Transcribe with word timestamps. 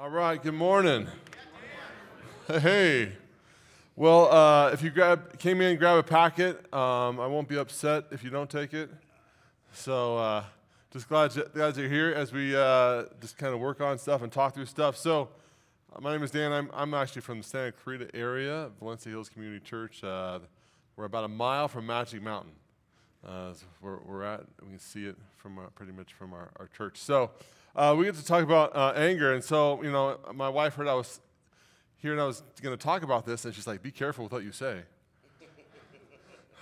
All 0.00 0.10
right, 0.10 0.40
good 0.40 0.54
morning. 0.54 1.08
Hey. 2.46 3.14
Well, 3.96 4.32
uh, 4.32 4.70
if 4.70 4.80
you 4.80 4.90
grab, 4.90 5.40
came 5.40 5.60
in, 5.60 5.70
and 5.70 5.78
grab 5.80 5.96
a 5.96 6.04
packet. 6.04 6.72
Um, 6.72 7.18
I 7.18 7.26
won't 7.26 7.48
be 7.48 7.58
upset 7.58 8.04
if 8.12 8.22
you 8.22 8.30
don't 8.30 8.48
take 8.48 8.74
it. 8.74 8.90
So 9.72 10.16
uh, 10.16 10.44
just 10.92 11.08
glad 11.08 11.34
you 11.34 11.44
guys 11.52 11.76
are 11.80 11.88
here 11.88 12.12
as 12.12 12.32
we 12.32 12.54
uh, 12.54 13.06
just 13.20 13.38
kind 13.38 13.52
of 13.52 13.58
work 13.58 13.80
on 13.80 13.98
stuff 13.98 14.22
and 14.22 14.30
talk 14.30 14.54
through 14.54 14.66
stuff. 14.66 14.96
So 14.96 15.30
uh, 15.92 16.00
my 16.00 16.12
name 16.12 16.22
is 16.22 16.30
Dan. 16.30 16.52
I'm, 16.52 16.70
I'm 16.72 16.94
actually 16.94 17.22
from 17.22 17.38
the 17.38 17.44
Santa 17.44 17.72
Clarita 17.72 18.14
area, 18.14 18.70
Valencia 18.78 19.10
Hills 19.10 19.28
Community 19.28 19.58
Church. 19.58 20.04
Uh, 20.04 20.38
we're 20.94 21.06
about 21.06 21.24
a 21.24 21.28
mile 21.28 21.66
from 21.66 21.86
Magic 21.86 22.22
Mountain. 22.22 22.52
Uh, 23.26 23.52
where 23.80 23.98
we're 24.06 24.22
at. 24.22 24.44
We 24.62 24.68
can 24.68 24.78
see 24.78 25.06
it 25.06 25.16
from 25.38 25.58
our, 25.58 25.70
pretty 25.70 25.90
much 25.90 26.12
from 26.12 26.32
our, 26.32 26.50
our 26.60 26.68
church. 26.68 26.98
So 26.98 27.32
uh, 27.78 27.94
we 27.94 28.04
get 28.04 28.16
to 28.16 28.24
talk 28.24 28.42
about 28.42 28.74
uh, 28.74 28.92
anger. 28.96 29.32
And 29.32 29.42
so, 29.42 29.80
you 29.84 29.92
know, 29.92 30.18
my 30.34 30.48
wife 30.48 30.74
heard 30.74 30.88
I 30.88 30.94
was 30.94 31.20
here 31.98 32.10
and 32.10 32.20
I 32.20 32.26
was 32.26 32.42
going 32.60 32.76
to 32.76 32.82
talk 32.82 33.04
about 33.04 33.24
this, 33.24 33.44
and 33.44 33.54
she's 33.54 33.68
like, 33.68 33.82
be 33.82 33.92
careful 33.92 34.24
with 34.24 34.32
what 34.32 34.42
you 34.42 34.52
say. 34.52 34.82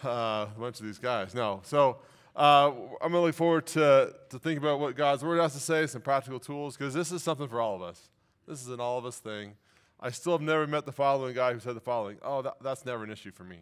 Uh, 0.04 0.46
a 0.54 0.60
bunch 0.60 0.78
of 0.78 0.84
these 0.84 0.98
guys. 0.98 1.34
No. 1.34 1.60
So 1.64 1.96
uh, 2.36 2.70
I'm 3.00 3.10
going 3.10 3.12
to 3.12 3.20
look 3.20 3.34
forward 3.34 3.66
to, 3.68 4.14
to 4.28 4.38
think 4.38 4.58
about 4.58 4.78
what 4.78 4.94
God's 4.94 5.24
Word 5.24 5.40
has 5.40 5.54
to 5.54 5.58
say, 5.58 5.86
some 5.86 6.02
practical 6.02 6.38
tools, 6.38 6.76
because 6.76 6.92
this 6.92 7.10
is 7.10 7.22
something 7.22 7.48
for 7.48 7.62
all 7.62 7.74
of 7.74 7.82
us. 7.82 8.10
This 8.46 8.60
is 8.60 8.68
an 8.68 8.78
all 8.78 8.98
of 8.98 9.06
us 9.06 9.18
thing. 9.18 9.54
I 9.98 10.10
still 10.10 10.32
have 10.32 10.42
never 10.42 10.66
met 10.66 10.84
the 10.84 10.92
following 10.92 11.34
guy 11.34 11.54
who 11.54 11.60
said 11.60 11.74
the 11.74 11.80
following 11.80 12.18
Oh, 12.22 12.42
that, 12.42 12.56
that's 12.60 12.84
never 12.84 13.04
an 13.04 13.10
issue 13.10 13.32
for 13.32 13.44
me. 13.44 13.60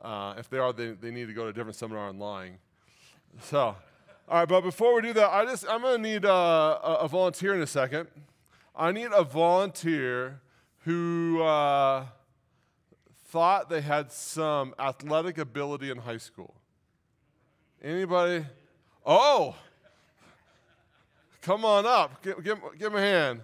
Uh, 0.00 0.34
if 0.38 0.48
they 0.48 0.58
are, 0.58 0.72
they, 0.72 0.92
they 0.92 1.10
need 1.10 1.26
to 1.26 1.34
go 1.34 1.42
to 1.42 1.48
a 1.48 1.52
different 1.52 1.76
seminar 1.76 2.08
on 2.08 2.20
lying. 2.20 2.58
So, 3.42 3.74
all 4.30 4.40
right, 4.40 4.48
but 4.48 4.60
before 4.60 4.94
we 4.94 5.00
do 5.00 5.14
that, 5.14 5.30
I 5.32 5.46
just 5.46 5.66
I'm 5.66 5.80
to 5.80 5.96
need 5.96 6.26
uh, 6.26 6.78
a, 6.82 6.94
a, 7.00 7.08
volunteer 7.08 7.54
in 7.54 7.62
a 7.62 7.66
second. 7.66 8.08
I 8.76 8.92
need 8.92 9.08
a 9.14 9.24
volunteer 9.24 10.42
who 10.80 11.40
uh, 11.40 12.04
thought 13.28 13.70
they 13.70 13.80
had 13.80 14.12
some 14.12 14.74
athletic 14.78 15.38
ability 15.38 15.90
in 15.90 15.96
high 15.96 16.18
school. 16.18 16.54
Anybody? 17.82 18.44
Oh, 19.06 19.56
come 21.40 21.64
on 21.64 21.86
up. 21.86 22.22
Give, 22.22 22.44
give, 22.44 22.58
give 22.78 22.92
him 22.92 22.98
a 22.98 23.00
hand. 23.00 23.40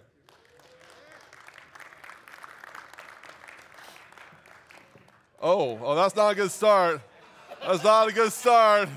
Oh, 5.40 5.78
oh, 5.82 5.94
that's 5.94 6.14
not 6.14 6.32
a 6.32 6.34
good 6.34 6.50
start. 6.50 7.00
That's 7.66 7.82
not 7.82 8.08
a 8.08 8.12
good 8.12 8.32
start. 8.32 8.90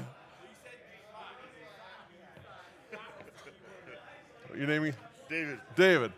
Your 4.57 4.65
name? 4.65 4.83
Me? 4.83 4.93
David. 5.29 5.59
David. 5.75 6.11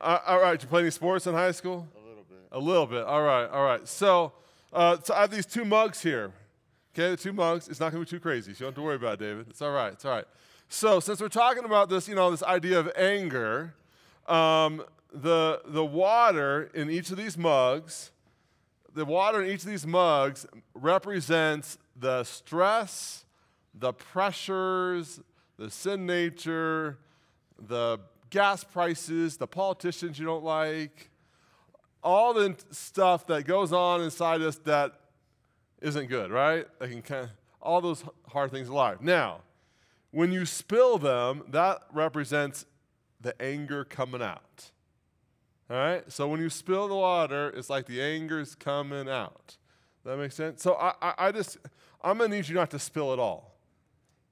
Uh, 0.00 0.18
all 0.24 0.40
right. 0.40 0.52
Did 0.52 0.62
you 0.62 0.68
play 0.68 0.82
any 0.82 0.90
sports 0.90 1.26
in 1.26 1.34
high 1.34 1.50
school? 1.50 1.88
A 1.96 2.08
little 2.08 2.24
bit. 2.28 2.38
A 2.52 2.58
little 2.60 2.86
bit. 2.86 3.02
All 3.02 3.22
right. 3.22 3.46
All 3.46 3.64
right. 3.64 3.88
So, 3.88 4.32
uh, 4.72 4.98
so 5.02 5.14
I 5.14 5.22
have 5.22 5.32
these 5.32 5.46
two 5.46 5.64
mugs 5.64 6.00
here. 6.00 6.32
Okay, 6.94 7.10
the 7.10 7.16
two 7.16 7.32
mugs. 7.32 7.68
It's 7.68 7.80
not 7.80 7.90
going 7.90 8.04
to 8.04 8.08
be 8.08 8.16
too 8.16 8.20
crazy. 8.20 8.54
So 8.54 8.58
you 8.58 8.60
don't 8.60 8.68
have 8.68 8.74
to 8.76 8.82
worry 8.82 8.94
about 8.94 9.14
it, 9.14 9.20
David. 9.20 9.46
It's 9.50 9.60
all 9.62 9.72
right. 9.72 9.92
It's 9.92 10.04
all 10.04 10.12
right. 10.12 10.26
So 10.68 11.00
since 11.00 11.20
we're 11.20 11.28
talking 11.28 11.64
about 11.64 11.88
this, 11.88 12.06
you 12.06 12.14
know, 12.14 12.30
this 12.30 12.44
idea 12.44 12.78
of 12.78 12.88
anger, 12.94 13.74
um, 14.28 14.84
the 15.12 15.60
the 15.64 15.84
water 15.84 16.70
in 16.72 16.88
each 16.88 17.10
of 17.10 17.16
these 17.16 17.36
mugs, 17.36 18.12
the 18.94 19.04
water 19.04 19.42
in 19.42 19.50
each 19.50 19.64
of 19.64 19.70
these 19.70 19.88
mugs 19.88 20.46
represents 20.74 21.78
the 21.96 22.22
stress, 22.22 23.24
the 23.74 23.92
pressures, 23.92 25.20
the 25.58 25.68
sin 25.68 26.06
nature, 26.06 26.98
the 27.66 28.00
gas 28.30 28.64
prices, 28.64 29.36
the 29.36 29.46
politicians 29.46 30.18
you 30.18 30.24
don't 30.24 30.44
like, 30.44 31.10
all 32.02 32.32
the 32.32 32.56
stuff 32.70 33.26
that 33.26 33.44
goes 33.44 33.72
on 33.72 34.00
inside 34.00 34.40
us 34.40 34.56
that 34.64 34.92
isn't 35.82 36.06
good, 36.06 36.30
right? 36.30 36.66
That 36.78 36.90
can 36.90 37.02
kind 37.02 37.24
of, 37.24 37.30
all 37.60 37.80
those 37.80 38.04
hard 38.28 38.50
things 38.50 38.68
in 38.68 38.74
life. 38.74 39.00
Now, 39.00 39.40
when 40.10 40.32
you 40.32 40.46
spill 40.46 40.98
them, 40.98 41.42
that 41.48 41.82
represents 41.92 42.64
the 43.20 43.40
anger 43.40 43.84
coming 43.84 44.22
out. 44.22 44.70
All 45.68 45.76
right? 45.76 46.10
So 46.10 46.26
when 46.26 46.40
you 46.40 46.48
spill 46.48 46.88
the 46.88 46.96
water, 46.96 47.50
it's 47.50 47.68
like 47.68 47.86
the 47.86 48.00
anger's 48.00 48.54
coming 48.54 49.08
out. 49.08 49.56
That 50.04 50.16
makes 50.16 50.34
sense? 50.34 50.62
So 50.62 50.74
I, 50.74 50.94
I, 51.02 51.14
I 51.18 51.32
just, 51.32 51.58
I'm 52.02 52.18
going 52.18 52.30
to 52.30 52.36
need 52.36 52.48
you 52.48 52.54
not 52.54 52.70
to 52.70 52.78
spill 52.78 53.12
it 53.12 53.18
all. 53.18 53.58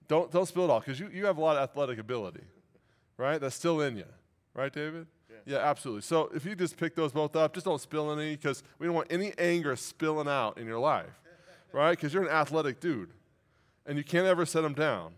Don't, 0.09 0.33
don't 0.33 0.47
spill 0.47 0.65
it 0.65 0.71
all 0.71 0.81
because 0.81 0.99
you, 0.99 1.11
you 1.13 1.27
have 1.27 1.37
a 1.37 1.41
lot 1.41 1.57
of 1.57 1.63
athletic 1.63 1.99
ability 1.99 2.45
right? 3.19 3.41
That's 3.41 3.55
still 3.55 3.83
in 3.83 3.97
you, 3.97 4.07
right, 4.55 4.73
David? 4.73 5.07
Yeah. 5.29 5.57
yeah, 5.57 5.59
absolutely. 5.59 6.03
So 6.03 6.31
if 6.35 6.47
you 6.47 6.55
just 6.55 6.79
pick 6.79 6.95
those 6.95 7.13
both 7.13 7.37
up, 7.37 7.53
just 7.53 7.67
don't 7.67 7.81
spill 7.81 8.11
any 8.13 8.37
because 8.37 8.63
we 8.79 8.87
don't 8.87 8.95
want 8.95 9.09
any 9.11 9.35
anger 9.37 9.77
spilling 9.77 10.29
out 10.29 10.57
in 10.57 10.67
your 10.67 10.79
life, 10.79 11.21
right? 11.73 11.91
Because 11.91 12.15
you're 12.15 12.23
an 12.23 12.31
athletic 12.31 12.81
dude 12.81 13.11
and 13.85 13.99
you 13.99 14.05
can't 14.05 14.27
ever 14.27 14.47
set 14.47 14.63
them 14.63 14.75
down. 14.75 15.13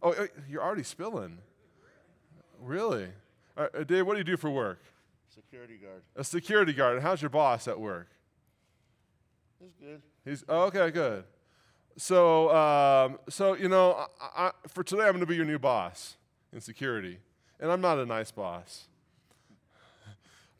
Oh, 0.00 0.14
you're 0.48 0.62
already 0.62 0.84
spilling. 0.84 1.38
Really? 2.60 3.08
Right, 3.56 3.70
uh, 3.74 3.84
Dave, 3.84 4.06
what 4.06 4.12
do 4.12 4.18
you 4.18 4.24
do 4.24 4.36
for 4.36 4.50
work? 4.50 4.80
Security 5.34 5.76
guard. 5.76 6.02
A 6.14 6.22
security 6.22 6.72
guard. 6.72 6.94
And 6.96 7.02
how's 7.02 7.20
your 7.22 7.30
boss 7.30 7.66
at 7.66 7.80
work? 7.80 8.08
He's 9.60 9.74
good. 9.80 10.02
He's 10.24 10.44
oh, 10.48 10.62
okay, 10.64 10.90
good. 10.90 11.24
So, 11.96 12.54
um, 12.54 13.18
so 13.28 13.54
you 13.54 13.68
know, 13.68 14.06
I, 14.20 14.46
I, 14.46 14.50
for 14.68 14.84
today, 14.84 15.04
I'm 15.04 15.12
going 15.12 15.20
to 15.20 15.26
be 15.26 15.34
your 15.34 15.44
new 15.44 15.58
boss 15.58 16.16
in 16.52 16.60
security 16.60 17.18
and 17.60 17.70
I'm 17.70 17.80
not 17.80 17.98
a 17.98 18.06
nice 18.06 18.30
boss. 18.30 18.88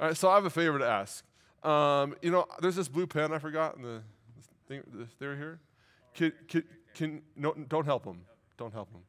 All 0.01 0.07
right, 0.07 0.17
so 0.17 0.29
I 0.29 0.37
have 0.37 0.45
a 0.45 0.51
favor 0.51 0.79
to 0.79 0.87
ask. 0.87 1.25
Um, 1.65 2.15
you 2.23 2.31
know, 2.31 2.47
there's 2.61 2.77
this 2.77 2.89
blue 2.89 3.07
pen 3.07 3.33
I 3.33 3.39
forgot 3.39 3.77
in 3.77 3.83
the 3.83 4.03
thing. 4.69 4.83
They're 5.19 5.37
here. 5.37 5.59
Can, 6.15 6.33
can, 6.47 6.65
can 6.95 7.23
no, 7.37 7.53
don't 7.69 7.85
help 7.85 8.05
them. 8.05 8.21
Don't 8.57 8.73
help 8.73 8.93
them. 8.93 9.03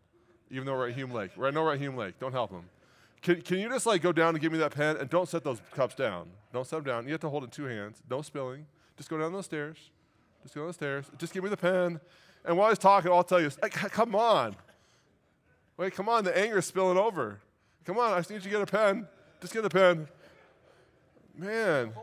Even 0.49 0.65
though 0.65 0.73
we're 0.73 0.89
at 0.89 0.95
Hume 0.95 1.11
Lake, 1.11 1.31
right? 1.37 1.53
No, 1.53 1.63
we're 1.63 1.73
at 1.73 1.79
Hume 1.79 1.95
Lake. 1.95 2.17
Don't 2.19 2.31
help 2.31 2.51
them. 2.51 2.63
Can, 3.21 3.41
can 3.41 3.59
you 3.59 3.69
just 3.69 3.85
like 3.85 4.01
go 4.01 4.11
down 4.11 4.29
and 4.29 4.41
give 4.41 4.51
me 4.51 4.57
that 4.59 4.73
pen 4.73 4.97
and 4.97 5.09
don't 5.09 5.27
set 5.27 5.43
those 5.43 5.61
cups 5.71 5.93
down? 5.93 6.29
Don't 6.53 6.65
set 6.65 6.77
them 6.77 6.85
down. 6.85 7.05
You 7.05 7.11
have 7.11 7.21
to 7.21 7.29
hold 7.29 7.43
it 7.43 7.47
in 7.47 7.51
two 7.51 7.65
hands. 7.65 8.01
No 8.09 8.21
spilling. 8.21 8.65
Just 8.97 9.09
go 9.09 9.17
down 9.17 9.33
those 9.33 9.45
stairs. 9.45 9.77
Just 10.41 10.55
go 10.55 10.61
down 10.61 10.67
the 10.67 10.73
stairs. 10.73 11.05
Just 11.17 11.33
give 11.33 11.43
me 11.43 11.49
the 11.49 11.57
pen. 11.57 11.99
And 12.45 12.57
while 12.57 12.69
he's 12.69 12.77
talking, 12.77 13.11
I'll 13.11 13.23
tell 13.23 13.41
you, 13.41 13.51
hey, 13.61 13.69
come 13.69 14.15
on. 14.15 14.55
Wait, 15.77 15.93
come 15.93 16.09
on. 16.09 16.23
The 16.23 16.35
anger 16.37 16.59
is 16.59 16.65
spilling 16.65 16.97
over. 16.97 17.41
Come 17.85 17.97
on, 17.97 18.13
I 18.13 18.17
just 18.17 18.29
need 18.29 18.37
you 18.37 18.41
to 18.41 18.49
get 18.49 18.61
a 18.61 18.65
pen. 18.65 19.07
Just 19.41 19.53
get 19.53 19.65
a 19.65 19.69
pen. 19.69 20.07
Man. 21.35 21.93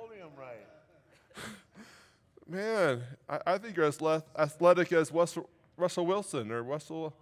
Man, 2.48 3.02
I, 3.28 3.40
I, 3.44 3.58
think 3.58 3.76
you're 3.76 3.86
as 3.86 4.00
athletic 4.38 4.92
as 4.92 5.10
Russell, 5.10 5.50
Russell 5.76 6.06
Wilson 6.06 6.52
or 6.52 6.62
Russell. 6.62 7.12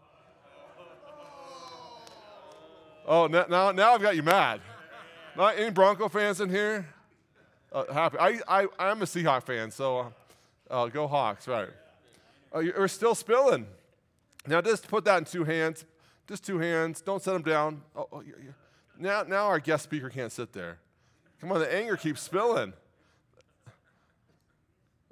Oh, 3.06 3.26
now, 3.26 3.46
now, 3.48 3.72
now 3.72 3.94
I've 3.94 4.02
got 4.02 4.16
you 4.16 4.22
mad. 4.22 4.60
Not 5.34 5.58
any 5.58 5.70
Bronco 5.70 6.08
fans 6.08 6.42
in 6.42 6.50
here? 6.50 6.86
Uh, 7.72 7.90
happy. 7.92 8.18
I, 8.18 8.38
I, 8.46 8.66
I'm 8.78 9.00
a 9.00 9.06
Seahawk 9.06 9.44
fan, 9.44 9.70
so 9.70 10.12
uh, 10.70 10.86
go 10.86 11.06
Hawks, 11.06 11.48
right. 11.48 11.68
Uh, 12.54 12.58
you're 12.60 12.88
still 12.88 13.14
spilling. 13.14 13.66
Now, 14.46 14.60
just 14.60 14.86
put 14.88 15.04
that 15.06 15.18
in 15.18 15.24
two 15.24 15.44
hands. 15.44 15.86
Just 16.28 16.44
two 16.44 16.58
hands. 16.58 17.00
Don't 17.00 17.22
set 17.22 17.32
them 17.32 17.42
down. 17.42 17.82
Oh, 17.94 18.08
oh, 18.12 18.22
now, 18.98 19.22
now 19.24 19.46
our 19.46 19.58
guest 19.58 19.84
speaker 19.84 20.08
can't 20.08 20.32
sit 20.32 20.52
there. 20.52 20.78
Come 21.40 21.52
on, 21.52 21.58
the 21.58 21.72
anger 21.72 21.96
keeps 21.96 22.22
spilling. 22.22 22.72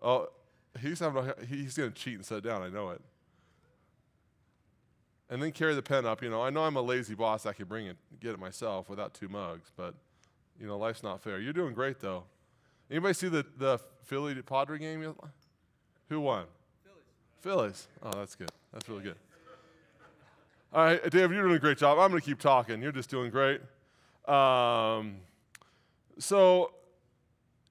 Oh, 0.00 0.28
he's 0.80 1.00
having 1.00 1.28
a, 1.28 1.34
he's 1.46 1.76
going 1.76 1.92
to 1.92 1.96
cheat 1.96 2.14
and 2.14 2.24
set 2.24 2.38
it 2.38 2.44
down. 2.44 2.62
I 2.62 2.68
know 2.68 2.90
it. 2.90 3.00
And 5.30 5.42
then 5.42 5.52
carry 5.52 5.74
the 5.74 5.82
pen 5.82 6.04
up. 6.04 6.22
You 6.22 6.30
know, 6.30 6.42
I 6.42 6.50
know 6.50 6.64
I'm 6.64 6.76
a 6.76 6.82
lazy 6.82 7.14
boss. 7.14 7.46
I 7.46 7.52
could 7.52 7.68
bring 7.68 7.86
it, 7.86 7.96
get 8.20 8.32
it 8.32 8.38
myself 8.38 8.88
without 8.88 9.14
two 9.14 9.28
mugs. 9.28 9.70
But 9.76 9.94
you 10.60 10.66
know, 10.66 10.76
life's 10.76 11.02
not 11.02 11.22
fair. 11.22 11.38
You're 11.38 11.52
doing 11.52 11.72
great 11.72 12.00
though. 12.00 12.24
Anybody 12.90 13.14
see 13.14 13.28
the 13.28 13.46
the 13.56 13.78
Philly 14.04 14.34
Padre 14.42 14.78
game? 14.78 15.14
Who 16.08 16.20
won? 16.20 16.44
Phillies. 17.40 17.86
Phillies. 17.86 17.88
Oh, 18.02 18.18
that's 18.18 18.34
good. 18.34 18.50
That's 18.72 18.88
really 18.88 19.04
good. 19.04 19.16
All 20.74 20.82
right, 20.82 21.02
David, 21.10 21.34
you're 21.34 21.42
doing 21.42 21.56
a 21.56 21.58
great 21.58 21.76
job. 21.76 21.98
I'm 21.98 22.08
going 22.08 22.22
to 22.22 22.24
keep 22.24 22.40
talking. 22.40 22.80
You're 22.80 22.92
just 22.92 23.10
doing 23.10 23.30
great. 23.30 23.60
Um, 24.26 25.16
so, 26.18 26.72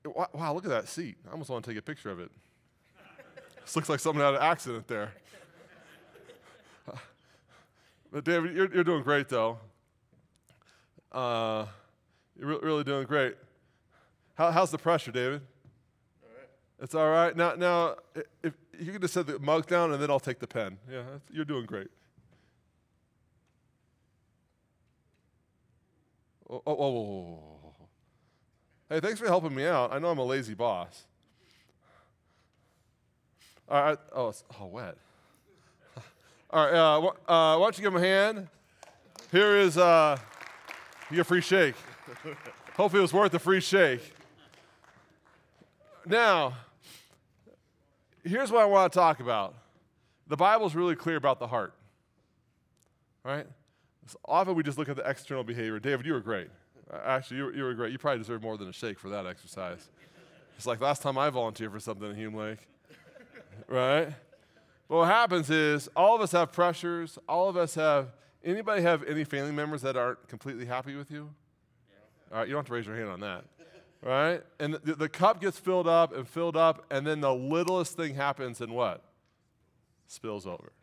wow, 0.05 0.53
look 0.53 0.65
at 0.65 0.69
that 0.69 0.87
seat. 0.87 1.17
I 1.27 1.31
almost 1.31 1.49
want 1.49 1.65
to 1.65 1.71
take 1.71 1.79
a 1.79 1.81
picture 1.81 2.11
of 2.11 2.19
it. 2.19 2.29
this 3.59 3.75
looks 3.75 3.89
like 3.89 3.99
someone 3.99 4.23
had 4.23 4.35
an 4.35 4.41
accident 4.43 4.87
there. 4.87 5.13
but, 8.11 8.23
David, 8.23 8.55
you're, 8.55 8.71
you're 8.71 8.83
doing 8.83 9.01
great, 9.01 9.29
though. 9.29 9.57
Uh, 11.11 11.65
you're 12.39 12.49
re- 12.49 12.59
really 12.61 12.83
doing 12.83 13.07
great. 13.07 13.35
How, 14.35 14.51
how's 14.51 14.69
the 14.69 14.77
pressure, 14.77 15.11
David? 15.11 15.41
All 16.21 16.29
right. 16.37 16.49
It's 16.83 16.93
all 16.93 17.09
right. 17.09 17.35
Now, 17.35 17.55
now, 17.55 17.95
if 18.43 18.53
you 18.79 18.91
can 18.91 19.01
just 19.01 19.15
set 19.15 19.25
the 19.25 19.39
mug 19.39 19.65
down, 19.65 19.91
and 19.91 19.99
then 19.99 20.11
I'll 20.11 20.19
take 20.19 20.37
the 20.37 20.45
pen. 20.45 20.77
Yeah, 20.87 21.01
you're 21.31 21.45
doing 21.45 21.65
great. 21.65 21.87
Oh, 26.51 26.61
oh, 26.67 26.73
oh, 26.73 27.39
Hey, 28.89 28.99
thanks 28.99 29.21
for 29.21 29.25
helping 29.25 29.55
me 29.55 29.65
out. 29.65 29.93
I 29.93 29.99
know 29.99 30.09
I'm 30.09 30.17
a 30.17 30.25
lazy 30.25 30.53
boss. 30.53 31.03
All 33.69 33.81
right. 33.81 33.97
Oh, 34.13 34.27
it's 34.27 34.43
all 34.59 34.69
wet. 34.69 34.97
All 36.49 36.65
right. 36.65 36.73
Uh, 36.73 36.97
uh, 37.31 37.57
why 37.57 37.65
don't 37.65 37.77
you 37.77 37.83
give 37.83 37.95
him 37.95 38.03
a 38.03 38.05
hand? 38.05 38.49
Here 39.31 39.55
is 39.55 39.77
uh, 39.77 40.17
you 41.09 41.15
get 41.15 41.21
a 41.21 41.23
free 41.23 41.39
shake. 41.39 41.75
Hopefully, 42.75 42.99
it 42.99 43.03
was 43.03 43.13
worth 43.13 43.31
the 43.31 43.39
free 43.39 43.61
shake. 43.61 44.13
Now, 46.05 46.57
here's 48.25 48.51
what 48.51 48.61
I 48.61 48.65
want 48.65 48.91
to 48.91 48.99
talk 48.99 49.21
about. 49.21 49.55
The 50.27 50.35
Bible's 50.35 50.75
really 50.75 50.97
clear 50.97 51.15
about 51.15 51.39
the 51.39 51.47
heart. 51.47 51.73
Right? 53.23 53.47
So 54.11 54.19
often 54.25 54.55
we 54.55 54.63
just 54.63 54.77
look 54.77 54.89
at 54.89 54.97
the 54.97 55.09
external 55.09 55.45
behavior. 55.45 55.79
David, 55.79 56.05
you 56.05 56.11
were 56.11 56.19
great. 56.19 56.49
Actually, 57.05 57.37
you 57.37 57.43
were, 57.45 57.53
you 57.53 57.63
were 57.63 57.73
great. 57.73 57.93
You 57.93 57.97
probably 57.97 58.19
deserve 58.19 58.41
more 58.41 58.57
than 58.57 58.67
a 58.67 58.73
shake 58.73 58.99
for 58.99 59.07
that 59.07 59.25
exercise. 59.25 59.87
It's 60.57 60.67
like 60.67 60.81
last 60.81 61.01
time 61.01 61.17
I 61.17 61.29
volunteered 61.29 61.71
for 61.71 61.79
something 61.79 62.09
in 62.09 62.15
Hume 62.17 62.35
Lake. 62.35 62.59
right? 63.69 64.09
But 64.89 64.95
what 64.97 65.07
happens 65.07 65.49
is 65.49 65.89
all 65.95 66.13
of 66.13 66.19
us 66.19 66.33
have 66.33 66.51
pressures. 66.51 67.17
All 67.29 67.47
of 67.47 67.55
us 67.55 67.73
have. 67.75 68.09
Anybody 68.43 68.81
have 68.81 69.03
any 69.03 69.23
family 69.23 69.53
members 69.53 69.81
that 69.83 69.95
aren't 69.95 70.27
completely 70.27 70.65
happy 70.65 70.95
with 70.95 71.09
you? 71.09 71.29
All 72.31 72.39
right, 72.39 72.47
you 72.47 72.53
don't 72.53 72.59
have 72.59 72.67
to 72.67 72.73
raise 72.73 72.87
your 72.87 72.97
hand 72.97 73.09
on 73.09 73.21
that. 73.21 73.45
Right? 74.01 74.41
And 74.59 74.73
the, 74.73 74.95
the 74.95 75.07
cup 75.07 75.39
gets 75.39 75.57
filled 75.57 75.87
up 75.87 76.13
and 76.13 76.27
filled 76.27 76.57
up, 76.57 76.85
and 76.91 77.07
then 77.07 77.21
the 77.21 77.33
littlest 77.33 77.95
thing 77.95 78.15
happens 78.15 78.59
and 78.59 78.73
what? 78.73 79.03
Spills 80.07 80.45
over. 80.45 80.73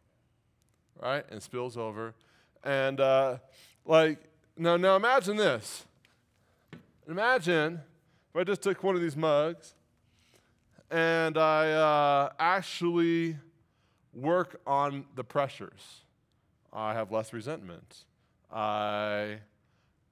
Right? 1.03 1.27
And 1.31 1.43
spills 1.43 1.77
over. 1.77 2.15
And 2.65 3.01
uh, 3.01 3.39
like, 3.85 4.19
now, 4.57 4.77
now 4.77 4.97
imagine 4.97 5.37
this. 5.37 5.85
Imagine 7.09 7.81
if 8.31 8.37
I 8.37 8.45
just 8.45 8.63
took 8.63 8.83
one 8.83 8.95
of 8.95 9.01
these 9.01 9.17
mugs 9.17 9.75
and 10.91 11.37
I 11.37 11.73
uh, 11.73 12.33
actually 12.39 13.37
work 14.15 14.61
on 14.67 15.05
the 15.15 15.25
pressures. 15.25 16.03
I 16.73 16.95
have 16.95 17.13
less 17.13 17.33
resentment. 17.33 18.05
I 18.53 19.39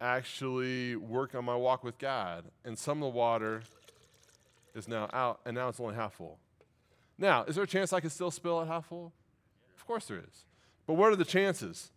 actually 0.00 0.96
work 0.96 1.34
on 1.34 1.44
my 1.44 1.56
walk 1.56 1.82
with 1.82 1.98
God, 1.98 2.44
and 2.64 2.78
some 2.78 3.02
of 3.02 3.12
the 3.12 3.18
water 3.18 3.62
is 4.74 4.88
now 4.88 5.08
out, 5.12 5.40
and 5.46 5.54
now 5.54 5.68
it's 5.68 5.80
only 5.80 5.94
half 5.94 6.14
full. 6.14 6.38
Now, 7.18 7.44
is 7.44 7.54
there 7.54 7.64
a 7.64 7.66
chance 7.66 7.92
I 7.92 8.00
could 8.00 8.12
still 8.12 8.30
spill 8.30 8.60
it 8.60 8.66
half 8.66 8.86
full? 8.86 9.12
Of 9.76 9.86
course 9.86 10.06
there 10.06 10.18
is. 10.18 10.44
But 10.86 10.94
what 10.94 11.10
are 11.10 11.16
the 11.16 11.24
chances? 11.24 11.90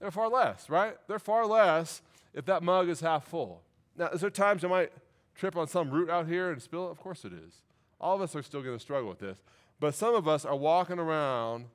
They're 0.00 0.10
far 0.10 0.28
less, 0.28 0.70
right? 0.70 0.96
They're 1.06 1.18
far 1.18 1.46
less 1.46 2.02
if 2.34 2.44
that 2.46 2.62
mug 2.62 2.88
is 2.88 3.00
half 3.00 3.26
full. 3.26 3.62
Now, 3.96 4.08
is 4.08 4.20
there 4.20 4.30
times 4.30 4.64
I 4.64 4.68
might 4.68 4.92
trip 5.34 5.56
on 5.56 5.66
some 5.66 5.90
root 5.90 6.08
out 6.08 6.28
here 6.28 6.50
and 6.50 6.62
spill 6.62 6.88
it? 6.88 6.90
Of 6.90 6.98
course 6.98 7.24
it 7.24 7.32
is. 7.32 7.62
All 8.00 8.14
of 8.14 8.22
us 8.22 8.36
are 8.36 8.42
still 8.42 8.62
going 8.62 8.76
to 8.76 8.82
struggle 8.82 9.08
with 9.08 9.18
this. 9.18 9.38
But 9.80 9.94
some 9.94 10.14
of 10.14 10.28
us 10.28 10.44
are 10.44 10.56
walking 10.56 10.98
around 10.98 11.66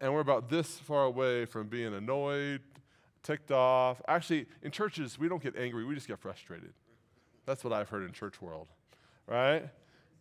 and 0.00 0.12
we're 0.12 0.20
about 0.20 0.48
this 0.48 0.78
far 0.78 1.04
away 1.04 1.44
from 1.44 1.66
being 1.68 1.94
annoyed, 1.94 2.60
ticked 3.22 3.50
off. 3.50 4.00
Actually, 4.06 4.46
in 4.62 4.70
churches, 4.70 5.18
we 5.18 5.28
don't 5.28 5.42
get 5.42 5.56
angry, 5.56 5.84
we 5.84 5.94
just 5.94 6.08
get 6.08 6.18
frustrated. 6.18 6.72
That's 7.46 7.64
what 7.64 7.72
I've 7.72 7.88
heard 7.88 8.04
in 8.04 8.12
church 8.12 8.40
world, 8.40 8.68
right? 9.26 9.68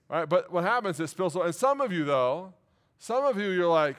Right? 0.10 0.28
But 0.28 0.52
what 0.52 0.64
happens 0.64 1.00
is 1.00 1.12
spills. 1.12 1.36
And 1.36 1.54
some 1.54 1.82
of 1.82 1.92
you, 1.92 2.06
though, 2.06 2.54
some 2.98 3.26
of 3.26 3.38
you, 3.38 3.50
you're 3.50 3.70
like, 3.70 3.98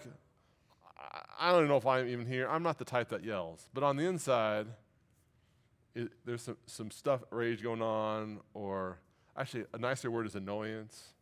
I- 1.38 1.50
don't 1.50 1.60
even 1.60 1.68
know 1.68 1.76
if 1.76 1.86
I'm 1.86 2.08
even 2.08 2.26
here. 2.26 2.48
I'm 2.48 2.62
not 2.62 2.78
the 2.78 2.84
type 2.84 3.08
that 3.10 3.24
yells. 3.24 3.68
But 3.72 3.84
on 3.84 3.96
the 3.96 4.04
inside, 4.04 4.66
it, 5.94 6.10
there's 6.24 6.42
some, 6.42 6.56
some 6.66 6.90
stuff, 6.90 7.22
rage 7.30 7.62
going 7.62 7.82
on, 7.82 8.40
or 8.54 8.98
actually, 9.36 9.64
a 9.72 9.78
nicer 9.78 10.10
word 10.10 10.26
is 10.26 10.34
annoyance. 10.34 11.14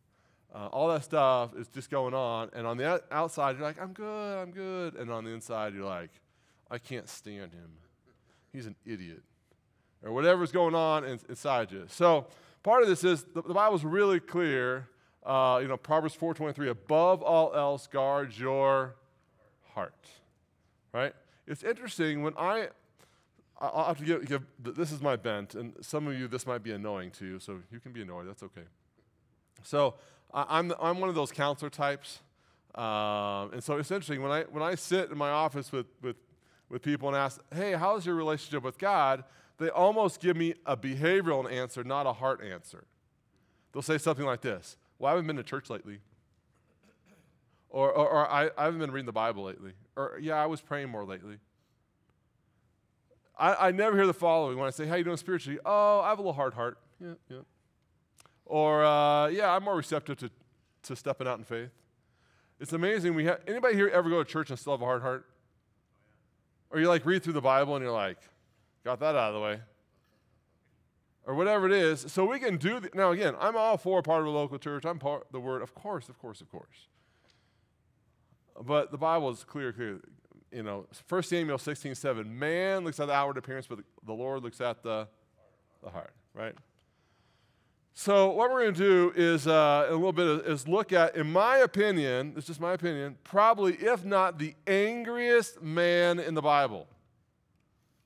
Uh, 0.53 0.67
all 0.67 0.87
that 0.89 1.03
stuff 1.03 1.55
is 1.55 1.67
just 1.67 1.89
going 1.89 2.13
on. 2.13 2.49
And 2.53 2.65
on 2.65 2.77
the 2.77 3.01
outside, 3.11 3.57
you're 3.57 3.65
like, 3.65 3.81
I'm 3.81 3.93
good, 3.93 4.41
I'm 4.41 4.51
good. 4.51 4.95
And 4.95 5.11
on 5.11 5.23
the 5.23 5.31
inside, 5.31 5.73
you're 5.73 5.85
like, 5.85 6.11
I 6.69 6.77
can't 6.77 7.07
stand 7.07 7.51
him. 7.51 7.69
He's 8.51 8.65
an 8.65 8.75
idiot. 8.85 9.23
Or 10.03 10.11
whatever's 10.13 10.51
going 10.51 10.75
on 10.75 11.03
in, 11.03 11.19
inside 11.29 11.71
you. 11.71 11.85
So 11.89 12.27
part 12.63 12.81
of 12.81 12.89
this 12.89 13.03
is 13.03 13.23
the, 13.33 13.41
the 13.41 13.53
Bible's 13.53 13.83
really 13.83 14.19
clear. 14.19 14.87
Uh, 15.25 15.59
you 15.61 15.67
know, 15.67 15.75
Proverbs 15.75 16.15
4.23, 16.15 16.69
above 16.69 17.21
all 17.21 17.53
else, 17.53 17.87
guard 17.87 18.37
your 18.37 18.95
heart. 19.77 19.93
Right? 20.91 21.13
It's 21.45 21.63
interesting 21.63 22.23
when 22.23 22.33
I, 22.35 22.69
I'll 23.61 23.85
have 23.85 23.99
to 23.99 24.05
give, 24.05 24.27
give, 24.27 24.43
this 24.59 24.91
is 24.91 25.01
my 25.01 25.15
bent, 25.15 25.53
and 25.53 25.73
some 25.81 26.07
of 26.07 26.17
you, 26.17 26.27
this 26.27 26.47
might 26.47 26.63
be 26.63 26.71
annoying 26.71 27.11
to 27.11 27.25
you, 27.25 27.39
so 27.39 27.59
you 27.71 27.79
can 27.79 27.91
be 27.91 28.01
annoyed, 28.01 28.27
that's 28.27 28.41
okay. 28.41 28.67
So 29.63 29.93
I'm, 30.33 30.73
I'm 30.81 30.99
one 30.99 31.09
of 31.09 31.15
those 31.15 31.31
counselor 31.31 31.69
types. 31.69 32.21
Um, 32.73 33.53
and 33.53 33.63
so 33.63 33.77
it's 33.77 33.91
interesting 33.91 34.21
when 34.21 34.31
I, 34.31 34.41
when 34.43 34.63
I 34.63 34.73
sit 34.75 35.11
in 35.11 35.17
my 35.17 35.29
office 35.29 35.71
with, 35.71 35.85
with, 36.01 36.15
with 36.69 36.81
people 36.81 37.07
and 37.07 37.15
ask, 37.15 37.39
hey, 37.53 37.73
how's 37.73 38.03
your 38.05 38.15
relationship 38.15 38.63
with 38.63 38.79
God? 38.79 39.23
They 39.59 39.69
almost 39.69 40.19
give 40.19 40.35
me 40.35 40.55
a 40.65 40.75
behavioral 40.75 41.51
answer, 41.51 41.83
not 41.83 42.07
a 42.07 42.13
heart 42.13 42.43
answer. 42.43 42.83
They'll 43.71 43.81
say 43.83 43.99
something 43.99 44.25
like 44.25 44.41
this 44.41 44.75
Well, 44.97 45.11
I 45.11 45.15
haven't 45.15 45.27
been 45.27 45.37
to 45.37 45.43
church 45.43 45.69
lately. 45.69 45.99
Or, 47.69 47.91
or, 47.91 48.09
or 48.09 48.31
I, 48.31 48.49
I 48.57 48.65
haven't 48.65 48.79
been 48.79 48.91
reading 48.91 49.05
the 49.05 49.11
Bible 49.11 49.43
lately. 49.43 49.73
Or, 49.95 50.17
yeah, 50.21 50.35
I 50.35 50.45
was 50.45 50.61
praying 50.61 50.89
more 50.89 51.05
lately. 51.05 51.37
I, 53.37 53.67
I 53.67 53.71
never 53.71 53.95
hear 53.95 54.07
the 54.07 54.13
following 54.13 54.57
when 54.57 54.67
I 54.67 54.71
say, 54.71 54.85
How 54.85 54.95
you 54.95 55.03
doing 55.03 55.17
spiritually? 55.17 55.59
Oh, 55.65 55.99
I 55.99 56.09
have 56.09 56.19
a 56.19 56.21
little 56.21 56.33
hard 56.33 56.53
heart. 56.53 56.77
Yeah, 56.99 57.13
yeah. 57.29 57.37
Or, 58.45 58.83
uh, 58.83 59.27
yeah, 59.27 59.53
I'm 59.53 59.63
more 59.63 59.75
receptive 59.75 60.17
to, 60.17 60.31
to 60.83 60.95
stepping 60.95 61.27
out 61.27 61.37
in 61.37 61.43
faith. 61.43 61.69
It's 62.59 62.73
amazing. 62.73 63.13
We 63.13 63.25
ha- 63.25 63.37
anybody 63.45 63.75
here 63.75 63.89
ever 63.89 64.09
go 64.09 64.23
to 64.23 64.29
church 64.29 64.49
and 64.49 64.57
still 64.57 64.73
have 64.73 64.81
a 64.81 64.85
hard 64.85 65.01
heart? 65.01 65.25
Or 66.69 66.79
you 66.79 66.87
like 66.87 67.05
read 67.05 67.23
through 67.23 67.33
the 67.33 67.41
Bible 67.41 67.75
and 67.75 67.83
you're 67.83 67.93
like, 67.93 68.17
got 68.83 68.99
that 68.99 69.15
out 69.15 69.29
of 69.29 69.33
the 69.35 69.41
way. 69.41 69.59
Or 71.25 71.35
whatever 71.35 71.65
it 71.65 71.73
is. 71.73 72.05
So 72.07 72.25
we 72.25 72.39
can 72.39 72.57
do, 72.57 72.79
the, 72.79 72.89
now 72.93 73.11
again, 73.11 73.35
I'm 73.39 73.55
all 73.55 73.77
for 73.77 74.01
part 74.01 74.21
of 74.21 74.27
a 74.27 74.31
local 74.31 74.57
church. 74.57 74.85
I'm 74.85 74.97
part 74.97 75.23
of 75.23 75.31
the 75.31 75.39
word. 75.39 75.61
Of 75.61 75.75
course, 75.75 76.09
of 76.09 76.17
course, 76.17 76.41
of 76.41 76.49
course. 76.49 76.87
But 78.65 78.91
the 78.91 78.97
Bible 78.97 79.29
is 79.29 79.43
clear, 79.43 79.71
clear. 79.71 79.99
You 80.51 80.63
know, 80.63 80.85
1 81.09 81.23
Samuel 81.23 81.57
16, 81.57 81.95
7. 81.95 82.39
Man 82.39 82.83
looks 82.83 82.99
at 82.99 83.07
the 83.07 83.13
outward 83.13 83.37
appearance, 83.37 83.67
but 83.67 83.79
the 84.05 84.13
Lord 84.13 84.43
looks 84.43 84.61
at 84.61 84.81
the, 84.81 85.07
the 85.83 85.89
heart, 85.89 86.13
right? 86.33 86.55
So 87.93 88.29
what 88.29 88.51
we're 88.51 88.61
going 88.61 88.75
to 88.75 88.79
do 88.79 89.13
is 89.15 89.47
uh, 89.47 89.87
a 89.89 89.93
little 89.93 90.13
bit 90.13 90.45
is 90.45 90.67
look 90.67 90.93
at, 90.93 91.15
in 91.15 91.31
my 91.31 91.57
opinion, 91.57 92.33
it's 92.37 92.45
just 92.45 92.61
my 92.61 92.73
opinion, 92.73 93.17
probably 93.23 93.73
if 93.73 94.05
not 94.05 94.37
the 94.37 94.53
angriest 94.67 95.63
man 95.63 96.19
in 96.19 96.35
the 96.35 96.41
Bible. 96.41 96.87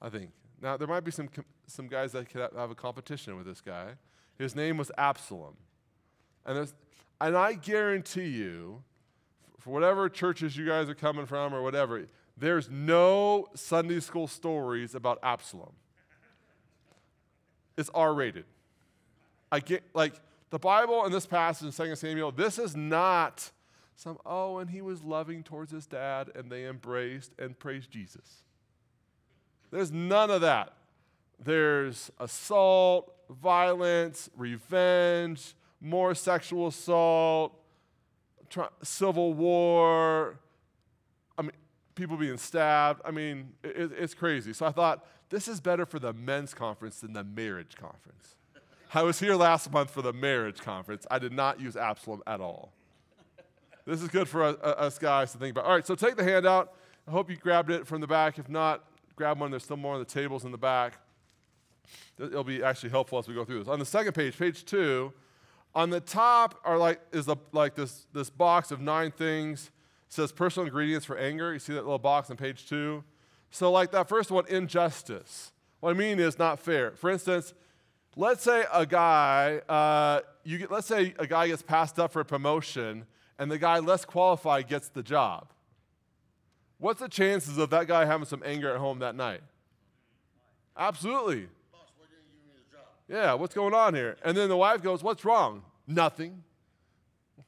I 0.01 0.07
think. 0.09 0.31
Now 0.61 0.77
there 0.77 0.87
might 0.87 1.03
be 1.03 1.11
some 1.11 1.29
some 1.67 1.87
guys 1.87 2.13
that 2.13 2.29
could 2.29 2.49
have 2.55 2.71
a 2.71 2.75
competition 2.75 3.35
with 3.35 3.45
this 3.45 3.59
guy. 3.59 3.95
His 4.37 4.55
name 4.55 4.77
was 4.77 4.91
Absalom, 4.97 5.55
and 6.45 6.71
and 7.19 7.37
I 7.37 7.53
guarantee 7.53 8.29
you, 8.29 8.83
for 9.61 9.69
whatever 9.69 10.09
churches 10.09 10.57
you 10.57 10.65
guys 10.65 10.89
are 10.89 10.95
coming 10.95 11.25
from 11.25 11.53
or 11.53 11.61
whatever, 11.61 12.05
there's 12.35 12.69
no 12.69 13.47
Sunday 13.55 13.99
school 13.99 14.27
stories 14.27 14.95
about 14.95 15.19
Absalom. 15.21 15.73
It's 17.77 17.89
R-rated. 17.93 18.45
I 19.51 19.59
get 19.59 19.83
like 19.93 20.13
the 20.49 20.59
Bible 20.59 21.05
in 21.05 21.11
this 21.11 21.25
passage 21.25 21.79
in 21.79 21.87
2 21.87 21.95
Samuel, 21.95 22.31
this 22.31 22.57
is 22.57 22.75
not 22.75 23.51
some, 23.95 24.17
oh, 24.25 24.57
and 24.57 24.69
he 24.69 24.81
was 24.81 25.03
loving 25.03 25.43
towards 25.43 25.71
his 25.71 25.85
dad 25.85 26.31
and 26.33 26.51
they 26.51 26.65
embraced 26.65 27.31
and 27.37 27.57
praised 27.57 27.91
Jesus. 27.91 28.43
There's 29.69 29.91
none 29.91 30.31
of 30.31 30.41
that. 30.41 30.73
There's 31.43 32.11
assault, 32.19 33.13
violence, 33.29 34.29
revenge, 34.35 35.55
more 35.79 36.15
sexual 36.15 36.67
assault, 36.67 37.60
tr- 38.51 38.61
civil 38.83 39.33
war. 39.33 40.39
I 41.37 41.41
mean, 41.41 41.51
people 41.95 42.17
being 42.17 42.37
stabbed. 42.37 43.01
I 43.03 43.11
mean, 43.11 43.53
it, 43.63 43.91
it's 43.97 44.13
crazy. 44.13 44.53
So 44.53 44.65
I 44.65 44.71
thought, 44.71 45.05
this 45.29 45.47
is 45.47 45.59
better 45.59 45.85
for 45.85 45.97
the 45.97 46.13
men's 46.13 46.53
conference 46.53 46.99
than 46.99 47.13
the 47.13 47.23
marriage 47.23 47.75
conference. 47.75 48.35
I 48.93 49.03
was 49.03 49.19
here 49.19 49.35
last 49.35 49.71
month 49.71 49.89
for 49.89 50.01
the 50.01 50.11
marriage 50.11 50.59
conference. 50.59 51.07
I 51.09 51.17
did 51.17 51.31
not 51.31 51.61
use 51.61 51.77
Absalom 51.77 52.21
at 52.27 52.41
all. 52.41 52.73
This 53.85 54.01
is 54.01 54.09
good 54.09 54.27
for 54.27 54.43
us, 54.43 54.57
us 54.61 54.99
guys 54.99 55.31
to 55.31 55.37
think 55.37 55.51
about. 55.51 55.65
All 55.65 55.73
right, 55.73 55.87
so 55.87 55.95
take 55.95 56.17
the 56.17 56.23
handout. 56.23 56.73
I 57.07 57.11
hope 57.11 57.31
you 57.31 57.37
grabbed 57.37 57.71
it 57.71 57.87
from 57.87 58.01
the 58.01 58.07
back. 58.07 58.37
If 58.37 58.49
not, 58.49 58.83
grab 59.15 59.39
one. 59.39 59.49
There's 59.49 59.63
still 59.63 59.77
more 59.77 59.93
on 59.93 59.99
the 59.99 60.05
tables 60.05 60.43
in 60.43 60.51
the 60.51 60.57
back. 60.57 60.99
It'll 62.19 62.43
be 62.43 62.61
actually 62.61 62.89
helpful 62.89 63.17
as 63.17 63.27
we 63.27 63.33
go 63.33 63.43
through 63.43 63.59
this. 63.59 63.67
On 63.67 63.79
the 63.79 63.85
second 63.85 64.13
page, 64.13 64.37
page 64.37 64.65
two, 64.65 65.13
on 65.73 65.89
the 65.89 65.99
top 65.99 66.59
are 66.63 66.77
like 66.77 66.99
is 67.11 67.27
a, 67.27 67.37
like 67.51 67.75
this 67.75 68.07
this 68.13 68.29
box 68.29 68.71
of 68.71 68.81
nine 68.81 69.11
things. 69.11 69.71
It 70.07 70.13
says 70.13 70.31
personal 70.31 70.67
ingredients 70.67 71.05
for 71.05 71.17
anger. 71.17 71.53
You 71.53 71.59
see 71.59 71.73
that 71.73 71.83
little 71.83 71.99
box 71.99 72.29
on 72.29 72.37
page 72.37 72.67
two. 72.67 73.03
So 73.49 73.71
like 73.71 73.91
that 73.91 74.07
first 74.09 74.31
one, 74.31 74.45
injustice. 74.47 75.51
What 75.79 75.91
I 75.91 75.93
mean 75.93 76.19
is 76.19 76.37
not 76.37 76.59
fair. 76.59 76.91
For 76.91 77.09
instance, 77.09 77.53
let's 78.15 78.43
say 78.43 78.65
a 78.71 78.85
guy, 78.85 79.61
uh, 79.67 80.21
you 80.43 80.57
get, 80.57 80.71
let's 80.71 80.87
say 80.87 81.13
a 81.17 81.27
guy 81.27 81.47
gets 81.47 81.61
passed 81.61 81.99
up 81.99 82.11
for 82.11 82.21
a 82.21 82.25
promotion 82.25 83.05
and 83.39 83.51
the 83.51 83.57
guy 83.57 83.79
less 83.79 84.05
qualified 84.05 84.67
gets 84.67 84.89
the 84.89 85.03
job. 85.03 85.47
What's 86.77 86.99
the 86.99 87.09
chances 87.09 87.57
of 87.57 87.69
that 87.71 87.87
guy 87.87 88.05
having 88.05 88.25
some 88.25 88.41
anger 88.45 88.71
at 88.71 88.77
home 88.77 88.99
that 88.99 89.15
night? 89.15 89.41
Absolutely. 90.77 91.47
Boss, 91.71 91.91
why 91.97 92.05
didn't 92.05 92.25
you 92.31 92.39
give 92.39 92.47
me 92.47 92.61
the 92.69 92.75
job? 92.75 92.85
Yeah, 93.11 93.33
what's 93.33 93.53
going 93.53 93.73
on 93.73 93.93
here? 93.93 94.15
And 94.23 94.37
then 94.37 94.47
the 94.47 94.55
wife 94.55 94.81
goes, 94.81 95.03
What's 95.03 95.25
wrong? 95.25 95.63
Nothing. 95.85 96.43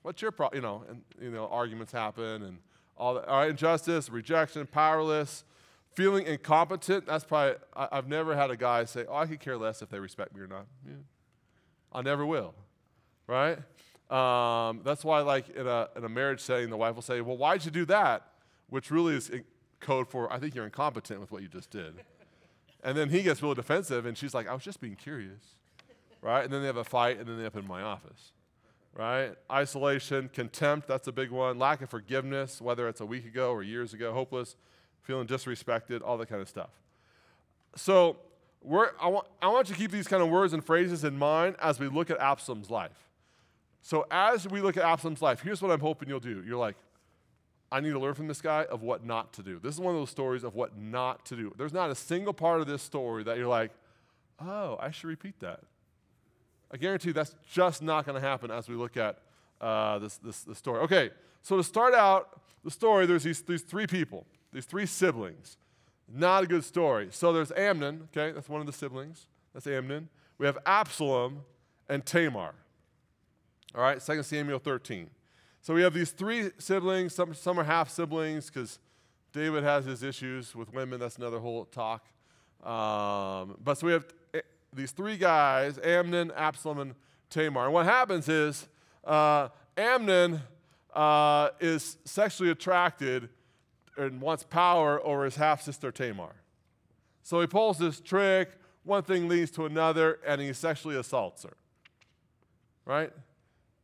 What's 0.02 0.22
your 0.22 0.32
problem? 0.32 0.58
You 0.58 0.62
know, 0.62 0.84
and 0.90 1.02
you 1.22 1.32
know, 1.32 1.48
arguments 1.48 1.94
happen 1.94 2.44
and 2.44 2.58
all 2.98 3.14
that. 3.14 3.28
All 3.28 3.40
right, 3.40 3.50
injustice, 3.50 4.10
rejection, 4.10 4.68
powerless, 4.68 5.46
feeling 5.96 6.26
incompetent. 6.28 7.06
That's 7.06 7.24
probably 7.24 7.56
I, 7.74 7.88
have 7.94 8.10
never 8.10 8.36
had 8.36 8.52
a 8.52 8.58
guy 8.58 8.84
say, 8.84 9.06
Oh, 9.08 9.16
I 9.16 9.26
could 9.26 9.40
care 9.40 9.58
less 9.58 9.82
if 9.82 9.90
they 9.90 10.00
respect 10.00 10.36
me 10.36 10.42
or 10.42 10.48
not. 10.48 10.66
Yeah. 10.86 10.96
I 11.94 12.02
never 12.02 12.26
will. 12.26 12.54
Right? 13.26 13.58
Um, 14.12 14.82
that's 14.84 15.06
why, 15.06 15.22
like 15.22 15.50
in 15.50 15.66
a, 15.66 15.88
in 15.96 16.04
a 16.04 16.10
marriage 16.10 16.42
setting, 16.42 16.70
the 16.70 16.78
wife 16.78 16.96
will 16.96 17.02
say, 17.02 17.22
Well, 17.22 17.38
why'd 17.38 17.64
you 17.64 17.72
do 17.72 17.86
that? 17.86 18.28
Which 18.68 18.92
really 18.92 19.16
is 19.16 19.32
code 19.80 20.10
for, 20.10 20.32
I 20.32 20.40
think 20.40 20.56
you're 20.56 20.66
incompetent 20.66 21.22
with 21.22 21.32
what 21.32 21.42
you 21.42 21.48
just 21.48 21.70
did. 21.70 21.94
And 22.84 22.98
then 22.98 23.10
he 23.10 23.24
gets 23.24 23.42
really 23.42 23.56
defensive, 23.56 24.06
and 24.06 24.18
she's 24.18 24.34
like, 24.34 24.48
I 24.48 24.54
was 24.54 24.64
just 24.64 24.82
being 24.82 24.96
curious. 24.96 25.56
Right? 26.22 26.44
And 26.44 26.54
then 26.54 26.62
they 26.62 26.68
have 26.68 26.78
a 26.78 26.84
fight, 26.84 27.18
and 27.18 27.28
then 27.28 27.38
they 27.38 27.46
end 27.46 27.56
up 27.56 27.58
in 27.58 27.68
my 27.68 27.82
office. 27.82 28.32
Right? 28.96 29.34
Isolation, 29.52 30.30
contempt, 30.34 30.88
that's 30.88 31.08
a 31.08 31.12
big 31.12 31.32
one. 31.32 31.58
Lack 31.58 31.82
of 31.82 31.90
forgiveness, 31.90 32.62
whether 32.62 32.88
it's 32.88 33.02
a 33.02 33.06
week 33.06 33.26
ago 33.26 33.52
or 33.52 33.64
years 33.64 33.94
ago, 33.94 34.14
hopeless, 34.14 34.56
feeling 35.02 35.28
disrespected, 35.28 36.02
all 36.04 36.18
that 36.18 36.30
kind 36.30 36.42
of 36.42 36.50
stuff. 36.50 36.70
So, 37.76 38.18
I, 38.66 39.08
want, 39.08 39.28
I 39.42 39.48
want 39.48 39.70
you 39.70 39.76
to 39.76 39.82
keep 39.82 39.92
these 39.92 40.08
kind 40.08 40.22
of 40.22 40.30
words 40.30 40.54
and 40.54 40.64
phrases 40.64 41.04
in 41.04 41.18
mind 41.18 41.56
as 41.62 41.80
we 41.80 41.88
look 41.88 42.10
at 42.10 42.20
Absalom's 42.20 42.70
life. 42.70 43.10
So, 43.82 44.06
as 44.12 44.48
we 44.48 44.62
look 44.62 44.78
at 44.78 44.84
Absalom's 44.84 45.22
life, 45.22 45.42
here's 45.42 45.62
what 45.62 45.72
I'm 45.72 45.82
hoping 45.82 46.08
you'll 46.08 46.20
do. 46.20 46.44
You're 46.46 46.58
like, 46.58 46.76
I 47.74 47.80
need 47.80 47.90
to 47.90 48.00
learn 48.00 48.14
from 48.14 48.28
this 48.28 48.40
guy 48.40 48.66
of 48.66 48.84
what 48.84 49.04
not 49.04 49.34
to 49.34 49.42
do. 49.42 49.58
This 49.58 49.74
is 49.74 49.82
one 49.82 49.96
of 49.96 50.00
those 50.00 50.12
stories 50.12 50.44
of 50.44 50.54
what 50.54 50.78
not 50.78 51.26
to 51.26 51.36
do. 51.36 51.52
There's 51.58 51.74
not 51.74 51.90
a 51.90 51.96
single 51.96 52.32
part 52.32 52.62
of 52.62 52.68
this 52.68 52.84
story 52.84 53.24
that 53.24 53.36
you're 53.36 53.48
like, 53.48 53.72
oh, 54.40 54.78
I 54.80 54.92
should 54.92 55.08
repeat 55.08 55.40
that. 55.40 55.62
I 56.72 56.78
guarantee 56.78 57.14
that's 57.14 57.36
just 57.52 57.82
not 57.82 58.06
going 58.06 58.14
to 58.14 58.22
happen 58.22 58.52
as 58.52 58.70
we 58.70 58.76
look 58.76 58.96
at 58.96 59.18
uh, 59.60 59.98
this, 59.98 60.18
this, 60.18 60.44
this 60.44 60.60
story. 60.60 60.82
Okay, 60.82 61.10
so 61.42 61.58
to 61.58 61.64
start 61.64 61.96
out 61.96 62.44
the 62.64 62.70
story, 62.70 63.08
there's 63.08 63.24
these, 63.24 63.42
these 63.42 63.64
three 63.64 63.88
people, 63.88 64.28
these 64.52 64.66
three 64.66 64.86
siblings. 64.86 65.58
Not 66.08 66.44
a 66.44 66.46
good 66.46 66.64
story. 66.64 67.08
So 67.10 67.34
there's 67.34 67.52
Amnon, 67.54 68.08
okay, 68.16 68.32
that's 68.34 68.50
one 68.50 68.62
of 68.62 68.68
the 68.68 68.74
siblings. 68.74 69.26
That's 69.52 69.66
Amnon. 69.66 70.10
We 70.38 70.46
have 70.46 70.60
Absalom 70.68 71.42
and 71.90 72.06
Tamar. 72.06 72.54
All 73.74 73.82
right, 73.82 74.00
2 74.00 74.22
Samuel 74.22 74.60
13. 74.60 75.10
So 75.64 75.74
we 75.74 75.82
have 75.82 75.94
these 75.94 76.12
three 76.12 76.52
siblings. 76.58 77.16
Some, 77.16 77.34
some 77.34 77.58
are 77.58 77.64
half 77.64 77.90
siblings 77.90 78.48
because 78.48 78.80
David 79.32 79.64
has 79.64 79.86
his 79.86 80.04
issues 80.04 80.54
with 80.54 80.74
women. 80.74 81.00
That's 81.00 81.18
another 81.18 81.40
whole 81.40 81.64
talk. 81.64 82.06
Um, 82.62 83.58
but 83.64 83.78
so 83.78 83.88
we 83.88 83.94
have 83.94 84.06
eh, 84.34 84.42
these 84.74 84.92
three 84.92 85.16
guys 85.16 85.80
Amnon, 85.82 86.32
Absalom, 86.36 86.80
and 86.80 86.96
Tamar. 87.30 87.64
And 87.64 87.74
what 87.74 87.86
happens 87.86 88.28
is 88.28 88.68
uh, 89.06 89.48
Amnon 89.78 90.42
uh, 90.94 91.52
is 91.62 91.98
sexually 92.04 92.52
attracted 92.52 93.30
and 93.96 94.20
wants 94.20 94.44
power 94.44 95.02
over 95.06 95.24
his 95.24 95.38
half 95.38 95.62
sister 95.62 95.94
Tamar. 95.94 96.36
So 97.22 97.40
he 97.40 97.48
pulls 97.48 97.78
this 97.78 98.02
trick. 98.02 98.52
One 98.84 99.04
thing 99.04 99.30
leads 99.30 99.50
to 99.52 99.66
another, 99.66 100.20
and 100.28 100.42
he 100.42 100.52
sexually 100.52 100.98
assaults 100.98 101.44
her. 101.44 101.54
Right? 102.86 103.14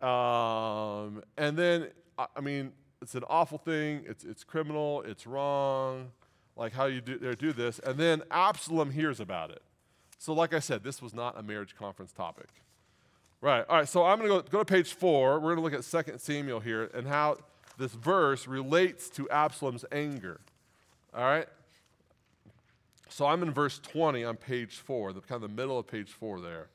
Um, 0.01 1.23
and 1.37 1.57
then, 1.57 1.87
I 2.17 2.41
mean, 2.41 2.71
it's 3.01 3.15
an 3.15 3.23
awful 3.29 3.57
thing. 3.57 4.03
It's, 4.07 4.23
it's 4.23 4.43
criminal. 4.43 5.03
It's 5.05 5.25
wrong. 5.25 6.11
Like 6.55 6.73
how 6.73 6.85
you 6.85 7.01
do, 7.01 7.35
do 7.35 7.53
this. 7.53 7.79
And 7.79 7.97
then 7.97 8.21
Absalom 8.31 8.91
hears 8.91 9.19
about 9.19 9.51
it. 9.51 9.61
So, 10.17 10.33
like 10.33 10.53
I 10.53 10.59
said, 10.59 10.83
this 10.83 11.01
was 11.01 11.13
not 11.13 11.39
a 11.39 11.43
marriage 11.43 11.75
conference 11.75 12.11
topic. 12.11 12.49
Right. 13.41 13.65
All 13.69 13.77
right. 13.77 13.87
So 13.87 14.05
I'm 14.05 14.19
going 14.19 14.43
to 14.43 14.49
go, 14.49 14.59
to 14.59 14.65
page 14.65 14.93
four. 14.93 15.39
We're 15.39 15.55
going 15.55 15.69
to 15.69 15.77
look 15.77 15.93
at 15.93 16.05
2 16.05 16.17
Samuel 16.17 16.59
here 16.59 16.89
and 16.93 17.07
how 17.07 17.37
this 17.77 17.93
verse 17.93 18.47
relates 18.47 19.09
to 19.11 19.29
Absalom's 19.29 19.85
anger. 19.93 20.41
All 21.13 21.23
right. 21.23 21.47
So 23.07 23.25
I'm 23.25 23.41
in 23.41 23.51
verse 23.51 23.79
20 23.79 24.25
on 24.25 24.35
page 24.35 24.75
four, 24.75 25.13
the 25.13 25.21
kind 25.21 25.41
of 25.41 25.49
the 25.49 25.55
middle 25.55 25.79
of 25.79 25.87
page 25.87 26.09
four 26.11 26.41
there. 26.41 26.67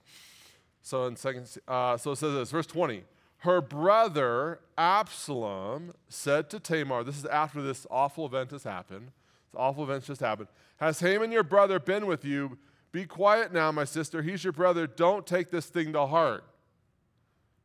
So 0.83 1.07
in 1.07 1.17
second, 1.17 1.47
uh, 1.69 1.97
so 1.99 2.13
it 2.13 2.17
says 2.17 2.33
this, 2.33 2.51
verse 2.51 2.67
20 2.67 3.03
her 3.45 3.61
brother 3.61 4.61
Absalom 4.79 5.93
said 6.09 6.49
to 6.51 6.59
Tamar, 6.59 7.05
this 7.05 7.19
is 7.19 7.27
after 7.27 7.61
this 7.61 7.87
awful 7.91 8.25
event 8.25 8.51
has 8.53 8.65
happened. 8.65 9.09
This 9.53 9.59
awful 9.59 9.85
event 9.85 10.05
just 10.05 10.23
happened. 10.23 10.49
Has 10.79 11.03
Amnon, 11.03 11.31
your 11.31 11.43
brother, 11.43 11.79
been 11.79 12.07
with 12.07 12.25
you? 12.25 12.57
Be 12.91 13.05
quiet 13.05 13.53
now, 13.53 13.71
my 13.71 13.85
sister. 13.85 14.23
He's 14.23 14.45
your 14.45 14.55
brother. 14.55 14.87
Don't 14.87 15.27
take 15.27 15.51
this 15.51 15.67
thing 15.67 15.93
to 15.93 16.07
heart. 16.07 16.45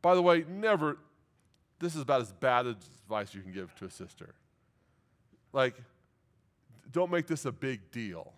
By 0.02 0.14
the 0.14 0.20
way, 0.20 0.44
never, 0.48 0.98
this 1.78 1.94
is 1.94 2.02
about 2.02 2.20
as 2.20 2.32
bad 2.32 2.66
advice 2.66 3.34
you 3.34 3.40
can 3.40 3.52
give 3.52 3.74
to 3.76 3.86
a 3.86 3.90
sister. 3.90 4.34
Like, 5.54 5.76
don't 6.92 7.10
make 7.10 7.26
this 7.26 7.46
a 7.46 7.52
big 7.52 7.90
deal, 7.90 8.34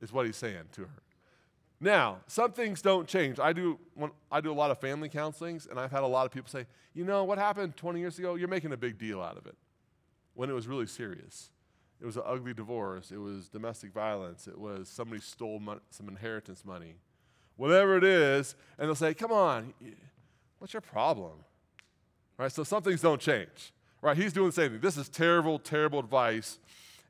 is 0.00 0.12
what 0.12 0.26
he's 0.26 0.36
saying 0.36 0.64
to 0.72 0.82
her. 0.82 1.02
Now, 1.80 2.18
some 2.26 2.52
things 2.52 2.82
don't 2.82 3.06
change. 3.06 3.38
I 3.38 3.52
do, 3.52 3.78
when, 3.94 4.10
I 4.32 4.40
do 4.40 4.50
a 4.50 4.54
lot 4.54 4.70
of 4.70 4.80
family 4.80 5.08
counselings, 5.08 5.70
and 5.70 5.78
I've 5.78 5.92
had 5.92 6.02
a 6.02 6.06
lot 6.06 6.26
of 6.26 6.32
people 6.32 6.48
say, 6.48 6.66
you 6.92 7.04
know, 7.04 7.22
what 7.22 7.38
happened 7.38 7.76
20 7.76 8.00
years 8.00 8.18
ago? 8.18 8.34
You're 8.34 8.48
making 8.48 8.72
a 8.72 8.76
big 8.76 8.98
deal 8.98 9.22
out 9.22 9.36
of 9.36 9.46
it 9.46 9.56
when 10.34 10.50
it 10.50 10.54
was 10.54 10.66
really 10.66 10.86
serious. 10.86 11.50
It 12.00 12.06
was 12.06 12.16
an 12.16 12.24
ugly 12.26 12.54
divorce. 12.54 13.12
It 13.12 13.18
was 13.18 13.48
domestic 13.48 13.92
violence. 13.92 14.48
It 14.48 14.58
was 14.58 14.88
somebody 14.88 15.20
stole 15.20 15.60
mon- 15.60 15.80
some 15.90 16.08
inheritance 16.08 16.64
money. 16.64 16.96
Whatever 17.56 17.96
it 17.96 18.04
is, 18.04 18.54
and 18.78 18.88
they'll 18.88 18.94
say, 18.94 19.14
come 19.14 19.32
on, 19.32 19.74
what's 20.58 20.72
your 20.72 20.80
problem? 20.80 21.44
Right? 22.36 22.52
So 22.52 22.62
some 22.62 22.82
things 22.82 23.00
don't 23.00 23.20
change. 23.20 23.72
Right? 24.00 24.16
He's 24.16 24.32
doing 24.32 24.46
the 24.46 24.52
same 24.52 24.70
thing. 24.72 24.80
This 24.80 24.96
is 24.96 25.08
terrible, 25.08 25.58
terrible 25.58 25.98
advice. 25.98 26.60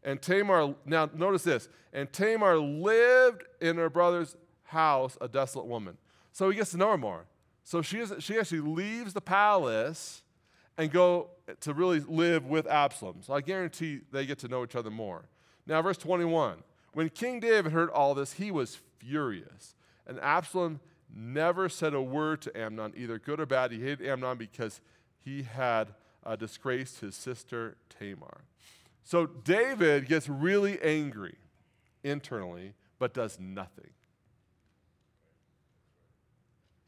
And 0.02 0.22
Tamar, 0.22 0.74
now 0.86 1.10
notice 1.14 1.42
this, 1.42 1.68
and 1.92 2.10
Tamar 2.12 2.56
lived 2.58 3.42
in 3.60 3.76
her 3.76 3.90
brother's 3.90 4.36
house 4.68 5.18
a 5.20 5.28
desolate 5.28 5.66
woman. 5.66 5.96
So 6.32 6.50
he 6.50 6.56
gets 6.56 6.70
to 6.70 6.76
know 6.76 6.90
her 6.90 6.98
more. 6.98 7.26
So 7.64 7.82
she, 7.82 7.98
is, 7.98 8.12
she 8.20 8.38
actually 8.38 8.60
leaves 8.60 9.12
the 9.12 9.20
palace 9.20 10.22
and 10.78 10.90
go 10.90 11.30
to 11.60 11.74
really 11.74 12.00
live 12.00 12.46
with 12.46 12.66
Absalom. 12.66 13.16
So 13.22 13.34
I 13.34 13.40
guarantee 13.40 14.00
they 14.12 14.24
get 14.24 14.38
to 14.40 14.48
know 14.48 14.64
each 14.64 14.76
other 14.76 14.90
more. 14.90 15.28
Now, 15.66 15.82
verse 15.82 15.98
21. 15.98 16.62
When 16.94 17.08
King 17.10 17.40
David 17.40 17.72
heard 17.72 17.90
all 17.90 18.14
this, 18.14 18.34
he 18.34 18.50
was 18.50 18.78
furious. 18.98 19.74
And 20.06 20.18
Absalom 20.20 20.80
never 21.14 21.68
said 21.68 21.94
a 21.94 22.02
word 22.02 22.40
to 22.42 22.58
Amnon, 22.58 22.92
either 22.96 23.18
good 23.18 23.40
or 23.40 23.46
bad. 23.46 23.72
He 23.72 23.80
hated 23.80 24.06
Amnon 24.06 24.38
because 24.38 24.80
he 25.18 25.42
had 25.42 25.88
uh, 26.24 26.36
disgraced 26.36 27.00
his 27.00 27.14
sister 27.14 27.76
Tamar. 27.90 28.42
So 29.04 29.26
David 29.26 30.06
gets 30.06 30.28
really 30.28 30.80
angry 30.82 31.36
internally, 32.04 32.74
but 32.98 33.14
does 33.14 33.38
nothing. 33.40 33.90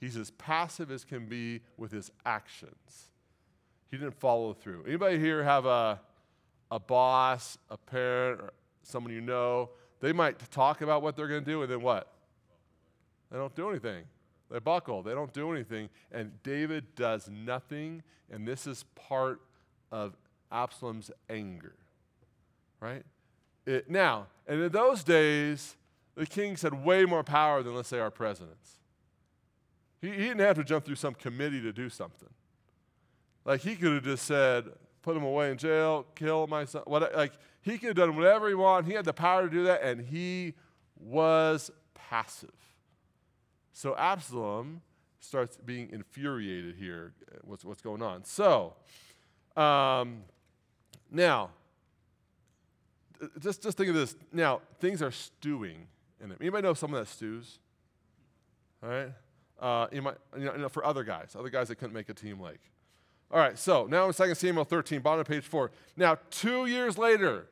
He's 0.00 0.16
as 0.16 0.30
passive 0.30 0.90
as 0.90 1.04
can 1.04 1.26
be 1.26 1.60
with 1.76 1.92
his 1.92 2.10
actions. 2.24 3.10
He 3.90 3.98
didn't 3.98 4.18
follow 4.18 4.54
through. 4.54 4.84
Anybody 4.86 5.18
here 5.18 5.44
have 5.44 5.66
a, 5.66 6.00
a 6.70 6.80
boss, 6.80 7.58
a 7.68 7.76
parent, 7.76 8.40
or 8.40 8.52
someone 8.82 9.12
you 9.12 9.20
know? 9.20 9.70
They 10.00 10.12
might 10.12 10.38
talk 10.50 10.80
about 10.80 11.02
what 11.02 11.16
they're 11.16 11.28
going 11.28 11.44
to 11.44 11.50
do, 11.50 11.62
and 11.62 11.70
then 11.70 11.82
what? 11.82 12.10
They 13.30 13.36
don't 13.36 13.54
do 13.54 13.68
anything. 13.68 14.04
They 14.50 14.58
buckle. 14.58 15.02
They 15.02 15.12
don't 15.12 15.32
do 15.32 15.52
anything. 15.52 15.90
And 16.10 16.42
David 16.42 16.94
does 16.94 17.28
nothing, 17.28 18.02
and 18.30 18.48
this 18.48 18.66
is 18.66 18.84
part 18.94 19.40
of 19.92 20.16
Absalom's 20.50 21.10
anger. 21.28 21.74
Right? 22.80 23.04
It, 23.66 23.90
now, 23.90 24.28
and 24.46 24.62
in 24.62 24.72
those 24.72 25.04
days, 25.04 25.76
the 26.14 26.26
kings 26.26 26.62
had 26.62 26.84
way 26.84 27.04
more 27.04 27.22
power 27.22 27.62
than, 27.62 27.74
let's 27.74 27.88
say, 27.88 27.98
our 27.98 28.10
presidents. 28.10 28.79
He, 30.00 30.08
he 30.08 30.16
didn't 30.16 30.40
have 30.40 30.56
to 30.56 30.64
jump 30.64 30.84
through 30.84 30.96
some 30.96 31.14
committee 31.14 31.60
to 31.62 31.72
do 31.72 31.88
something. 31.88 32.28
Like 33.44 33.60
he 33.60 33.76
could 33.76 33.92
have 33.92 34.04
just 34.04 34.24
said, 34.24 34.66
put 35.02 35.16
him 35.16 35.22
away 35.22 35.50
in 35.50 35.58
jail, 35.58 36.06
kill 36.14 36.46
my 36.46 36.64
son. 36.64 36.82
What, 36.86 37.14
like 37.14 37.32
he 37.62 37.78
could 37.78 37.88
have 37.88 37.96
done 37.96 38.16
whatever 38.16 38.48
he 38.48 38.54
wanted. 38.54 38.88
He 38.88 38.94
had 38.94 39.04
the 39.04 39.12
power 39.12 39.42
to 39.42 39.50
do 39.50 39.64
that, 39.64 39.82
and 39.82 40.00
he 40.00 40.54
was 40.98 41.70
passive. 41.94 42.50
So 43.72 43.96
Absalom 43.96 44.82
starts 45.20 45.56
being 45.56 45.90
infuriated 45.90 46.76
here. 46.76 47.12
What's, 47.42 47.64
what's 47.64 47.82
going 47.82 48.02
on? 48.02 48.24
So, 48.24 48.74
um, 49.56 50.22
now, 51.10 51.50
just, 53.38 53.62
just 53.62 53.76
think 53.76 53.90
of 53.90 53.94
this. 53.94 54.16
Now, 54.32 54.60
things 54.80 55.02
are 55.02 55.10
stewing 55.10 55.86
in 56.22 56.32
it. 56.32 56.38
Anybody 56.40 56.62
know 56.62 56.74
someone 56.74 57.00
that 57.00 57.08
stews? 57.08 57.58
All 58.82 58.88
right? 58.88 59.12
Uh, 59.60 59.86
you 59.92 60.00
know, 60.00 60.14
you 60.36 60.44
know, 60.44 60.68
for 60.68 60.84
other 60.84 61.04
guys, 61.04 61.36
other 61.38 61.50
guys 61.50 61.68
that 61.68 61.76
couldn't 61.76 61.94
make 61.94 62.08
a 62.08 62.14
team 62.14 62.40
like. 62.40 62.60
All 63.30 63.38
right, 63.38 63.56
so 63.56 63.86
now 63.86 64.06
in 64.06 64.12
2 64.12 64.34
Samuel 64.34 64.64
13, 64.64 65.00
bottom 65.00 65.20
of 65.20 65.26
page 65.26 65.44
4. 65.44 65.70
Now, 65.96 66.16
two 66.30 66.66
years 66.66 66.98
later, 66.98 67.46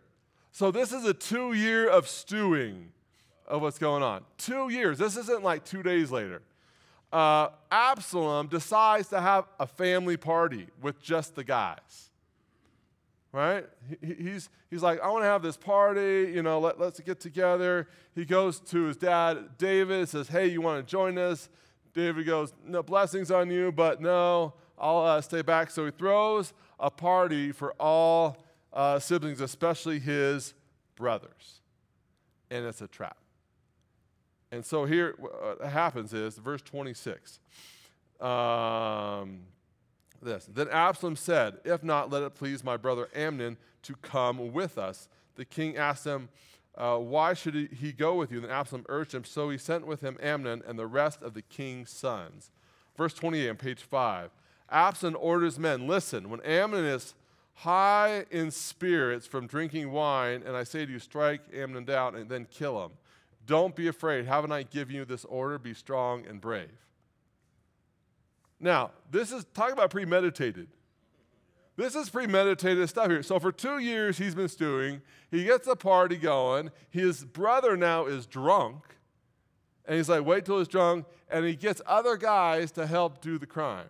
so 0.50 0.70
this 0.70 0.92
is 0.92 1.04
a 1.04 1.14
two 1.14 1.52
year 1.52 1.88
of 1.88 2.08
stewing 2.08 2.90
of 3.46 3.62
what's 3.62 3.78
going 3.78 4.02
on. 4.02 4.24
Two 4.36 4.70
years. 4.70 4.98
This 4.98 5.16
isn't 5.16 5.42
like 5.42 5.64
two 5.64 5.82
days 5.82 6.10
later. 6.10 6.42
Uh, 7.12 7.48
Absalom 7.70 8.48
decides 8.48 9.08
to 9.08 9.20
have 9.20 9.44
a 9.58 9.66
family 9.66 10.16
party 10.16 10.66
with 10.82 11.00
just 11.00 11.34
the 11.34 11.44
guys. 11.44 12.10
Right? 13.32 13.66
He, 14.00 14.14
he's, 14.14 14.48
he's 14.70 14.82
like, 14.82 15.00
I 15.00 15.08
want 15.10 15.22
to 15.22 15.28
have 15.28 15.42
this 15.42 15.56
party, 15.56 16.32
you 16.34 16.42
know, 16.42 16.58
let, 16.58 16.80
let's 16.80 16.98
get 17.00 17.20
together. 17.20 17.86
He 18.14 18.24
goes 18.24 18.58
to 18.60 18.84
his 18.84 18.96
dad, 18.96 19.58
David, 19.58 20.08
says, 20.08 20.28
Hey, 20.28 20.48
you 20.48 20.60
want 20.60 20.84
to 20.84 20.90
join 20.90 21.18
us? 21.18 21.48
David 21.98 22.26
goes, 22.26 22.52
No, 22.64 22.80
blessings 22.82 23.32
on 23.32 23.50
you, 23.50 23.72
but 23.72 24.00
no, 24.00 24.54
I'll 24.78 24.98
uh, 25.00 25.20
stay 25.20 25.42
back. 25.42 25.68
So 25.70 25.84
he 25.84 25.90
throws 25.90 26.52
a 26.78 26.90
party 26.90 27.50
for 27.50 27.72
all 27.72 28.36
uh, 28.72 29.00
siblings, 29.00 29.40
especially 29.40 29.98
his 29.98 30.54
brothers. 30.94 31.60
And 32.50 32.64
it's 32.64 32.80
a 32.80 32.86
trap. 32.86 33.16
And 34.52 34.64
so 34.64 34.84
here, 34.84 35.16
what 35.18 35.60
happens 35.60 36.14
is, 36.14 36.38
verse 36.38 36.62
26. 36.62 37.40
Um, 38.20 39.40
this. 40.22 40.46
Then 40.46 40.68
Absalom 40.68 41.16
said, 41.16 41.58
If 41.64 41.82
not, 41.82 42.10
let 42.10 42.22
it 42.22 42.36
please 42.36 42.62
my 42.62 42.76
brother 42.76 43.08
Amnon 43.12 43.56
to 43.82 43.96
come 43.96 44.52
with 44.52 44.78
us. 44.78 45.08
The 45.34 45.44
king 45.44 45.76
asked 45.76 46.04
him, 46.04 46.28
uh, 46.78 46.96
Why 46.96 47.34
should 47.34 47.54
he, 47.54 47.68
he 47.78 47.92
go 47.92 48.14
with 48.14 48.32
you? 48.32 48.40
Then 48.40 48.50
Absalom 48.50 48.86
urged 48.88 49.12
him. 49.12 49.24
So 49.24 49.50
he 49.50 49.58
sent 49.58 49.86
with 49.86 50.00
him 50.00 50.16
Amnon 50.22 50.62
and 50.66 50.78
the 50.78 50.86
rest 50.86 51.20
of 51.20 51.34
the 51.34 51.42
king's 51.42 51.90
sons. 51.90 52.50
Verse 52.96 53.12
28 53.12 53.50
on 53.50 53.56
page 53.56 53.82
5. 53.82 54.30
Absalom 54.70 55.16
orders 55.20 55.58
men, 55.58 55.86
Listen, 55.86 56.30
when 56.30 56.40
Amnon 56.42 56.84
is 56.84 57.14
high 57.54 58.24
in 58.30 58.50
spirits 58.50 59.26
from 59.26 59.46
drinking 59.46 59.90
wine, 59.90 60.42
and 60.46 60.56
I 60.56 60.62
say 60.62 60.86
to 60.86 60.92
you, 60.92 60.98
strike 61.00 61.40
Amnon 61.52 61.84
down 61.84 62.14
and 62.14 62.30
then 62.30 62.46
kill 62.50 62.84
him. 62.84 62.92
Don't 63.46 63.74
be 63.74 63.88
afraid. 63.88 64.26
Haven't 64.26 64.52
I 64.52 64.62
given 64.62 64.94
you 64.94 65.04
this 65.04 65.24
order? 65.24 65.58
Be 65.58 65.74
strong 65.74 66.24
and 66.26 66.40
brave. 66.40 66.68
Now, 68.60 68.90
this 69.10 69.32
is 69.32 69.44
talking 69.54 69.72
about 69.72 69.90
premeditated. 69.90 70.68
This 71.78 71.94
is 71.94 72.10
premeditated 72.10 72.88
stuff 72.88 73.06
here. 73.06 73.22
So 73.22 73.38
for 73.38 73.52
two 73.52 73.78
years 73.78 74.18
he's 74.18 74.34
been 74.34 74.48
stewing. 74.48 75.00
He 75.30 75.44
gets 75.44 75.68
a 75.68 75.76
party 75.76 76.16
going. 76.16 76.72
His 76.90 77.24
brother 77.24 77.76
now 77.76 78.06
is 78.06 78.26
drunk. 78.26 78.82
And 79.86 79.96
he's 79.96 80.08
like, 80.08 80.26
wait 80.26 80.44
till 80.44 80.58
he's 80.58 80.66
drunk. 80.66 81.06
And 81.30 81.46
he 81.46 81.54
gets 81.54 81.80
other 81.86 82.16
guys 82.16 82.72
to 82.72 82.84
help 82.84 83.20
do 83.20 83.38
the 83.38 83.46
crime. 83.46 83.86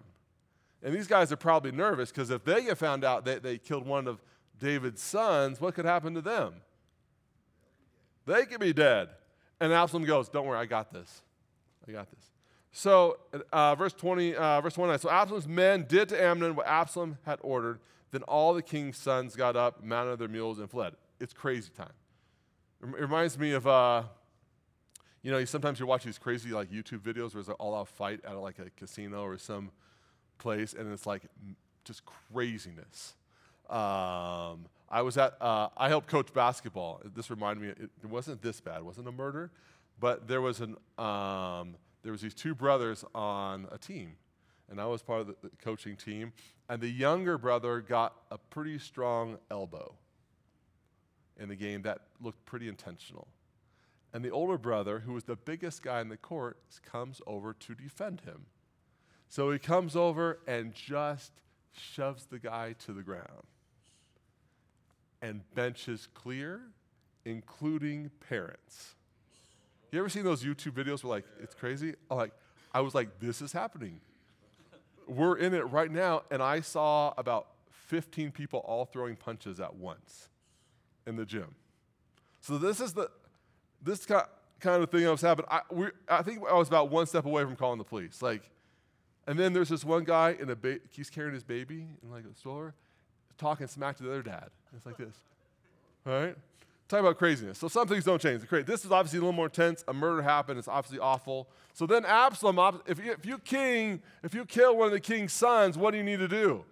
And 0.82 0.94
these 0.94 1.06
guys 1.06 1.32
are 1.32 1.36
probably 1.36 1.72
nervous 1.72 2.10
because 2.10 2.28
if 2.28 2.44
they 2.44 2.64
get 2.64 2.76
found 2.76 3.04
out 3.04 3.24
that 3.24 3.42
they 3.42 3.56
killed 3.56 3.86
one 3.86 4.06
of 4.06 4.20
David's 4.58 5.02
sons, 5.02 5.58
what 5.58 5.74
could 5.74 5.86
happen 5.86 6.12
to 6.12 6.20
them? 6.20 6.56
They 8.26 8.44
could 8.44 8.60
be 8.60 8.74
dead. 8.74 9.08
And 9.60 9.72
Absalom 9.72 10.04
goes, 10.04 10.28
Don't 10.28 10.46
worry, 10.46 10.58
I 10.58 10.66
got 10.66 10.92
this. 10.92 11.22
I 11.88 11.92
got 11.92 12.10
this. 12.10 12.24
So, 12.72 13.18
uh, 13.52 13.74
verse 13.74 13.92
20, 13.94 14.34
uh, 14.34 14.60
verse 14.60 14.74
29. 14.74 14.98
So 14.98 15.10
Absalom's 15.10 15.48
men 15.48 15.86
did 15.88 16.08
to 16.10 16.22
Amnon 16.22 16.54
what 16.54 16.66
Absalom 16.66 17.18
had 17.24 17.38
ordered. 17.42 17.80
Then 18.10 18.22
all 18.22 18.54
the 18.54 18.62
king's 18.62 18.96
sons 18.96 19.36
got 19.36 19.56
up, 19.56 19.82
mounted 19.82 20.18
their 20.18 20.28
mules, 20.28 20.58
and 20.58 20.70
fled. 20.70 20.94
It's 21.20 21.32
crazy 21.32 21.70
time. 21.76 21.92
It 22.82 23.00
reminds 23.00 23.38
me 23.38 23.52
of, 23.52 23.66
uh, 23.66 24.04
you 25.22 25.30
know, 25.30 25.44
sometimes 25.44 25.80
you 25.80 25.86
watch 25.86 26.04
these 26.04 26.18
crazy 26.18 26.50
like 26.50 26.70
YouTube 26.70 27.00
videos 27.00 27.34
where 27.34 27.42
there's 27.42 27.48
an 27.48 27.54
all-out 27.54 27.88
fight 27.88 28.20
at 28.24 28.36
like 28.38 28.58
a 28.58 28.70
casino 28.76 29.22
or 29.22 29.36
some 29.36 29.70
place, 30.38 30.74
and 30.74 30.90
it's 30.92 31.06
like 31.06 31.22
just 31.84 32.02
craziness. 32.04 33.14
Um, 33.68 34.66
I 34.90 35.02
was 35.02 35.18
at, 35.18 35.34
uh, 35.40 35.68
I 35.76 35.88
helped 35.88 36.06
coach 36.06 36.32
basketball. 36.32 37.02
This 37.14 37.30
reminded 37.30 37.62
me, 37.62 37.68
it, 37.68 37.90
it, 38.02 38.08
wasn't 38.08 38.40
this 38.40 38.60
bad, 38.60 38.78
it 38.78 38.84
wasn't 38.84 39.08
a 39.08 39.12
murder, 39.12 39.50
but 40.00 40.26
there 40.26 40.40
was 40.40 40.60
an, 40.60 40.76
um, 40.96 41.74
there 42.08 42.12
was 42.12 42.22
these 42.22 42.32
two 42.32 42.54
brothers 42.54 43.04
on 43.14 43.68
a 43.70 43.76
team, 43.76 44.16
and 44.70 44.80
I 44.80 44.86
was 44.86 45.02
part 45.02 45.20
of 45.20 45.26
the, 45.26 45.50
coaching 45.62 45.94
team, 45.94 46.32
and 46.66 46.80
the 46.80 46.88
younger 46.88 47.36
brother 47.36 47.82
got 47.82 48.14
a 48.30 48.38
pretty 48.38 48.78
strong 48.78 49.36
elbow 49.50 49.94
in 51.36 51.50
the 51.50 51.54
game 51.54 51.82
that 51.82 51.98
looked 52.18 52.46
pretty 52.46 52.66
intentional. 52.66 53.28
And 54.14 54.24
the 54.24 54.30
older 54.30 54.56
brother, 54.56 55.00
who 55.00 55.12
was 55.12 55.24
the 55.24 55.36
biggest 55.36 55.82
guy 55.82 56.00
in 56.00 56.08
the 56.08 56.16
court, 56.16 56.56
comes 56.90 57.20
over 57.26 57.52
to 57.52 57.74
defend 57.74 58.22
him. 58.22 58.46
So 59.28 59.50
he 59.50 59.58
comes 59.58 59.94
over 59.94 60.38
and 60.48 60.72
just 60.72 61.32
shoves 61.72 62.24
the 62.24 62.38
guy 62.38 62.74
to 62.86 62.94
the 62.94 63.02
ground 63.02 63.44
and 65.20 65.42
benches 65.54 66.08
clear, 66.14 66.62
including 67.26 68.10
parents. 68.26 68.94
You 69.90 69.98
ever 70.00 70.08
seen 70.08 70.24
those 70.24 70.42
YouTube 70.42 70.72
videos 70.72 71.02
where 71.02 71.16
like 71.16 71.24
it's 71.42 71.54
crazy? 71.54 71.94
Like, 72.10 72.32
I 72.72 72.80
was 72.80 72.94
like, 72.94 73.20
this 73.20 73.40
is 73.40 73.52
happening. 73.52 74.00
We're 75.06 75.38
in 75.38 75.54
it 75.54 75.62
right 75.70 75.90
now, 75.90 76.22
and 76.30 76.42
I 76.42 76.60
saw 76.60 77.14
about 77.16 77.48
15 77.86 78.30
people 78.30 78.60
all 78.60 78.84
throwing 78.84 79.16
punches 79.16 79.60
at 79.60 79.74
once 79.74 80.28
in 81.06 81.16
the 81.16 81.24
gym. 81.24 81.54
So 82.40 82.58
this 82.58 82.80
is 82.80 82.92
the 82.92 83.10
this 83.82 84.04
kind 84.04 84.82
of 84.82 84.90
thing 84.90 85.04
that 85.04 85.10
was 85.10 85.22
happening. 85.22 85.48
I, 85.50 85.60
we, 85.70 85.86
I 86.08 86.22
think 86.22 86.42
I 86.48 86.54
was 86.54 86.68
about 86.68 86.90
one 86.90 87.06
step 87.06 87.24
away 87.24 87.44
from 87.44 87.56
calling 87.56 87.78
the 87.78 87.84
police. 87.84 88.20
Like, 88.20 88.50
and 89.26 89.38
then 89.38 89.52
there's 89.52 89.68
this 89.68 89.84
one 89.84 90.04
guy 90.04 90.36
in 90.38 90.50
a 90.50 90.56
ba- 90.56 90.80
he's 90.90 91.10
carrying 91.10 91.34
his 91.34 91.44
baby 91.44 91.86
in 92.02 92.10
like 92.10 92.24
a 92.24 92.34
stroller, 92.36 92.74
talking 93.38 93.66
smack 93.68 93.96
to 93.98 94.02
the 94.02 94.10
other 94.10 94.22
dad. 94.22 94.50
It's 94.76 94.84
like 94.84 94.98
this. 94.98 95.14
Right? 96.04 96.36
Talk 96.88 97.00
about 97.00 97.18
craziness. 97.18 97.58
So 97.58 97.68
some 97.68 97.86
things 97.86 98.04
don't 98.04 98.20
change. 98.20 98.42
This 98.64 98.86
is 98.86 98.90
obviously 98.90 99.18
a 99.18 99.20
little 99.20 99.34
more 99.34 99.46
intense. 99.46 99.84
A 99.88 99.92
murder 99.92 100.22
happened. 100.22 100.58
It's 100.58 100.68
obviously 100.68 100.98
awful. 100.98 101.46
So 101.74 101.86
then 101.86 102.06
Absalom, 102.06 102.80
if 102.86 103.04
you, 103.04 103.12
if 103.12 103.26
you 103.26 103.38
king, 103.38 104.02
if 104.22 104.32
you 104.32 104.46
kill 104.46 104.74
one 104.74 104.86
of 104.86 104.92
the 104.92 105.00
king's 105.00 105.34
sons, 105.34 105.76
what 105.76 105.90
do 105.90 105.98
you 105.98 106.02
need 106.02 106.18
to 106.20 106.28
do? 106.28 106.64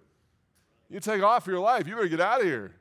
You 0.89 0.99
take 0.99 1.21
off 1.21 1.45
your 1.45 1.59
life. 1.59 1.87
You 1.87 1.95
better 1.95 2.07
get 2.07 2.19
out 2.19 2.41
of 2.41 2.47
here. 2.47 2.73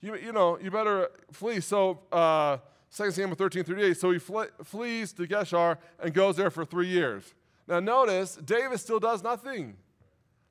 You, 0.00 0.16
you 0.16 0.32
know, 0.32 0.58
you 0.58 0.72
better 0.72 1.10
flee. 1.30 1.60
So 1.60 2.00
uh, 2.10 2.56
2 2.96 3.12
Samuel 3.12 3.36
13, 3.36 3.62
38. 3.62 3.96
So 3.96 4.10
he 4.10 4.18
flees 4.18 5.12
to 5.12 5.26
Geshur 5.28 5.78
and 6.02 6.12
goes 6.12 6.36
there 6.36 6.50
for 6.50 6.64
three 6.64 6.88
years. 6.88 7.34
Now 7.68 7.78
notice, 7.78 8.34
David 8.34 8.80
still 8.80 8.98
does 8.98 9.22
nothing. 9.22 9.76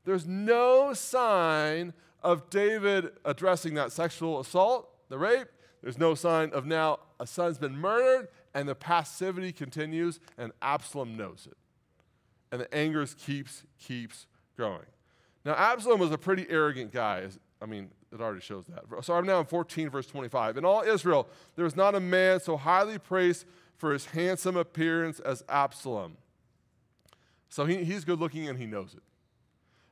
There's 0.06 0.26
no 0.26 0.94
sign 0.94 1.94
of 2.24 2.50
David 2.50 3.12
addressing 3.26 3.74
that 3.74 3.92
sexual 3.92 4.40
assault, 4.40 4.90
the 5.10 5.18
rape. 5.18 5.48
There's 5.82 5.98
no 5.98 6.16
sign 6.16 6.52
of 6.52 6.66
now 6.66 7.00
a 7.20 7.28
son's 7.28 7.58
been 7.58 7.78
murdered, 7.78 8.28
and 8.54 8.68
the 8.68 8.76
passivity 8.76 9.52
continues, 9.52 10.20
and 10.38 10.52
Absalom 10.62 11.16
knows 11.16 11.48
it. 11.50 11.58
And 12.52 12.62
the 12.62 12.74
anger 12.74 13.06
keeps, 13.06 13.64
keeps 13.78 14.26
growing. 14.56 14.86
Now, 15.46 15.54
Absalom 15.54 16.00
was 16.00 16.12
a 16.12 16.18
pretty 16.18 16.46
arrogant 16.50 16.92
guy. 16.92 17.28
I 17.62 17.66
mean, 17.66 17.92
it 18.12 18.20
already 18.20 18.42
shows 18.42 18.66
that. 18.66 18.84
So 19.04 19.14
I'm 19.14 19.26
now 19.26 19.40
in 19.40 19.46
14, 19.46 19.90
verse 19.90 20.08
25. 20.08 20.58
In 20.58 20.66
all 20.66 20.82
Israel, 20.82 21.28
there 21.56 21.66
was 21.66 21.76
not 21.76 21.96
a 21.96 22.00
man 22.00 22.40
so 22.40 22.58
highly 22.58 22.98
praised 22.98 23.46
for 23.78 23.94
his 23.94 24.06
handsome 24.08 24.58
appearance 24.58 25.20
as 25.20 25.44
Absalom. 25.48 26.18
So 27.50 27.66
he, 27.66 27.84
he's 27.84 28.04
good 28.04 28.20
looking 28.20 28.48
and 28.48 28.60
he 28.60 28.66
knows 28.66 28.94
it. 28.94 29.04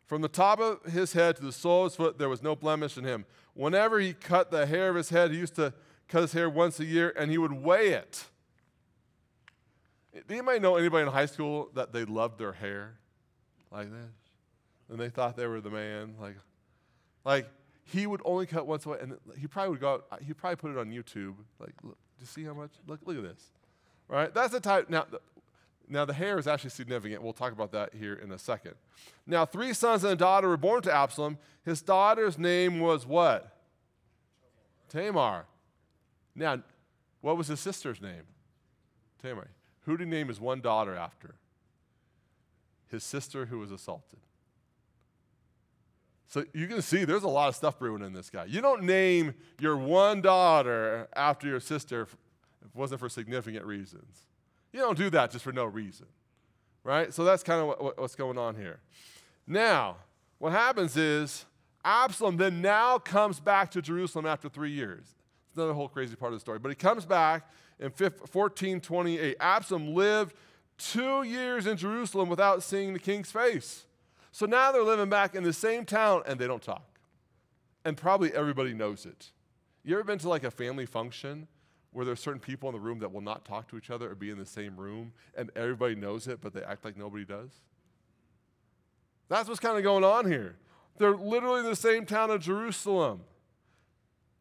From 0.07 0.21
the 0.21 0.29
top 0.29 0.59
of 0.59 0.83
his 0.91 1.13
head 1.13 1.35
to 1.35 1.43
the 1.43 1.51
sole 1.51 1.85
of 1.85 1.91
his 1.91 1.97
foot, 1.97 2.17
there 2.17 2.29
was 2.29 2.41
no 2.41 2.55
blemish 2.55 2.97
in 2.97 3.03
him. 3.03 3.25
Whenever 3.53 3.99
he 3.99 4.13
cut 4.13 4.51
the 4.51 4.65
hair 4.65 4.89
of 4.89 4.95
his 4.95 5.09
head, 5.09 5.31
he 5.31 5.37
used 5.37 5.55
to 5.55 5.73
cut 6.07 6.21
his 6.21 6.31
hair 6.31 6.49
once 6.49 6.79
a 6.79 6.85
year 6.85 7.13
and 7.17 7.29
he 7.29 7.37
would 7.37 7.51
weigh 7.51 7.89
it. 7.89 8.25
Do 10.13 10.33
anybody 10.33 10.59
know 10.59 10.77
anybody 10.77 11.05
in 11.05 11.11
high 11.11 11.25
school 11.25 11.69
that 11.75 11.91
they 11.91 12.05
loved 12.05 12.39
their 12.39 12.53
hair 12.53 12.95
like 13.69 13.91
this? 13.91 14.11
And 14.89 14.97
they 14.97 15.09
thought 15.09 15.35
they 15.35 15.45
were 15.45 15.59
the 15.59 15.69
man? 15.69 16.15
Like, 16.19 16.37
like 17.25 17.49
he 17.83 18.07
would 18.07 18.21
only 18.23 18.45
cut 18.45 18.65
once 18.65 18.85
a 18.85 18.89
week, 18.89 18.99
and 19.01 19.17
he 19.37 19.47
probably 19.47 19.71
would 19.71 19.81
go 19.81 20.03
out, 20.11 20.21
he 20.25 20.33
probably 20.33 20.55
put 20.55 20.71
it 20.71 20.77
on 20.77 20.89
YouTube. 20.89 21.35
Like, 21.59 21.73
look, 21.83 21.97
do 22.17 22.21
you 22.21 22.25
see 22.25 22.45
how 22.45 22.53
much? 22.53 22.71
Look, 22.87 23.01
look 23.05 23.17
at 23.17 23.23
this. 23.23 23.51
Right? 24.07 24.33
That's 24.33 24.53
the 24.53 24.61
type. 24.61 24.89
Now, 24.89 25.05
now, 25.89 26.03
the 26.03 26.13
hair 26.13 26.37
is 26.37 26.47
actually 26.47 26.71
significant. 26.71 27.23
We'll 27.23 27.33
talk 27.33 27.53
about 27.53 27.71
that 27.71 27.93
here 27.93 28.13
in 28.13 28.31
a 28.31 28.37
second. 28.37 28.75
Now, 29.25 29.45
three 29.45 29.73
sons 29.73 30.03
and 30.03 30.13
a 30.13 30.15
daughter 30.17 30.49
were 30.49 30.57
born 30.57 30.81
to 30.81 30.93
Absalom. 30.93 31.37
His 31.63 31.81
daughter's 31.81 32.37
name 32.37 32.79
was 32.79 33.05
what? 33.05 33.55
Tamar. 34.89 35.45
Now, 36.35 36.61
what 37.21 37.37
was 37.37 37.47
his 37.47 37.61
sister's 37.61 38.01
name? 38.01 38.23
Tamar. 39.21 39.49
Who 39.85 39.95
did 39.95 40.05
he 40.05 40.09
name 40.09 40.27
his 40.27 40.41
one 40.41 40.59
daughter 40.59 40.93
after? 40.95 41.35
His 42.89 43.03
sister 43.03 43.45
who 43.45 43.59
was 43.59 43.71
assaulted. 43.71 44.19
So 46.27 46.43
you 46.53 46.67
can 46.67 46.81
see 46.81 47.05
there's 47.05 47.23
a 47.23 47.29
lot 47.29 47.47
of 47.47 47.55
stuff 47.55 47.79
brewing 47.79 48.03
in 48.03 48.11
this 48.11 48.29
guy. 48.29 48.45
You 48.45 48.59
don't 48.59 48.83
name 48.83 49.33
your 49.59 49.77
one 49.77 50.21
daughter 50.21 51.07
after 51.15 51.47
your 51.47 51.61
sister 51.61 52.01
if 52.01 52.13
it 52.13 52.69
wasn't 52.73 52.99
for 52.99 53.07
significant 53.07 53.65
reasons. 53.65 54.25
You 54.77 54.83
don't 54.83 54.95
do 54.95 55.09
that 55.09 55.31
just 55.31 55.43
for 55.43 55.51
no 55.51 55.65
reason, 55.65 56.05
right? 56.83 57.11
So 57.11 57.23
that's 57.23 57.41
kind 57.41 57.61
of 57.61 57.65
what, 57.65 57.83
what, 57.83 57.99
what's 57.99 58.13
going 58.13 58.37
on 58.37 58.53
here. 58.53 58.79
Now, 59.47 59.95
what 60.37 60.51
happens 60.51 60.95
is 60.95 61.45
Absalom 61.83 62.37
then 62.37 62.61
now 62.61 62.99
comes 62.99 63.39
back 63.39 63.71
to 63.71 63.81
Jerusalem 63.81 64.27
after 64.27 64.47
three 64.49 64.69
years. 64.69 65.15
It's 65.47 65.57
another 65.57 65.73
whole 65.73 65.87
crazy 65.87 66.15
part 66.15 66.31
of 66.31 66.35
the 66.35 66.41
story. 66.41 66.59
But 66.59 66.69
he 66.69 66.75
comes 66.75 67.07
back 67.07 67.49
in 67.79 67.89
1428. 67.89 69.37
Absalom 69.39 69.95
lived 69.95 70.35
two 70.77 71.23
years 71.23 71.65
in 71.65 71.75
Jerusalem 71.75 72.29
without 72.29 72.61
seeing 72.61 72.93
the 72.93 72.99
king's 72.99 73.31
face. 73.31 73.87
So 74.31 74.45
now 74.45 74.71
they're 74.71 74.83
living 74.83 75.09
back 75.09 75.33
in 75.33 75.41
the 75.41 75.53
same 75.53 75.85
town 75.85 76.21
and 76.27 76.39
they 76.39 76.45
don't 76.45 76.61
talk. 76.61 76.99
And 77.83 77.97
probably 77.97 78.31
everybody 78.31 78.75
knows 78.75 79.07
it. 79.07 79.31
You 79.83 79.95
ever 79.95 80.03
been 80.03 80.19
to 80.19 80.29
like 80.29 80.43
a 80.43 80.51
family 80.51 80.85
function 80.85 81.47
where 81.97 82.05
there's 82.05 82.19
certain 82.19 82.39
people 82.39 82.69
in 82.69 82.75
the 82.75 82.79
room 82.79 82.99
that 82.99 83.11
will 83.11 83.21
not 83.21 83.43
talk 83.43 83.67
to 83.67 83.75
each 83.75 83.89
other 83.89 84.11
or 84.11 84.13
be 84.13 84.29
in 84.29 84.37
the 84.37 84.45
same 84.45 84.77
room 84.77 85.11
and 85.35 85.49
everybody 85.55 85.95
knows 85.95 86.27
it, 86.27 86.39
but 86.39 86.53
they 86.53 86.61
act 86.61 86.85
like 86.85 86.95
nobody 86.95 87.25
does? 87.25 87.49
That's 89.29 89.49
what's 89.49 89.59
kind 89.59 89.79
of 89.79 89.83
going 89.83 90.03
on 90.03 90.29
here. 90.29 90.57
They're 90.99 91.15
literally 91.15 91.61
in 91.61 91.65
the 91.65 91.75
same 91.75 92.05
town 92.05 92.29
of 92.29 92.39
Jerusalem. 92.39 93.21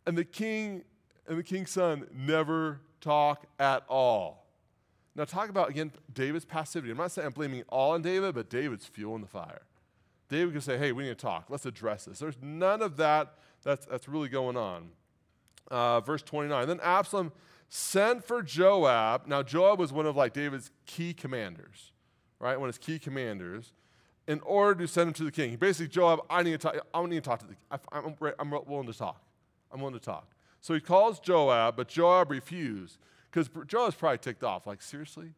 And 0.06 0.18
the 0.18 0.24
king 0.24 0.84
and 1.26 1.38
the 1.38 1.42
king's 1.42 1.70
son 1.70 2.06
never 2.14 2.82
talk 3.00 3.46
at 3.58 3.84
all. 3.88 4.46
Now, 5.14 5.24
talk 5.24 5.48
about, 5.48 5.70
again, 5.70 5.92
David's 6.12 6.44
passivity. 6.44 6.90
I'm 6.90 6.98
not 6.98 7.10
saying 7.10 7.26
I'm 7.26 7.32
blaming 7.32 7.62
all 7.70 7.92
on 7.92 8.02
David, 8.02 8.34
but 8.34 8.50
David's 8.50 8.84
fueling 8.84 9.22
the 9.22 9.28
fire. 9.28 9.62
David 10.28 10.52
can 10.52 10.60
say, 10.60 10.76
hey, 10.76 10.92
we 10.92 11.04
need 11.04 11.08
to 11.08 11.14
talk. 11.14 11.46
Let's 11.48 11.64
address 11.64 12.04
this. 12.04 12.18
There's 12.18 12.36
none 12.42 12.82
of 12.82 12.98
that 12.98 13.32
that's, 13.64 13.86
that's 13.86 14.08
really 14.08 14.28
going 14.28 14.58
on. 14.58 14.90
Uh, 15.70 16.00
verse 16.00 16.22
29. 16.22 16.68
Then 16.68 16.80
Absalom 16.80 17.32
sent 17.68 18.24
for 18.24 18.42
Joab. 18.42 19.26
Now, 19.26 19.42
Joab 19.42 19.78
was 19.78 19.92
one 19.92 20.06
of 20.06 20.16
like 20.16 20.32
David's 20.32 20.70
key 20.86 21.12
commanders, 21.12 21.92
right? 22.38 22.58
One 22.58 22.68
of 22.68 22.74
his 22.74 22.84
key 22.84 22.98
commanders 22.98 23.72
in 24.26 24.40
order 24.40 24.80
to 24.82 24.88
send 24.88 25.08
him 25.08 25.14
to 25.14 25.24
the 25.24 25.30
king. 25.30 25.50
He 25.50 25.56
basically, 25.56 25.88
Joab, 25.88 26.20
I 26.28 26.42
need 26.42 26.52
to 26.52 26.58
talk, 26.58 26.76
I 26.92 27.04
need 27.06 27.16
to 27.16 27.20
talk 27.20 27.40
to 27.40 27.46
the 27.46 27.54
I'm, 27.92 28.14
I'm 28.38 28.50
willing 28.50 28.86
to 28.86 28.96
talk. 28.96 29.22
I'm 29.72 29.80
willing 29.80 29.98
to 29.98 30.04
talk. 30.04 30.28
So 30.60 30.74
he 30.74 30.80
calls 30.80 31.20
Joab, 31.20 31.76
but 31.76 31.88
Joab 31.88 32.30
refused 32.30 32.98
because 33.30 33.48
Joab's 33.66 33.94
probably 33.94 34.18
ticked 34.18 34.42
off. 34.42 34.66
Like, 34.66 34.82
seriously? 34.82 35.32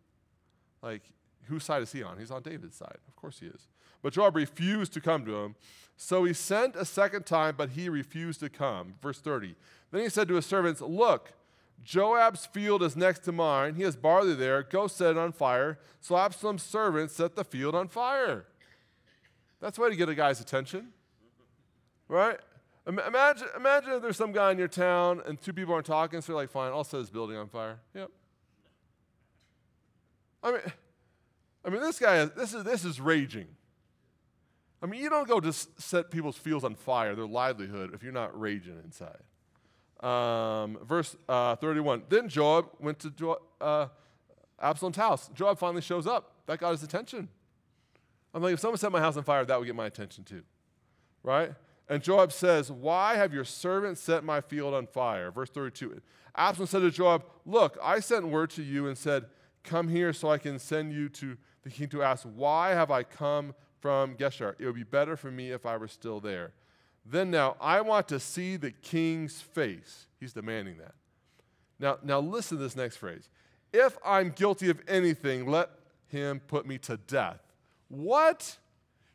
Like, 0.83 1.03
whose 1.49 1.65
side 1.65 1.83
is 1.83 1.93
he 1.93 2.03
on? 2.03 2.19
He's 2.19 2.31
on 2.31 2.43
David's 2.43 2.77
side. 2.77 2.99
Of 3.07 3.17
course 3.17 3.41
he 3.41 3.47
is. 3.47 3.69
But 4.03 4.13
Joab 4.13 4.37
refused 4.37 4.93
to 4.95 5.01
come 5.01 5.25
to 5.27 5.37
him. 5.37 5.55
So 5.97 6.25
he 6.25 6.33
sent 6.33 6.77
a 6.77 6.85
second 6.85 7.27
time, 7.27 7.55
but 7.57 7.71
he 7.71 7.89
refused 7.89 8.41
to 8.41 8.49
come. 8.49 8.95
Verse 9.03 9.19
30. 9.19 9.57
Then 9.91 10.03
he 10.03 10.09
said 10.09 10.29
to 10.29 10.35
his 10.35 10.47
servants, 10.47 10.81
Look, 10.81 11.33
Joab's 11.83 12.47
field 12.47 12.83
is 12.83 12.97
next 12.97 13.21
to 13.21 13.33
mine. 13.33 13.75
He 13.75 13.83
has 13.83 13.97
barley 13.97 14.35
there. 14.35 14.63
Go 14.63 14.87
set 14.87 15.13
it 15.13 15.19
on 15.19 15.33
fire. 15.33 15.79
So 16.01 16.17
Absalom's 16.17 16.63
servants 16.63 17.15
set 17.15 17.35
the 17.35 17.45
field 17.45 17.75
on 17.75 17.89
fire. 17.89 18.47
That's 19.61 19.77
the 19.77 19.83
way 19.83 19.91
to 19.91 19.97
get 19.97 20.09
a 20.09 20.15
guy's 20.15 20.41
attention, 20.41 20.89
right? 22.07 22.39
Imagine, 22.87 23.49
imagine 23.57 23.93
if 23.93 24.03
there's 24.03 24.17
some 24.17 24.33
guy 24.33 24.53
in 24.53 24.59
your 24.59 24.69
town 24.69 25.21
and 25.27 25.41
two 25.41 25.53
people 25.53 25.75
aren't 25.75 25.87
talking, 25.87 26.21
so 26.21 26.33
you're 26.33 26.41
like, 26.41 26.51
fine, 26.51 26.73
I'll 26.73 26.85
set 26.85 26.99
this 26.99 27.11
building 27.11 27.37
on 27.37 27.49
fire. 27.49 27.81
Yep. 27.95 28.11
I 30.43 30.53
mean, 30.53 30.61
I 31.65 31.71
mean, 31.71 31.81
this 31.81 31.99
guy, 31.99 32.25
this 32.25 32.55
is, 32.55 32.65
this 32.65 32.85
is 32.85 33.01
raging. 33.01 33.49
I 34.83 34.87
mean, 34.87 35.03
you 35.03 35.11
don't 35.11 35.27
go 35.27 35.41
just 35.41 35.81
set 35.81 36.11
people's 36.11 36.37
fields 36.37 36.65
on 36.65 36.75
fire, 36.75 37.15
their 37.15 37.27
livelihood, 37.27 37.93
if 37.95 38.03
you're 38.03 38.13
not 38.13 38.39
raging 38.39 38.81
inside. 38.85 39.19
Um, 40.01 40.79
verse 40.85 41.17
uh, 41.29 41.57
31. 41.57 42.05
Then 42.09 42.29
Joab 42.29 42.67
went 42.79 43.01
to 43.01 43.11
jo- 43.11 43.41
uh, 43.61 43.89
Absalom's 44.61 44.97
house. 44.97 45.29
Joab 45.35 45.59
finally 45.59 45.83
shows 45.83 46.07
up. 46.07 46.35
That 46.47 46.61
got 46.61 46.71
his 46.71 46.83
attention. 46.83 47.29
I'm 48.33 48.43
like, 48.43 48.55
if 48.55 48.61
someone 48.61 48.79
set 48.79 48.93
my 48.93 49.01
house 49.01 49.17
on 49.17 49.25
fire, 49.25 49.45
that 49.45 49.59
would 49.59 49.67
get 49.67 49.75
my 49.75 49.87
attention 49.87 50.23
too. 50.23 50.43
Right? 51.25 51.53
And 51.89 52.03
Joab 52.03 52.33
says, 52.33 52.71
Why 52.71 53.17
have 53.17 53.35
your 53.35 53.45
servants 53.45 54.01
set 54.01 54.23
my 54.23 54.41
field 54.41 54.75
on 54.75 54.87
fire? 54.87 55.31
Verse 55.31 55.51
32. 55.51 56.01
Absalom 56.37 56.69
said 56.69 56.81
to 56.81 56.91
Joab, 56.91 57.25
Look, 57.45 57.79
I 57.83 58.01
sent 58.01 58.29
word 58.29 58.51
to 58.51 58.63
you 58.63 58.87
and 58.87 58.97
said, 58.97 59.27
Come 59.65 59.89
here 59.89 60.13
so 60.13 60.31
I 60.31 60.39
can 60.39 60.59
send 60.59 60.93
you 60.93 61.09
to 61.11 61.37
the 61.63 61.71
king 61.71 61.89
to 61.89 62.03
ask, 62.03 62.25
Why 62.25 62.71
have 62.71 62.91
I 62.91 63.03
come 63.03 63.55
from 63.81 64.17
Geshur? 64.17 64.55
It 64.59 64.67
would 64.67 64.75
be 64.75 64.85
better 64.85 65.17
for 65.17 65.31
me 65.31 65.51
if 65.51 65.67
I 65.67 65.77
were 65.77 65.89
still 65.89 66.21
there. 66.21 66.53
Then 67.05 67.31
now, 67.31 67.57
I 67.61 67.81
want 67.81 68.09
to 68.09 68.21
see 68.21 68.57
the 68.57 68.71
king's 68.71 69.41
face. 69.41 70.07
He's 70.21 70.33
demanding 70.33 70.79
that. 70.79 70.95
Now, 71.79 71.99
now 72.03 72.21
listen 72.21 72.59
to 72.59 72.63
this 72.63 72.77
next 72.77 72.97
phrase. 72.97 73.31
If 73.73 73.97
I'm 74.05 74.31
guilty 74.31 74.69
of 74.69 74.81
anything, 74.89 75.47
let 75.47 75.71
him 76.09 76.41
put 76.41 76.67
me 76.67 76.79
to 76.79 76.97
death. 76.97 77.41
What? 77.89 78.59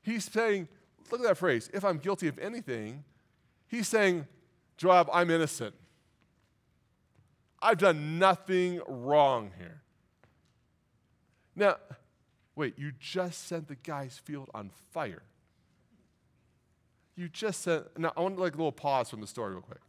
He's 0.02 0.26
saying, 0.26 0.68
look 1.12 1.22
at 1.22 1.28
that 1.28 1.38
phrase. 1.38 1.70
If 1.74 1.84
I'm 1.84 1.98
guilty 1.98 2.28
of 2.28 2.40
anything, 2.40 3.04
he's 3.68 3.88
saying, 3.88 4.28
Joab, 4.78 5.10
I'm 5.14 5.30
innocent. 5.30 5.76
I've 7.62 7.78
done 7.78 8.20
nothing 8.20 8.82
wrong 8.88 9.52
here. 9.58 9.83
Now, 11.56 11.78
wait, 12.56 12.78
you 12.78 12.92
just 13.00 13.48
sent 13.48 13.68
the 13.68 13.76
guy's 13.76 14.18
field 14.18 14.50
on 14.54 14.72
fire. 14.92 15.24
You 17.16 17.30
just 17.30 17.62
sent, 17.62 17.98
now 17.98 18.12
I 18.18 18.22
want 18.22 18.40
like 18.40 18.54
a 18.54 18.58
little 18.58 18.72
pause 18.72 19.10
from 19.10 19.22
the 19.22 19.28
story 19.28 19.54
real 19.54 19.62
quick. 19.62 19.82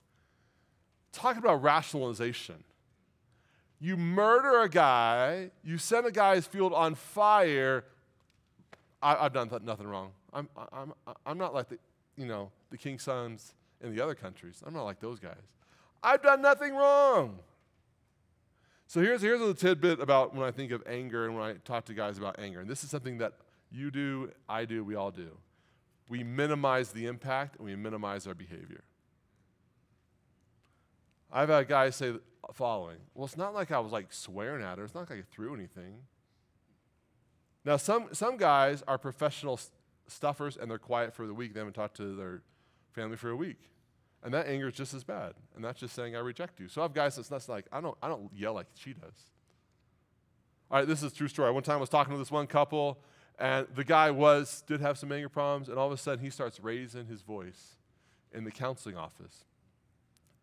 Talking 1.12 1.38
about 1.38 1.62
rationalization. 1.62 2.64
You 3.80 3.96
murder 3.96 4.62
a 4.62 4.68
guy, 4.68 5.50
you 5.62 5.78
send 5.78 6.06
a 6.06 6.12
guy's 6.12 6.46
field 6.46 6.72
on 6.72 6.94
fire 6.94 7.84
I, 9.04 9.24
have 9.24 9.34
done 9.34 9.50
th- 9.50 9.62
nothing 9.62 9.86
wrong. 9.86 10.12
I'm, 10.32 10.48
I'm, 10.72 10.94
I'm 11.26 11.36
not 11.36 11.52
like 11.52 11.68
the, 11.68 11.78
you 12.16 12.24
know, 12.24 12.50
the 12.70 12.78
king's 12.78 13.02
sons 13.02 13.54
in 13.82 13.94
the 13.94 14.02
other 14.02 14.14
countries. 14.14 14.62
I'm 14.66 14.72
not 14.72 14.84
like 14.84 14.98
those 14.98 15.20
guys. 15.20 15.36
I've 16.02 16.22
done 16.22 16.40
nothing 16.40 16.74
wrong. 16.74 17.38
So 18.94 19.00
here's, 19.00 19.22
here's 19.22 19.40
a 19.40 19.52
tidbit 19.52 19.98
about 19.98 20.36
when 20.36 20.46
I 20.46 20.52
think 20.52 20.70
of 20.70 20.80
anger 20.86 21.26
and 21.26 21.34
when 21.34 21.42
I 21.42 21.54
talk 21.64 21.84
to 21.86 21.94
guys 21.94 22.16
about 22.16 22.38
anger. 22.38 22.60
And 22.60 22.70
this 22.70 22.84
is 22.84 22.90
something 22.90 23.18
that 23.18 23.32
you 23.72 23.90
do, 23.90 24.30
I 24.48 24.66
do, 24.66 24.84
we 24.84 24.94
all 24.94 25.10
do. 25.10 25.36
We 26.08 26.22
minimize 26.22 26.92
the 26.92 27.06
impact 27.06 27.56
and 27.56 27.64
we 27.64 27.74
minimize 27.74 28.28
our 28.28 28.34
behavior. 28.34 28.84
I've 31.32 31.48
had 31.48 31.66
guys 31.66 31.96
say 31.96 32.12
the 32.12 32.20
following 32.52 32.98
Well, 33.16 33.24
it's 33.24 33.36
not 33.36 33.52
like 33.52 33.72
I 33.72 33.80
was 33.80 33.90
like 33.90 34.12
swearing 34.12 34.64
at 34.64 34.78
her, 34.78 34.84
it's 34.84 34.94
not 34.94 35.10
like 35.10 35.18
I 35.18 35.22
threw 35.28 35.54
anything. 35.54 35.94
Now, 37.64 37.78
some, 37.78 38.10
some 38.12 38.36
guys 38.36 38.84
are 38.86 38.96
professional 38.96 39.58
stuffers 40.06 40.56
and 40.56 40.70
they're 40.70 40.78
quiet 40.78 41.12
for 41.12 41.26
the 41.26 41.34
week. 41.34 41.52
They 41.52 41.58
haven't 41.58 41.74
talked 41.74 41.96
to 41.96 42.14
their 42.14 42.42
family 42.92 43.16
for 43.16 43.30
a 43.30 43.36
week. 43.36 43.58
And 44.24 44.32
that 44.32 44.48
anger 44.48 44.68
is 44.68 44.74
just 44.74 44.94
as 44.94 45.04
bad. 45.04 45.34
And 45.54 45.62
that's 45.62 45.78
just 45.78 45.94
saying, 45.94 46.16
I 46.16 46.20
reject 46.20 46.58
you. 46.58 46.66
So 46.68 46.80
I 46.80 46.84
have 46.84 46.94
guys 46.94 47.14
that's 47.16 47.30
not 47.30 47.46
like, 47.46 47.66
I 47.70 47.82
don't, 47.82 47.96
I 48.02 48.08
don't 48.08 48.30
yell 48.34 48.54
like 48.54 48.66
she 48.74 48.94
does. 48.94 49.14
All 50.70 50.78
right, 50.78 50.88
this 50.88 51.02
is 51.02 51.12
a 51.12 51.14
true 51.14 51.28
story. 51.28 51.52
One 51.52 51.62
time 51.62 51.76
I 51.76 51.80
was 51.80 51.90
talking 51.90 52.14
to 52.14 52.18
this 52.18 52.30
one 52.30 52.46
couple, 52.46 52.98
and 53.38 53.66
the 53.74 53.84
guy 53.84 54.10
was, 54.10 54.64
did 54.66 54.80
have 54.80 54.96
some 54.96 55.12
anger 55.12 55.28
problems, 55.28 55.68
and 55.68 55.78
all 55.78 55.86
of 55.86 55.92
a 55.92 55.98
sudden 55.98 56.24
he 56.24 56.30
starts 56.30 56.58
raising 56.58 57.06
his 57.06 57.20
voice 57.20 57.76
in 58.32 58.44
the 58.44 58.50
counseling 58.50 58.96
office. 58.96 59.44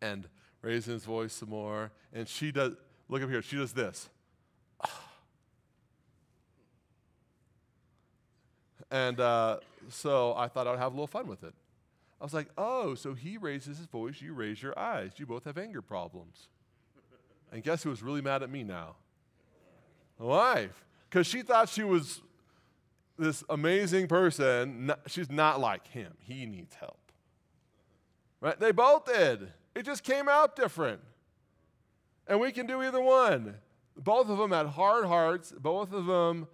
And 0.00 0.28
raising 0.62 0.94
his 0.94 1.04
voice 1.04 1.32
some 1.32 1.50
more. 1.50 1.90
And 2.12 2.28
she 2.28 2.52
does, 2.52 2.74
look 3.08 3.20
up 3.20 3.30
here, 3.30 3.42
she 3.42 3.56
does 3.56 3.72
this. 3.72 4.08
And 8.90 9.18
uh, 9.20 9.56
so 9.88 10.34
I 10.36 10.48
thought 10.48 10.66
I'd 10.66 10.78
have 10.78 10.92
a 10.92 10.94
little 10.94 11.06
fun 11.06 11.26
with 11.26 11.44
it. 11.44 11.54
I 12.22 12.24
was 12.24 12.32
like, 12.32 12.46
oh, 12.56 12.94
so 12.94 13.14
he 13.14 13.36
raises 13.36 13.78
his 13.78 13.86
voice, 13.88 14.22
you 14.22 14.32
raise 14.32 14.62
your 14.62 14.78
eyes. 14.78 15.10
You 15.16 15.26
both 15.26 15.44
have 15.44 15.58
anger 15.58 15.82
problems. 15.82 16.46
And 17.50 17.64
guess 17.64 17.82
who 17.82 17.90
was 17.90 18.00
really 18.00 18.22
mad 18.22 18.44
at 18.44 18.48
me 18.48 18.62
now? 18.62 18.94
My 20.20 20.26
wife. 20.26 20.84
Because 21.10 21.26
she 21.26 21.42
thought 21.42 21.68
she 21.68 21.82
was 21.82 22.22
this 23.18 23.42
amazing 23.50 24.06
person. 24.06 24.92
she's 25.08 25.32
not 25.32 25.58
like 25.58 25.88
him. 25.88 26.12
He 26.20 26.46
needs 26.46 26.76
help. 26.76 27.00
Right? 28.40 28.58
They 28.58 28.70
both 28.70 29.04
did. 29.04 29.48
It 29.74 29.84
just 29.84 30.04
came 30.04 30.28
out 30.28 30.54
different. 30.54 31.00
And 32.28 32.38
we 32.38 32.52
can 32.52 32.66
do 32.66 32.84
either 32.84 33.00
one. 33.00 33.56
Both 33.96 34.28
of 34.28 34.38
them 34.38 34.52
had 34.52 34.66
hard 34.66 35.06
hearts. 35.06 35.52
Both 35.58 35.92
of 35.92 36.06
them 36.06 36.46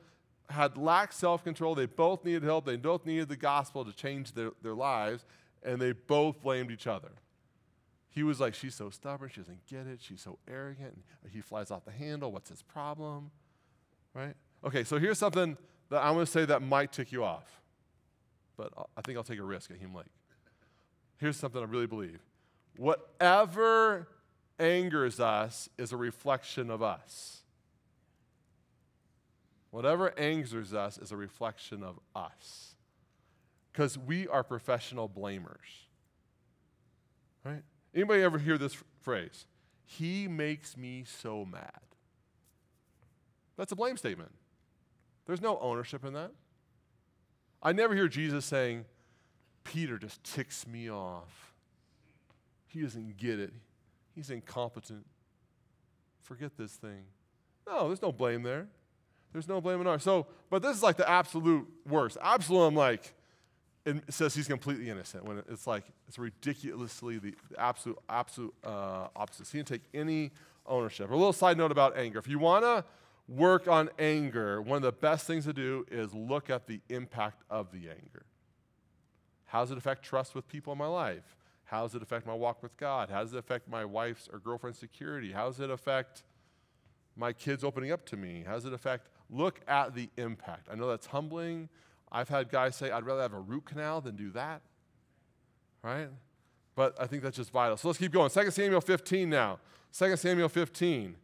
had 0.49 0.79
lacked 0.79 1.13
self 1.13 1.45
control. 1.45 1.75
They 1.75 1.85
both 1.85 2.25
needed 2.25 2.43
help. 2.43 2.65
They 2.65 2.77
both 2.77 3.05
needed 3.05 3.29
the 3.29 3.37
gospel 3.37 3.85
to 3.85 3.93
change 3.93 4.33
their, 4.33 4.53
their 4.63 4.75
lives, 4.75 5.27
and 5.62 5.81
they 5.81 5.92
both 5.92 6.40
blamed 6.42 6.71
each 6.71 6.87
other. 6.87 7.11
He 8.09 8.23
was 8.23 8.40
like, 8.40 8.55
She's 8.55 8.75
so 8.75 8.90
stubborn. 8.90 9.31
She 9.33 9.40
doesn't 9.40 9.66
get 9.66 9.87
it. 9.87 10.01
She's 10.03 10.21
so 10.21 10.38
arrogant. 10.49 10.99
He 11.31 11.40
flies 11.40 11.71
off 11.71 11.85
the 11.85 11.92
handle. 11.92 12.33
What's 12.33 12.51
his 12.51 12.62
problem? 12.62 13.31
Right? 14.14 14.35
Okay, 14.64 14.85
so 14.85 14.99
here's 14.99 15.18
something 15.18 15.57
that 15.90 16.03
I'm 16.03 16.14
going 16.14 16.27
to 16.27 16.31
say 16.31 16.44
that 16.44 16.62
might 16.62 16.92
tick 16.92 17.12
you 17.12 17.25
off, 17.25 17.62
but 18.57 18.73
I 18.97 19.01
think 19.03 19.16
I'll 19.16 19.25
take 19.25 19.38
a 19.38 19.44
risk 19.44 19.71
at 19.71 19.77
Hume 19.77 19.94
Lake. 19.94 20.07
Here's 21.18 21.37
something 21.37 21.61
I 21.61 21.64
really 21.64 21.87
believe 21.87 22.21
whatever 22.77 24.09
angers 24.59 25.21
us 25.21 25.68
is 25.79 25.92
a 25.92 25.97
reflection 25.97 26.71
of 26.71 26.83
us. 26.83 27.42
Whatever 29.71 30.18
angers 30.18 30.73
us 30.73 30.99
is 30.99 31.12
a 31.12 31.16
reflection 31.16 31.83
of 31.83 32.01
us. 32.14 32.75
Because 33.79 33.97
we 33.97 34.27
are 34.27 34.43
professional 34.43 35.09
blamers. 35.09 35.87
Right? 37.45 37.62
Anybody 37.95 38.23
ever 38.23 38.37
hear 38.37 38.59
this 38.59 38.77
phrase? 39.03 39.47
He 39.85 40.27
makes 40.27 40.77
me 40.77 41.05
so 41.07 41.45
mad. 41.45 41.79
That's 43.57 43.71
a 43.71 43.77
blame 43.77 43.97
statement. 43.97 44.33
There's 45.27 45.41
no 45.41 45.61
ownership 45.61 46.05
in 46.05 46.12
that. 46.14 46.33
I 47.62 47.71
never 47.71 47.95
hear 47.95 48.09
Jesus 48.09 48.45
saying, 48.45 48.85
Peter 49.62 49.97
just 49.97 50.25
ticks 50.25 50.67
me 50.67 50.91
off. 50.91 51.55
He 52.67 52.83
doesn't 52.83 53.17
get 53.17 53.38
it. 53.38 53.53
He's 54.12 54.31
incompetent. 54.31 55.07
Forget 56.23 56.57
this 56.59 56.73
thing. 56.73 57.05
No, 57.64 57.87
there's 57.87 58.03
no 58.03 58.11
blame 58.11 58.43
there. 58.43 58.67
There's 59.33 59.47
no 59.47 59.61
blame 59.61 59.81
in 59.81 59.87
ours. 59.87 60.03
So, 60.03 60.27
but 60.51 60.62
this 60.62 60.77
is 60.77 60.83
like 60.83 60.97
the 60.97 61.09
absolute 61.09 61.64
worst. 61.87 62.19
Absalom, 62.21 62.75
like, 62.75 63.14
it 63.88 64.14
says 64.14 64.35
he's 64.35 64.48
completely 64.48 64.90
innocent 64.90 65.24
when 65.24 65.42
it's 65.48 65.66
like 65.66 65.85
it's 66.07 66.18
ridiculously 66.18 67.18
the, 67.18 67.35
the 67.51 67.61
absolute 67.61 67.98
absolute 68.09 68.55
uh, 68.64 69.09
opposite. 69.16 69.48
He 69.48 69.59
didn't 69.59 69.68
take 69.68 69.83
any 69.94 70.33
ownership. 70.66 71.11
A 71.11 71.14
little 71.14 71.33
side 71.33 71.57
note 71.57 71.72
about 71.72 71.96
anger: 71.96 72.18
if 72.18 72.29
you 72.29 72.38
want 72.38 72.64
to 72.64 72.85
work 73.29 73.68
on 73.68 73.90
anger, 73.98 74.61
one 74.62 74.77
of 74.77 74.83
the 74.83 74.92
best 74.92 75.27
things 75.27 75.44
to 75.44 75.53
do 75.53 75.87
is 75.90 76.14
look 76.14 76.51
at 76.51 76.66
the 76.66 76.81
impact 76.88 77.42
of 77.51 77.72
the 77.72 77.88
anger. 77.88 78.24
How 79.46 79.61
does 79.61 79.70
it 79.70 79.79
affect 79.79 80.03
trust 80.03 80.35
with 80.35 80.46
people 80.48 80.72
in 80.72 80.79
my 80.79 80.87
life? 80.87 81.37
How 81.64 81.83
does 81.83 81.94
it 81.94 82.03
affect 82.03 82.27
my 82.27 82.35
walk 82.35 82.62
with 82.62 82.77
God? 82.77 83.11
How 83.11 83.20
does 83.22 83.35
it 83.35 83.38
affect 83.38 83.68
my 83.68 83.85
wife's 83.85 84.29
or 84.33 84.38
girlfriend's 84.38 84.79
security? 84.79 85.33
How 85.33 85.46
does 85.46 85.61
it 85.61 85.70
affect 85.70 86.22
my 87.16 87.33
kids 87.33 87.62
opening 87.64 87.92
up 87.92 88.07
to 88.07 88.16
me? 88.16 88.44
How 88.46 88.55
does 88.55 88.64
it 88.64 88.72
affect? 88.72 89.09
Look 89.31 89.61
at 89.68 89.94
the 89.94 90.09
impact. 90.16 90.68
I 90.70 90.77
know 90.77 90.88
that's 90.88 91.07
humbling. 91.07 91.68
I've 92.11 92.29
had 92.29 92.49
guys 92.49 92.77
say, 92.77 92.90
I'd 92.90 93.05
rather 93.05 93.23
have 93.23 93.35
a 93.35 93.40
root 93.40 93.66
canal 93.66 94.01
than 94.01 94.16
do 94.16 94.31
that. 94.31 94.62
Right? 95.83 96.09
But 96.75 97.01
I 97.01 97.07
think 97.07 97.23
that's 97.23 97.37
just 97.37 97.51
vital. 97.51 97.77
So 97.77 97.88
let's 97.88 97.99
keep 97.99 98.12
going. 98.12 98.31
2 98.31 98.51
Samuel 98.51 98.81
15 98.81 99.29
now. 99.29 99.59
2 99.97 100.16
Samuel 100.16 100.49
15. 100.49 101.16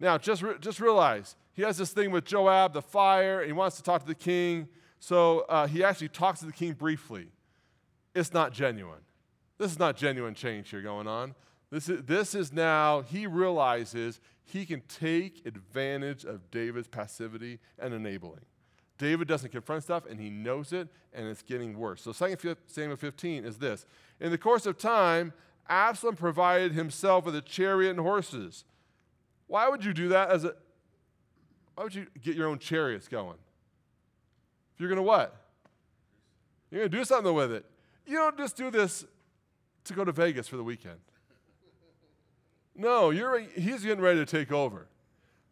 Now, 0.00 0.18
just, 0.18 0.42
re- 0.42 0.54
just 0.60 0.80
realize 0.80 1.36
he 1.52 1.62
has 1.62 1.78
this 1.78 1.92
thing 1.92 2.10
with 2.10 2.24
Joab, 2.24 2.72
the 2.72 2.82
fire, 2.82 3.40
and 3.40 3.46
he 3.46 3.52
wants 3.52 3.76
to 3.76 3.82
talk 3.82 4.00
to 4.00 4.06
the 4.06 4.14
king. 4.14 4.68
So 4.98 5.40
uh, 5.48 5.66
he 5.66 5.84
actually 5.84 6.08
talks 6.08 6.40
to 6.40 6.46
the 6.46 6.52
king 6.52 6.72
briefly. 6.72 7.28
It's 8.14 8.32
not 8.32 8.52
genuine. 8.52 9.00
This 9.58 9.70
is 9.70 9.78
not 9.78 9.96
genuine 9.96 10.34
change 10.34 10.70
here 10.70 10.82
going 10.82 11.06
on. 11.06 11.34
This 11.70 11.88
is, 11.88 12.02
this 12.04 12.34
is 12.34 12.52
now, 12.52 13.02
he 13.02 13.26
realizes 13.26 14.20
he 14.44 14.66
can 14.66 14.82
take 14.82 15.44
advantage 15.46 16.24
of 16.24 16.50
David's 16.50 16.88
passivity 16.88 17.58
and 17.78 17.94
enabling. 17.94 18.40
David 18.98 19.26
doesn't 19.26 19.50
confront 19.50 19.82
stuff, 19.82 20.04
and 20.08 20.20
he 20.20 20.30
knows 20.30 20.72
it, 20.72 20.88
and 21.12 21.26
it's 21.26 21.42
getting 21.42 21.76
worse. 21.78 22.02
So 22.02 22.12
2 22.12 22.56
Samuel 22.66 22.96
15 22.96 23.44
is 23.44 23.58
this 23.58 23.86
In 24.20 24.30
the 24.30 24.38
course 24.38 24.66
of 24.66 24.78
time, 24.78 25.32
Absalom 25.68 26.16
provided 26.16 26.72
himself 26.72 27.24
with 27.24 27.34
a 27.34 27.40
chariot 27.40 27.90
and 27.90 28.00
horses. 28.00 28.64
Why 29.46 29.68
would 29.68 29.84
you 29.84 29.92
do 29.92 30.08
that 30.08 30.30
as 30.30 30.44
a 30.44 30.54
why 31.74 31.84
would 31.84 31.94
you 31.94 32.06
get 32.22 32.36
your 32.36 32.48
own 32.48 32.58
chariots 32.58 33.08
going? 33.08 33.38
If 34.74 34.80
you're 34.80 34.88
gonna 34.88 35.02
what? 35.02 35.34
You're 36.70 36.82
gonna 36.82 36.88
do 36.88 37.04
something 37.04 37.34
with 37.34 37.52
it. 37.52 37.64
You 38.06 38.16
don't 38.16 38.36
just 38.36 38.56
do 38.56 38.70
this 38.70 39.04
to 39.84 39.94
go 39.94 40.04
to 40.04 40.12
Vegas 40.12 40.46
for 40.46 40.56
the 40.56 40.64
weekend. 40.64 41.00
No, 42.76 43.10
you're, 43.10 43.38
he's 43.38 43.84
getting 43.84 44.02
ready 44.02 44.18
to 44.18 44.26
take 44.26 44.50
over. 44.50 44.88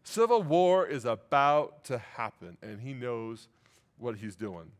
Civil 0.04 0.42
war 0.42 0.86
is 0.86 1.04
about 1.04 1.84
to 1.84 1.98
happen, 1.98 2.56
and 2.62 2.80
he 2.80 2.92
knows 2.92 3.48
what 3.98 4.16
he's 4.16 4.36
doing. 4.36 4.72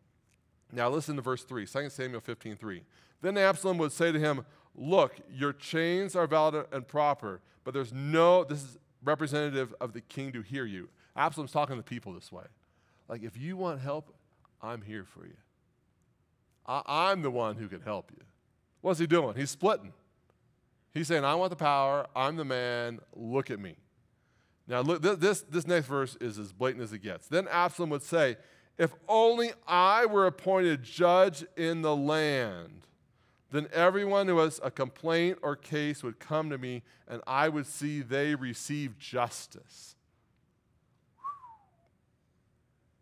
Now 0.72 0.88
listen 0.88 1.16
to 1.16 1.22
verse 1.22 1.44
3, 1.44 1.66
2 1.66 1.90
Samuel 1.90 2.20
15, 2.20 2.56
3. 2.56 2.82
Then 3.20 3.38
Absalom 3.38 3.78
would 3.78 3.92
say 3.92 4.10
to 4.10 4.18
him, 4.18 4.44
Look, 4.74 5.16
your 5.30 5.52
chains 5.52 6.16
are 6.16 6.26
valid 6.26 6.66
and 6.72 6.88
proper, 6.88 7.40
but 7.62 7.74
there's 7.74 7.92
no, 7.92 8.42
this 8.42 8.62
is 8.62 8.78
representative 9.04 9.74
of 9.80 9.92
the 9.92 10.00
king 10.00 10.32
to 10.32 10.40
hear 10.40 10.64
you. 10.64 10.88
Absalom's 11.14 11.52
talking 11.52 11.76
to 11.76 11.82
people 11.82 12.14
this 12.14 12.32
way. 12.32 12.44
Like, 13.08 13.22
if 13.22 13.36
you 13.36 13.56
want 13.56 13.80
help, 13.80 14.14
I'm 14.62 14.80
here 14.80 15.04
for 15.04 15.26
you. 15.26 15.36
I, 16.64 17.12
am 17.12 17.22
the 17.22 17.30
one 17.30 17.56
who 17.56 17.68
can 17.68 17.82
help 17.82 18.10
you. 18.16 18.24
What's 18.80 18.98
he 18.98 19.06
doing? 19.06 19.36
He's 19.36 19.50
splitting. 19.50 19.92
He's 20.94 21.08
saying, 21.08 21.24
I 21.24 21.34
want 21.34 21.50
the 21.50 21.56
power. 21.56 22.06
I'm 22.14 22.36
the 22.36 22.44
man. 22.44 23.00
Look 23.14 23.50
at 23.50 23.58
me. 23.58 23.76
Now, 24.68 24.80
look, 24.80 25.02
this, 25.02 25.42
this 25.42 25.66
next 25.66 25.86
verse 25.86 26.16
is 26.20 26.38
as 26.38 26.52
blatant 26.52 26.84
as 26.84 26.92
it 26.92 27.00
gets. 27.00 27.26
Then 27.26 27.48
Absalom 27.48 27.90
would 27.90 28.02
say, 28.02 28.36
If 28.78 28.92
only 29.08 29.52
I 29.66 30.06
were 30.06 30.26
appointed 30.26 30.82
judge 30.82 31.44
in 31.56 31.82
the 31.82 31.96
land, 31.96 32.86
then 33.50 33.68
everyone 33.72 34.28
who 34.28 34.38
has 34.38 34.60
a 34.62 34.70
complaint 34.70 35.38
or 35.42 35.56
case 35.56 36.02
would 36.02 36.18
come 36.18 36.48
to 36.50 36.58
me, 36.58 36.82
and 37.06 37.20
I 37.26 37.48
would 37.48 37.66
see 37.66 38.00
they 38.00 38.34
receive 38.34 38.98
justice. 38.98 39.94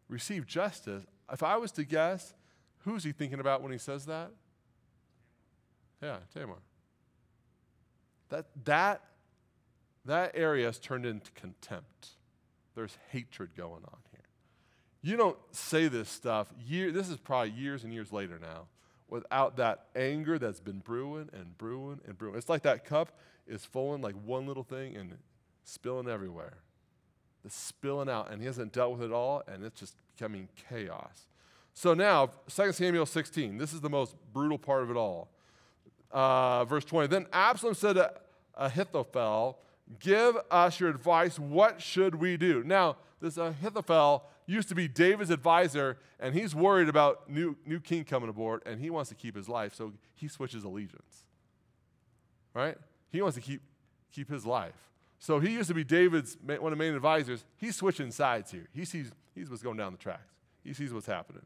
Receive 0.08 0.46
justice? 0.46 1.04
If 1.32 1.44
I 1.44 1.56
was 1.56 1.70
to 1.72 1.84
guess, 1.84 2.34
who's 2.80 3.04
he 3.04 3.12
thinking 3.12 3.38
about 3.38 3.62
when 3.62 3.70
he 3.70 3.78
says 3.78 4.06
that? 4.06 4.32
Yeah, 6.02 6.16
Tamar. 6.34 6.56
That, 8.30 8.46
that 8.64 9.04
that 10.04 10.32
area 10.34 10.66
has 10.66 10.78
turned 10.78 11.06
into 11.06 11.30
contempt. 11.32 12.08
There's 12.74 12.96
hatred 13.10 13.50
going 13.56 13.84
on 13.84 13.98
here. 14.12 14.20
You 15.02 15.16
don't 15.16 15.38
say 15.52 15.88
this 15.88 16.08
stuff, 16.08 16.52
year, 16.66 16.92
this 16.92 17.08
is 17.08 17.16
probably 17.16 17.50
years 17.50 17.84
and 17.84 17.92
years 17.92 18.12
later 18.12 18.38
now, 18.40 18.66
without 19.08 19.56
that 19.56 19.86
anger 19.96 20.38
that's 20.38 20.60
been 20.60 20.78
brewing 20.78 21.28
and 21.32 21.56
brewing 21.58 22.00
and 22.06 22.16
brewing. 22.16 22.36
It's 22.36 22.48
like 22.48 22.62
that 22.62 22.84
cup 22.84 23.18
is 23.46 23.64
filling 23.64 24.02
like 24.02 24.14
one 24.24 24.46
little 24.46 24.62
thing 24.62 24.96
and 24.96 25.16
spilling 25.64 26.08
everywhere. 26.08 26.58
It's 27.44 27.56
spilling 27.56 28.08
out, 28.08 28.30
and 28.30 28.40
he 28.40 28.46
hasn't 28.46 28.72
dealt 28.72 28.92
with 28.92 29.02
it 29.02 29.12
all, 29.12 29.42
and 29.48 29.64
it's 29.64 29.80
just 29.80 29.96
becoming 30.14 30.48
chaos. 30.68 31.26
So 31.72 31.94
now, 31.94 32.30
2 32.54 32.72
Samuel 32.72 33.06
16, 33.06 33.56
this 33.56 33.72
is 33.72 33.80
the 33.80 33.88
most 33.88 34.14
brutal 34.32 34.58
part 34.58 34.82
of 34.82 34.90
it 34.90 34.96
all. 34.96 35.30
Uh, 36.10 36.64
verse 36.66 36.84
20. 36.84 37.08
Then 37.08 37.26
Absalom 37.32 37.74
said 37.74 37.94
to 37.94 38.12
Ahithophel, 38.54 39.58
Give 39.98 40.36
us 40.50 40.78
your 40.78 40.90
advice. 40.90 41.38
What 41.38 41.82
should 41.82 42.14
we 42.14 42.36
do? 42.36 42.62
Now, 42.64 42.96
this 43.20 43.36
Ahithophel 43.36 44.24
used 44.46 44.68
to 44.68 44.74
be 44.74 44.88
David's 44.88 45.30
advisor, 45.30 45.98
and 46.18 46.34
he's 46.34 46.54
worried 46.54 46.88
about 46.88 47.28
new, 47.28 47.56
new 47.66 47.80
king 47.80 48.04
coming 48.04 48.28
aboard, 48.28 48.62
and 48.66 48.80
he 48.80 48.90
wants 48.90 49.08
to 49.10 49.14
keep 49.14 49.36
his 49.36 49.48
life, 49.48 49.74
so 49.74 49.92
he 50.14 50.28
switches 50.28 50.64
allegiance. 50.64 51.24
Right? 52.54 52.76
He 53.10 53.22
wants 53.22 53.36
to 53.36 53.42
keep, 53.42 53.62
keep 54.12 54.28
his 54.28 54.46
life. 54.46 54.90
So 55.18 55.38
he 55.38 55.52
used 55.52 55.68
to 55.68 55.74
be 55.74 55.84
David's 55.84 56.36
one 56.42 56.58
of 56.58 56.70
the 56.70 56.76
main 56.76 56.94
advisors. 56.94 57.44
He's 57.56 57.76
switching 57.76 58.10
sides 58.10 58.50
here. 58.50 58.68
He 58.72 58.84
sees, 58.84 59.12
he 59.34 59.40
sees 59.40 59.50
what's 59.50 59.62
going 59.62 59.76
down 59.76 59.92
the 59.92 59.98
tracks. 59.98 60.32
He 60.64 60.72
sees 60.72 60.92
what's 60.92 61.06
happening. 61.06 61.42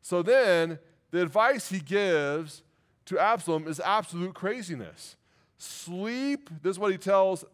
So 0.00 0.22
then 0.22 0.78
the 1.10 1.22
advice 1.22 1.68
he 1.68 1.80
gives 1.80 2.62
to 3.06 3.18
Absalom 3.18 3.66
is 3.66 3.80
absolute 3.80 4.34
craziness. 4.34 5.16
Sleep, 5.58 6.50
this 6.62 6.72
is 6.72 6.78
what 6.78 6.92
he 6.92 6.98
tells 6.98 7.44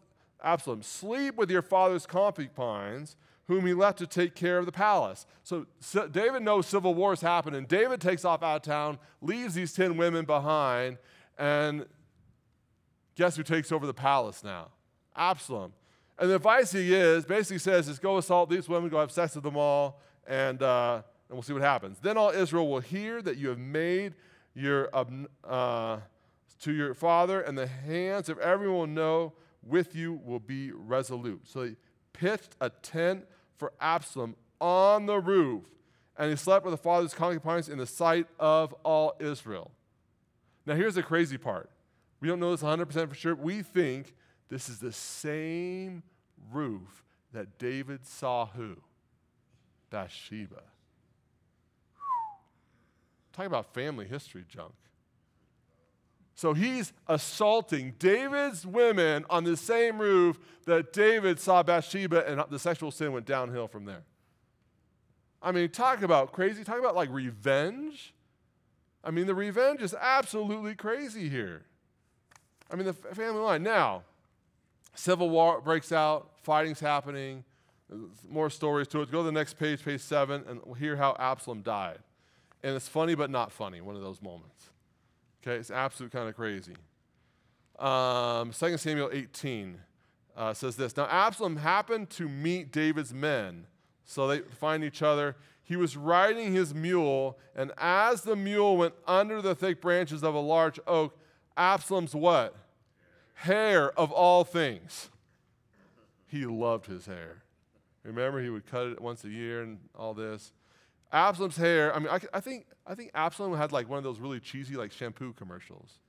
Absalom, 0.43 0.83
sleep 0.83 1.35
with 1.35 1.49
your 1.49 1.61
father's 1.61 2.05
concubines, 2.05 3.15
whom 3.47 3.65
he 3.65 3.73
left 3.73 3.97
to 3.99 4.07
take 4.07 4.35
care 4.35 4.57
of 4.57 4.65
the 4.65 4.71
palace. 4.71 5.25
So, 5.43 5.65
so 5.79 6.07
David 6.07 6.43
knows 6.43 6.67
civil 6.67 6.93
war 6.93 7.13
is 7.13 7.21
happening. 7.21 7.65
David 7.65 8.01
takes 8.01 8.25
off 8.25 8.43
out 8.43 8.57
of 8.57 8.61
town, 8.61 8.99
leaves 9.21 9.53
these 9.53 9.73
10 9.73 9.97
women 9.97 10.25
behind, 10.25 10.97
and 11.37 11.85
guess 13.15 13.35
who 13.35 13.43
takes 13.43 13.71
over 13.71 13.85
the 13.85 13.93
palace 13.93 14.43
now? 14.43 14.67
Absalom. 15.15 15.73
And 16.19 16.29
the 16.29 16.35
advice 16.35 16.71
he 16.71 16.93
is 16.93 17.25
basically 17.25 17.59
says 17.59 17.87
is 17.87 17.99
go 17.99 18.17
assault 18.17 18.49
these 18.49 18.69
women, 18.69 18.89
go 18.89 18.99
have 18.99 19.11
sex 19.11 19.35
with 19.35 19.43
them 19.43 19.57
all, 19.57 19.99
and, 20.27 20.61
uh, 20.61 21.01
and 21.29 21.35
we'll 21.35 21.41
see 21.41 21.53
what 21.53 21.61
happens. 21.61 21.99
Then 21.99 22.17
all 22.17 22.29
Israel 22.29 22.67
will 22.69 22.79
hear 22.79 23.21
that 23.21 23.37
you 23.37 23.49
have 23.49 23.59
made 23.59 24.13
your 24.53 24.89
uh, 25.43 25.97
to 26.59 26.71
your 26.71 26.93
father, 26.93 27.41
and 27.41 27.57
the 27.57 27.67
hands 27.67 28.29
of 28.29 28.37
everyone 28.39 28.77
will 28.77 28.87
know 28.87 29.33
with 29.65 29.95
you 29.95 30.19
will 30.23 30.39
be 30.39 30.71
resolute. 30.71 31.47
So 31.47 31.63
he 31.63 31.75
pitched 32.13 32.55
a 32.61 32.69
tent 32.69 33.25
for 33.57 33.73
Absalom 33.79 34.35
on 34.59 35.05
the 35.05 35.19
roof, 35.19 35.63
and 36.17 36.29
he 36.29 36.35
slept 36.35 36.65
with 36.65 36.73
the 36.73 36.77
father's 36.77 37.13
concubines 37.13 37.69
in 37.69 37.77
the 37.77 37.85
sight 37.85 38.27
of 38.39 38.73
all 38.83 39.15
Israel. 39.19 39.71
Now, 40.65 40.75
here's 40.75 40.95
the 40.95 41.03
crazy 41.03 41.37
part. 41.37 41.69
We 42.21 42.27
don't 42.27 42.39
know 42.39 42.51
this 42.51 42.63
100% 42.63 43.09
for 43.09 43.15
sure. 43.15 43.35
We 43.35 43.61
think 43.61 44.13
this 44.49 44.69
is 44.69 44.79
the 44.79 44.93
same 44.93 46.03
roof 46.51 47.03
that 47.33 47.57
David 47.57 48.05
saw 48.05 48.45
who? 48.45 48.77
Bathsheba. 49.89 50.61
Talk 53.33 53.47
about 53.47 53.73
family 53.73 54.07
history 54.07 54.45
junk. 54.47 54.73
So 56.35 56.53
he's 56.53 56.93
assaulting 57.07 57.93
David's 57.99 58.65
women 58.65 59.25
on 59.29 59.43
the 59.43 59.55
same 59.55 59.99
roof 59.99 60.39
that 60.65 60.91
David 60.91 61.39
saw 61.39 61.61
Bathsheba, 61.61 62.27
and 62.27 62.43
the 62.49 62.59
sexual 62.59 62.91
sin 62.91 63.11
went 63.11 63.25
downhill 63.25 63.67
from 63.67 63.85
there. 63.85 64.03
I 65.41 65.51
mean, 65.51 65.69
talk 65.69 66.01
about 66.01 66.31
crazy, 66.31 66.63
talk 66.63 66.79
about 66.79 66.95
like 66.95 67.09
revenge. 67.11 68.13
I 69.03 69.11
mean, 69.11 69.27
the 69.27 69.35
revenge 69.35 69.81
is 69.81 69.93
absolutely 69.93 70.73
crazy 70.73 71.29
here. 71.29 71.63
I 72.71 72.75
mean, 72.75 72.85
the 72.85 72.93
family 72.93 73.41
line. 73.41 73.61
Now, 73.61 74.03
civil 74.95 75.29
war 75.29 75.61
breaks 75.61 75.91
out, 75.91 76.31
fighting's 76.41 76.79
happening, 76.79 77.43
more 78.27 78.49
stories 78.49 78.87
to 78.89 79.01
it. 79.01 79.11
Go 79.11 79.19
to 79.19 79.25
the 79.25 79.31
next 79.31 79.59
page, 79.59 79.83
page 79.83 80.01
seven, 80.01 80.43
and 80.47 80.61
we'll 80.65 80.75
hear 80.75 80.95
how 80.95 81.15
Absalom 81.19 81.61
died. 81.61 81.99
And 82.63 82.75
it's 82.75 82.87
funny, 82.87 83.13
but 83.13 83.29
not 83.29 83.51
funny, 83.51 83.81
one 83.81 83.95
of 83.95 84.01
those 84.01 84.21
moments. 84.21 84.69
Okay, 85.45 85.57
it's 85.57 85.71
absolute 85.71 86.11
kind 86.13 86.29
of 86.29 86.35
crazy. 86.35 86.75
Um, 87.77 88.51
2 88.51 88.77
Samuel 88.77 89.09
18 89.11 89.77
uh, 90.37 90.53
says 90.53 90.77
this 90.77 90.95
Now 90.95 91.05
Absalom 91.05 91.57
happened 91.57 92.09
to 92.11 92.29
meet 92.29 92.71
David's 92.71 93.13
men, 93.13 93.67
so 94.05 94.27
they 94.27 94.39
find 94.39 94.85
each 94.85 95.01
other. 95.01 95.35
He 95.61 95.75
was 95.75 95.97
riding 95.97 96.53
his 96.53 96.73
mule, 96.73 97.37
and 97.55 97.73
as 97.77 98.21
the 98.21 98.37
mule 98.37 98.77
went 98.77 98.93
under 99.05 99.41
the 99.41 99.53
thick 99.53 99.81
branches 99.81 100.23
of 100.23 100.33
a 100.33 100.39
large 100.39 100.79
oak, 100.87 101.17
Absalom's 101.57 102.15
what? 102.15 102.55
Hair 103.35 103.97
of 103.99 104.11
all 104.11 104.45
things. 104.45 105.09
He 106.27 106.45
loved 106.45 106.85
his 106.85 107.05
hair. 107.05 107.43
Remember, 108.03 108.41
he 108.41 108.49
would 108.49 108.65
cut 108.65 108.87
it 108.87 109.01
once 109.01 109.23
a 109.23 109.29
year 109.29 109.61
and 109.61 109.79
all 109.95 110.13
this. 110.13 110.53
Absalom's 111.13 111.55
hair, 111.55 111.95
I 111.95 111.99
mean, 111.99 112.09
I, 112.09 112.19
I, 112.33 112.39
think, 112.39 112.65
I 112.87 112.95
think 112.95 113.11
Absalom 113.13 113.55
had 113.55 113.71
like 113.71 113.87
one 113.87 113.99
of 113.99 114.03
those 114.03 114.19
really 114.19 114.39
cheesy 114.39 114.75
like 114.75 114.91
shampoo 114.91 115.33
commercials. 115.33 115.99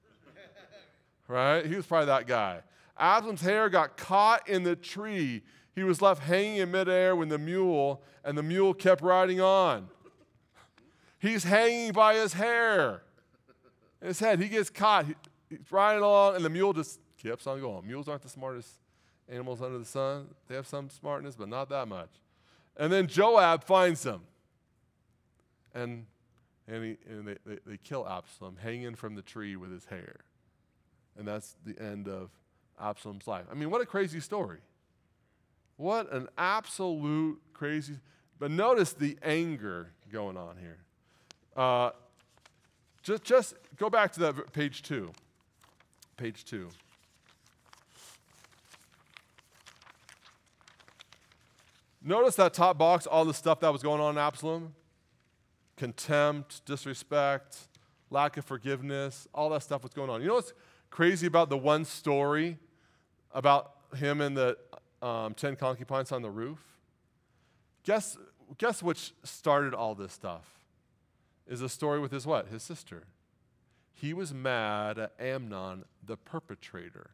right? 1.29 1.65
He 1.67 1.77
was 1.77 1.85
probably 1.85 2.07
that 2.07 2.27
guy. 2.27 2.63
Absalom's 2.99 3.43
hair 3.43 3.69
got 3.69 3.99
caught 3.99 4.49
in 4.49 4.63
the 4.63 4.75
tree. 4.75 5.43
He 5.75 5.83
was 5.83 6.01
left 6.01 6.23
hanging 6.23 6.57
in 6.57 6.71
midair 6.71 7.15
when 7.15 7.29
the 7.29 7.39
mule, 7.39 8.03
and 8.25 8.39
the 8.39 8.43
mule 8.43 8.73
kept 8.73 9.03
riding 9.03 9.43
on. 9.43 9.89
He's 11.19 11.45
hanging 11.45 11.93
by 11.93 12.15
his 12.15 12.33
hair. 12.33 13.03
His 14.03 14.21
head, 14.21 14.41
he 14.41 14.49
gets 14.49 14.71
caught. 14.71 15.07
He, 15.07 15.15
he's 15.51 15.71
riding 15.71 16.03
along, 16.03 16.37
and 16.37 16.45
the 16.45 16.51
mule 16.51 16.73
just 16.73 16.99
keeps 17.19 17.47
on 17.47 17.61
going. 17.61 17.87
Mules 17.87 18.09
aren't 18.09 18.23
the 18.23 18.29
smartest 18.29 18.71
animals 19.29 19.61
under 19.61 19.79
the 19.79 19.85
sun. 19.85 20.29
They 20.49 20.55
have 20.55 20.67
some 20.67 20.89
smartness, 20.89 21.35
but 21.37 21.49
not 21.49 21.69
that 21.69 21.89
much. 21.89 22.11
And 22.77 22.91
then 22.91 23.07
Joab 23.07 23.65
finds 23.65 24.05
him. 24.05 24.21
And, 25.75 26.07
and, 26.69 26.85
he, 26.85 26.97
and 27.09 27.27
they, 27.27 27.37
they, 27.45 27.59
they 27.67 27.77
kill 27.77 28.09
Absalom 28.09 28.57
hanging 28.63 28.95
from 28.95 29.15
the 29.15 29.23
tree 29.23 29.57
with 29.57 29.73
his 29.73 29.87
hair. 29.87 30.21
And 31.19 31.27
that's 31.27 31.57
the 31.65 31.81
end 31.81 32.09
of 32.09 32.31
Absalom's 32.81 33.27
life. 33.27 33.45
I 33.51 33.55
mean, 33.55 33.71
what 33.71 33.81
a 33.81 33.87
crazy 33.87 34.21
story. 34.21 34.59
What 35.77 36.13
an 36.13 36.29
absolute 36.39 37.41
crazy. 37.53 37.99
But 38.39 38.51
notice 38.51 38.93
the 38.93 39.17
anger 39.23 39.91
going 40.13 40.37
on 40.37 40.57
here. 40.57 40.79
Uh, 41.57 41.91
just, 43.03 43.25
just 43.25 43.55
go 43.77 43.91
back 43.91 44.13
to 44.13 44.21
that 44.21 44.53
page 44.53 44.83
two. 44.83 45.13
Page 46.17 46.45
two. 46.45 46.69
Notice 52.03 52.37
that 52.37 52.53
top 52.55 52.77
box, 52.77 53.07
all 53.07 53.25
the 53.25 53.35
stuff 53.35 53.61
that 53.61 53.73
was 53.73 53.83
going 53.83 54.01
on 54.01 54.15
in 54.15 54.19
Absalom 54.19 54.75
contempt, 55.77 56.65
disrespect, 56.65 57.69
lack 58.11 58.37
of 58.37 58.45
forgiveness, 58.45 59.27
all 59.35 59.51
that 59.51 59.63
stuff 59.63 59.83
was 59.83 59.93
going 59.93 60.11
on. 60.11 60.21
You 60.21 60.29
know 60.29 60.35
what's 60.35 60.53
crazy 60.91 61.27
about 61.27 61.49
the 61.49 61.59
one 61.59 61.85
story 61.85 62.59
about 63.33 63.73
him 63.97 64.21
and 64.21 64.37
the 64.37 64.57
um, 65.03 65.35
10 65.35 65.57
concubines 65.57 66.13
on 66.13 66.23
the 66.23 66.31
roof? 66.31 66.61
Guess, 67.83 68.17
guess 68.59 68.83
which 68.83 69.13
started 69.25 69.75
all 69.75 69.95
this 69.95 70.13
stuff? 70.13 70.49
Is 71.47 71.61
a 71.61 71.69
story 71.69 72.01
with 72.01 72.11
his 72.11 72.27
what? 72.27 72.49
His 72.49 72.63
sister. 72.63 73.05
He 73.93 74.15
was 74.15 74.33
mad 74.33 74.99
at 74.99 75.13
Amnon, 75.21 75.85
the 76.05 76.17
perpetrator. 76.17 77.11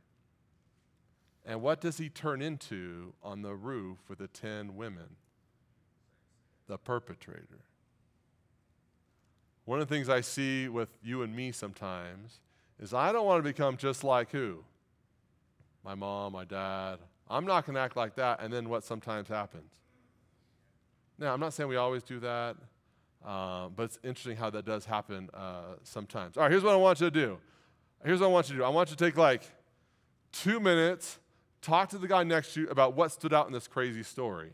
And 1.44 1.62
what 1.62 1.80
does 1.80 1.98
he 1.98 2.08
turn 2.08 2.40
into 2.40 3.14
on 3.22 3.42
the 3.42 3.54
roof 3.54 3.98
with 4.08 4.18
the 4.18 4.28
10 4.28 4.76
women? 4.76 5.16
The 6.68 6.78
perpetrator. 6.78 7.64
One 9.70 9.80
of 9.80 9.88
the 9.88 9.94
things 9.94 10.08
I 10.08 10.20
see 10.20 10.66
with 10.66 10.88
you 11.00 11.22
and 11.22 11.32
me 11.32 11.52
sometimes 11.52 12.40
is 12.80 12.92
I 12.92 13.12
don't 13.12 13.24
want 13.24 13.38
to 13.38 13.48
become 13.48 13.76
just 13.76 14.02
like 14.02 14.32
who? 14.32 14.64
My 15.84 15.94
mom, 15.94 16.32
my 16.32 16.44
dad. 16.44 16.98
I'm 17.28 17.46
not 17.46 17.66
going 17.66 17.76
to 17.76 17.80
act 17.80 17.94
like 17.94 18.16
that. 18.16 18.40
And 18.42 18.52
then 18.52 18.68
what 18.68 18.82
sometimes 18.82 19.28
happens? 19.28 19.72
Now, 21.20 21.32
I'm 21.32 21.38
not 21.38 21.52
saying 21.52 21.68
we 21.68 21.76
always 21.76 22.02
do 22.02 22.18
that, 22.18 22.56
um, 23.24 23.74
but 23.76 23.84
it's 23.84 24.00
interesting 24.02 24.36
how 24.36 24.50
that 24.50 24.64
does 24.64 24.86
happen 24.86 25.30
uh, 25.32 25.76
sometimes. 25.84 26.36
All 26.36 26.42
right, 26.42 26.50
here's 26.50 26.64
what 26.64 26.72
I 26.72 26.76
want 26.76 27.00
you 27.00 27.06
to 27.06 27.12
do. 27.12 27.38
Here's 28.04 28.18
what 28.18 28.26
I 28.26 28.30
want 28.30 28.48
you 28.48 28.54
to 28.54 28.58
do. 28.62 28.64
I 28.64 28.70
want 28.70 28.90
you 28.90 28.96
to 28.96 29.04
take 29.04 29.16
like 29.16 29.44
two 30.32 30.58
minutes, 30.58 31.20
talk 31.62 31.90
to 31.90 31.98
the 31.98 32.08
guy 32.08 32.24
next 32.24 32.54
to 32.54 32.62
you 32.62 32.68
about 32.70 32.96
what 32.96 33.12
stood 33.12 33.32
out 33.32 33.46
in 33.46 33.52
this 33.52 33.68
crazy 33.68 34.02
story. 34.02 34.50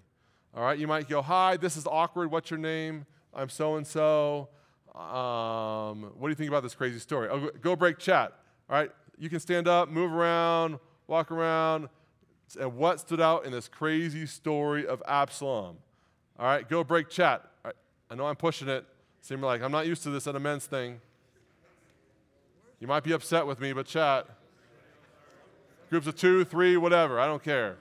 All 0.55 0.63
right, 0.63 0.79
you 0.79 0.87
might 0.87 1.09
go, 1.09 1.23
Hi, 1.23 1.57
this 1.57 1.79
is 1.79 1.87
awkward. 1.87 2.31
What's 2.31 2.51
your 2.51 2.61
name? 2.61 3.07
I'm 3.33 3.49
so 3.49 3.77
and 3.77 3.87
so. 3.87 4.51
Um, 4.97 6.13
what 6.19 6.29
do 6.29 6.31
you 6.31 6.35
think 6.35 6.49
about 6.49 6.63
this 6.63 6.75
crazy 6.75 6.99
story? 6.99 7.29
Oh, 7.29 7.51
go 7.61 7.77
break 7.77 7.99
chat. 7.99 8.33
All 8.71 8.77
right, 8.77 8.91
you 9.19 9.29
can 9.29 9.41
stand 9.41 9.69
up, 9.69 9.91
move 9.91 10.11
around, 10.13 10.79
walk 11.07 11.31
around, 11.31 11.89
and 12.59 12.77
what 12.77 13.01
stood 13.01 13.21
out 13.21 13.45
in 13.45 13.53
this 13.53 13.69
crazy 13.69 14.27
story 14.27 14.87
of 14.87 15.03
Absalom? 15.07 15.77
All 16.39 16.47
right, 16.47 16.67
go 16.67 16.83
break 16.83 17.11
chat. 17.11 17.45
Right, 17.65 17.75
I 18.11 18.15
know 18.15 18.27
I'm 18.27 18.37
pushing 18.37 18.69
it. 18.69 18.87
Seem 19.21 19.43
like 19.43 19.63
I'm 19.63 19.73
not 19.73 19.87
used 19.87 20.03
to 20.05 20.11
this 20.11 20.27
at 20.27 20.35
a 20.35 20.41
men's 20.41 20.67
thing. 20.67 21.01
You 22.81 22.87
might 22.87 23.05
be 23.05 23.13
upset 23.13 23.47
with 23.47 23.61
me, 23.61 23.73
but 23.73 23.87
chat. 23.87 24.27
Groups 25.91 26.07
of 26.07 26.17
two, 26.17 26.45
three, 26.45 26.77
whatever. 26.77 27.21
I 27.21 27.27
don't 27.27 27.43
care. 27.43 27.77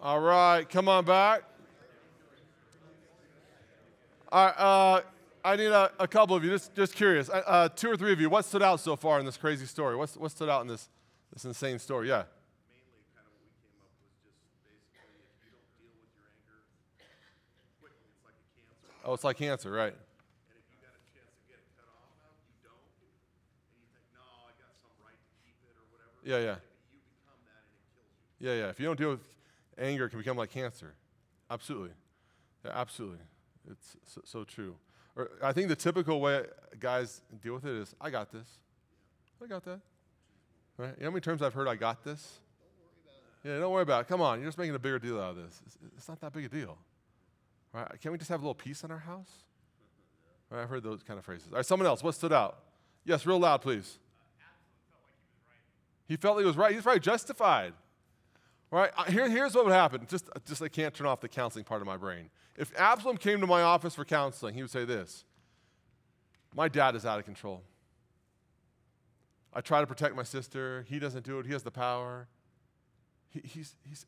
All 0.00 0.20
right, 0.20 0.62
come 0.62 0.88
on 0.88 1.04
back. 1.04 1.42
All 4.30 4.46
right, 4.46 4.54
uh, 4.56 5.00
I 5.44 5.56
need 5.56 5.72
a, 5.74 5.90
a 5.98 6.06
couple 6.06 6.36
of 6.36 6.44
you, 6.44 6.50
just, 6.50 6.72
just 6.76 6.94
curious. 6.94 7.28
Uh, 7.28 7.68
two 7.74 7.90
or 7.90 7.96
three 7.96 8.12
of 8.12 8.20
you, 8.20 8.30
what 8.30 8.44
stood 8.44 8.62
out 8.62 8.78
so 8.78 8.94
far 8.94 9.18
in 9.18 9.26
this 9.26 9.36
crazy 9.36 9.66
story? 9.66 9.96
What's, 9.96 10.16
what 10.16 10.30
stood 10.30 10.48
out 10.48 10.62
in 10.62 10.68
this, 10.68 10.88
this 11.32 11.44
insane 11.44 11.80
story? 11.80 12.06
Yeah. 12.06 12.30
mainly 12.70 13.02
kind 13.10 13.26
of 13.26 13.34
what 13.34 13.42
we 13.42 13.50
came 13.58 13.74
up 13.82 13.90
was 13.98 14.06
just 14.22 14.38
basically 14.62 15.18
if 15.26 15.34
you 15.42 15.50
don't 15.50 15.66
deal 15.82 15.90
with 15.98 16.14
your 16.14 16.30
anger 16.30 16.62
quickly, 17.82 18.06
it's 18.14 18.22
like 18.22 18.38
a 18.38 18.46
cancer. 18.54 19.02
Oh, 19.02 19.18
it's 19.18 19.26
like 19.26 19.34
cancer, 19.34 19.74
right? 19.74 19.98
And 19.98 20.54
if 20.62 20.66
you 20.70 20.78
got 20.78 20.94
a 20.94 21.02
chance 21.10 21.34
to 21.34 21.42
get 21.50 21.58
it 21.58 21.66
cut 21.74 21.90
off, 21.90 22.14
you 22.46 22.54
don't. 22.62 22.86
And 23.02 23.82
you 23.82 23.90
think, 23.90 24.06
no, 24.14 24.22
I 24.46 24.54
got 24.62 24.78
some 24.78 24.94
right 25.02 25.18
to 25.18 25.30
keep 25.42 25.58
it 25.66 25.74
or 25.74 25.90
whatever. 25.90 26.22
Yeah, 26.22 26.38
yeah. 26.38 26.62
You 26.94 27.02
become 27.02 27.42
that 27.50 27.66
and 27.66 27.82
it 27.82 27.90
kills 27.98 28.14
you. 28.38 28.46
Yeah, 28.46 28.54
yeah. 28.62 28.70
If 28.70 28.78
you 28.78 28.86
don't 28.86 28.94
deal 28.94 29.18
with 29.18 29.26
anger, 29.78 30.08
can 30.08 30.18
become 30.18 30.36
like 30.36 30.50
cancer. 30.50 30.94
Absolutely. 31.50 31.90
Yeah, 32.64 32.72
absolutely. 32.74 33.18
It's 33.70 33.96
so, 34.04 34.20
so 34.24 34.44
true. 34.44 34.76
Or 35.16 35.30
I 35.42 35.52
think 35.52 35.68
the 35.68 35.76
typical 35.76 36.20
way 36.20 36.44
guys 36.78 37.22
deal 37.42 37.54
with 37.54 37.64
it 37.64 37.72
is, 37.72 37.94
I 38.00 38.10
got 38.10 38.30
this. 38.30 38.46
I 39.42 39.46
got 39.46 39.64
that. 39.64 39.80
Right? 40.76 40.94
You 40.96 41.04
know 41.04 41.06
how 41.06 41.10
many 41.10 41.20
times 41.20 41.42
I've 41.42 41.54
heard, 41.54 41.68
I 41.68 41.74
got 41.74 42.04
this? 42.04 42.38
Yeah, 43.44 43.58
don't 43.58 43.72
worry 43.72 43.82
about 43.82 44.02
it. 44.02 44.08
Come 44.08 44.20
on, 44.20 44.40
you're 44.40 44.48
just 44.48 44.58
making 44.58 44.74
a 44.74 44.78
bigger 44.78 44.98
deal 44.98 45.20
out 45.20 45.30
of 45.30 45.36
this. 45.36 45.60
It's, 45.66 45.78
it's 45.96 46.08
not 46.08 46.20
that 46.20 46.32
big 46.32 46.44
a 46.44 46.48
deal. 46.48 46.76
Right? 47.72 47.88
Can't 48.00 48.12
we 48.12 48.18
just 48.18 48.30
have 48.30 48.40
a 48.40 48.42
little 48.42 48.54
peace 48.54 48.82
in 48.84 48.90
our 48.90 48.98
house? 48.98 49.30
Right? 50.50 50.62
I've 50.62 50.68
heard 50.68 50.82
those 50.82 51.02
kind 51.02 51.18
of 51.18 51.24
phrases. 51.24 51.48
All 51.50 51.56
right, 51.56 51.66
someone 51.66 51.86
else. 51.86 52.02
What 52.02 52.14
stood 52.14 52.32
out? 52.32 52.58
Yes, 53.04 53.26
real 53.26 53.38
loud, 53.38 53.62
please. 53.62 53.98
He 56.08 56.16
felt 56.16 56.36
like 56.36 56.42
he 56.42 56.46
was 56.46 56.56
right. 56.56 56.70
He 56.70 56.76
was 56.76 56.84
probably 56.84 57.00
justified. 57.00 57.74
Right, 58.70 58.90
here, 59.08 59.28
here's 59.30 59.54
what 59.54 59.64
would 59.64 59.72
happen. 59.72 60.06
Just, 60.08 60.28
just 60.46 60.60
I 60.60 60.68
can't 60.68 60.92
turn 60.92 61.06
off 61.06 61.20
the 61.20 61.28
counseling 61.28 61.64
part 61.64 61.80
of 61.80 61.86
my 61.86 61.96
brain. 61.96 62.28
If 62.56 62.78
Absalom 62.78 63.16
came 63.16 63.40
to 63.40 63.46
my 63.46 63.62
office 63.62 63.94
for 63.94 64.04
counseling, 64.04 64.54
he 64.54 64.60
would 64.60 64.70
say 64.70 64.84
this 64.84 65.24
My 66.54 66.68
dad 66.68 66.94
is 66.94 67.06
out 67.06 67.18
of 67.18 67.24
control. 67.24 67.62
I 69.54 69.60
try 69.62 69.80
to 69.80 69.86
protect 69.86 70.14
my 70.14 70.22
sister. 70.22 70.84
He 70.88 70.98
doesn't 70.98 71.24
do 71.24 71.38
it. 71.38 71.46
He 71.46 71.52
has 71.52 71.62
the 71.62 71.70
power. 71.70 72.28
He, 73.30 73.40
he's, 73.44 73.74
he's, 73.82 74.06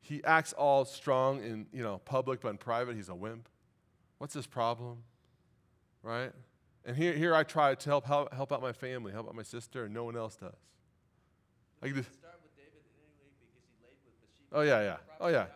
he 0.00 0.22
acts 0.24 0.52
all 0.54 0.84
strong 0.84 1.42
in 1.42 1.66
you 1.72 1.82
know, 1.82 1.98
public, 2.04 2.40
but 2.40 2.48
in 2.48 2.56
private, 2.56 2.96
he's 2.96 3.08
a 3.08 3.14
wimp. 3.14 3.48
What's 4.18 4.34
his 4.34 4.46
problem? 4.46 4.98
Right? 6.02 6.32
And 6.84 6.96
here, 6.96 7.12
here 7.12 7.34
I 7.34 7.44
try 7.44 7.74
to 7.74 7.90
help, 7.90 8.06
help, 8.06 8.34
help 8.34 8.52
out 8.52 8.60
my 8.60 8.72
family, 8.72 9.12
help 9.12 9.28
out 9.28 9.34
my 9.34 9.42
sister, 9.42 9.84
and 9.84 9.94
no 9.94 10.04
one 10.04 10.16
else 10.16 10.36
does. 10.36 10.50
I 11.80 11.86
can 11.86 11.96
just, 11.96 12.12
start 12.14 12.40
with 12.42 12.54
David 12.56 12.82
anyway 12.90 13.30
because 13.38 13.54
he 13.62 13.86
laid 13.86 13.98
with 14.02 14.18
Bathsheba. 14.18 14.41
Oh, 14.52 14.62
yeah, 14.62 14.82
yeah. 14.82 14.96
Oh, 15.20 15.28
yeah. 15.28 15.46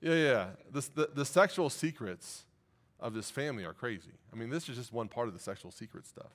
Yeah, 0.00 0.14
yeah. 0.14 0.46
This, 0.72 0.88
the, 0.88 1.08
the 1.14 1.24
sexual 1.24 1.70
secrets 1.70 2.44
of 3.00 3.14
this 3.14 3.30
family 3.30 3.64
are 3.64 3.72
crazy. 3.72 4.12
I 4.32 4.36
mean, 4.36 4.50
this 4.50 4.68
is 4.68 4.76
just 4.76 4.92
one 4.92 5.08
part 5.08 5.28
of 5.28 5.34
the 5.34 5.40
sexual 5.40 5.70
secret 5.70 6.06
stuff. 6.06 6.32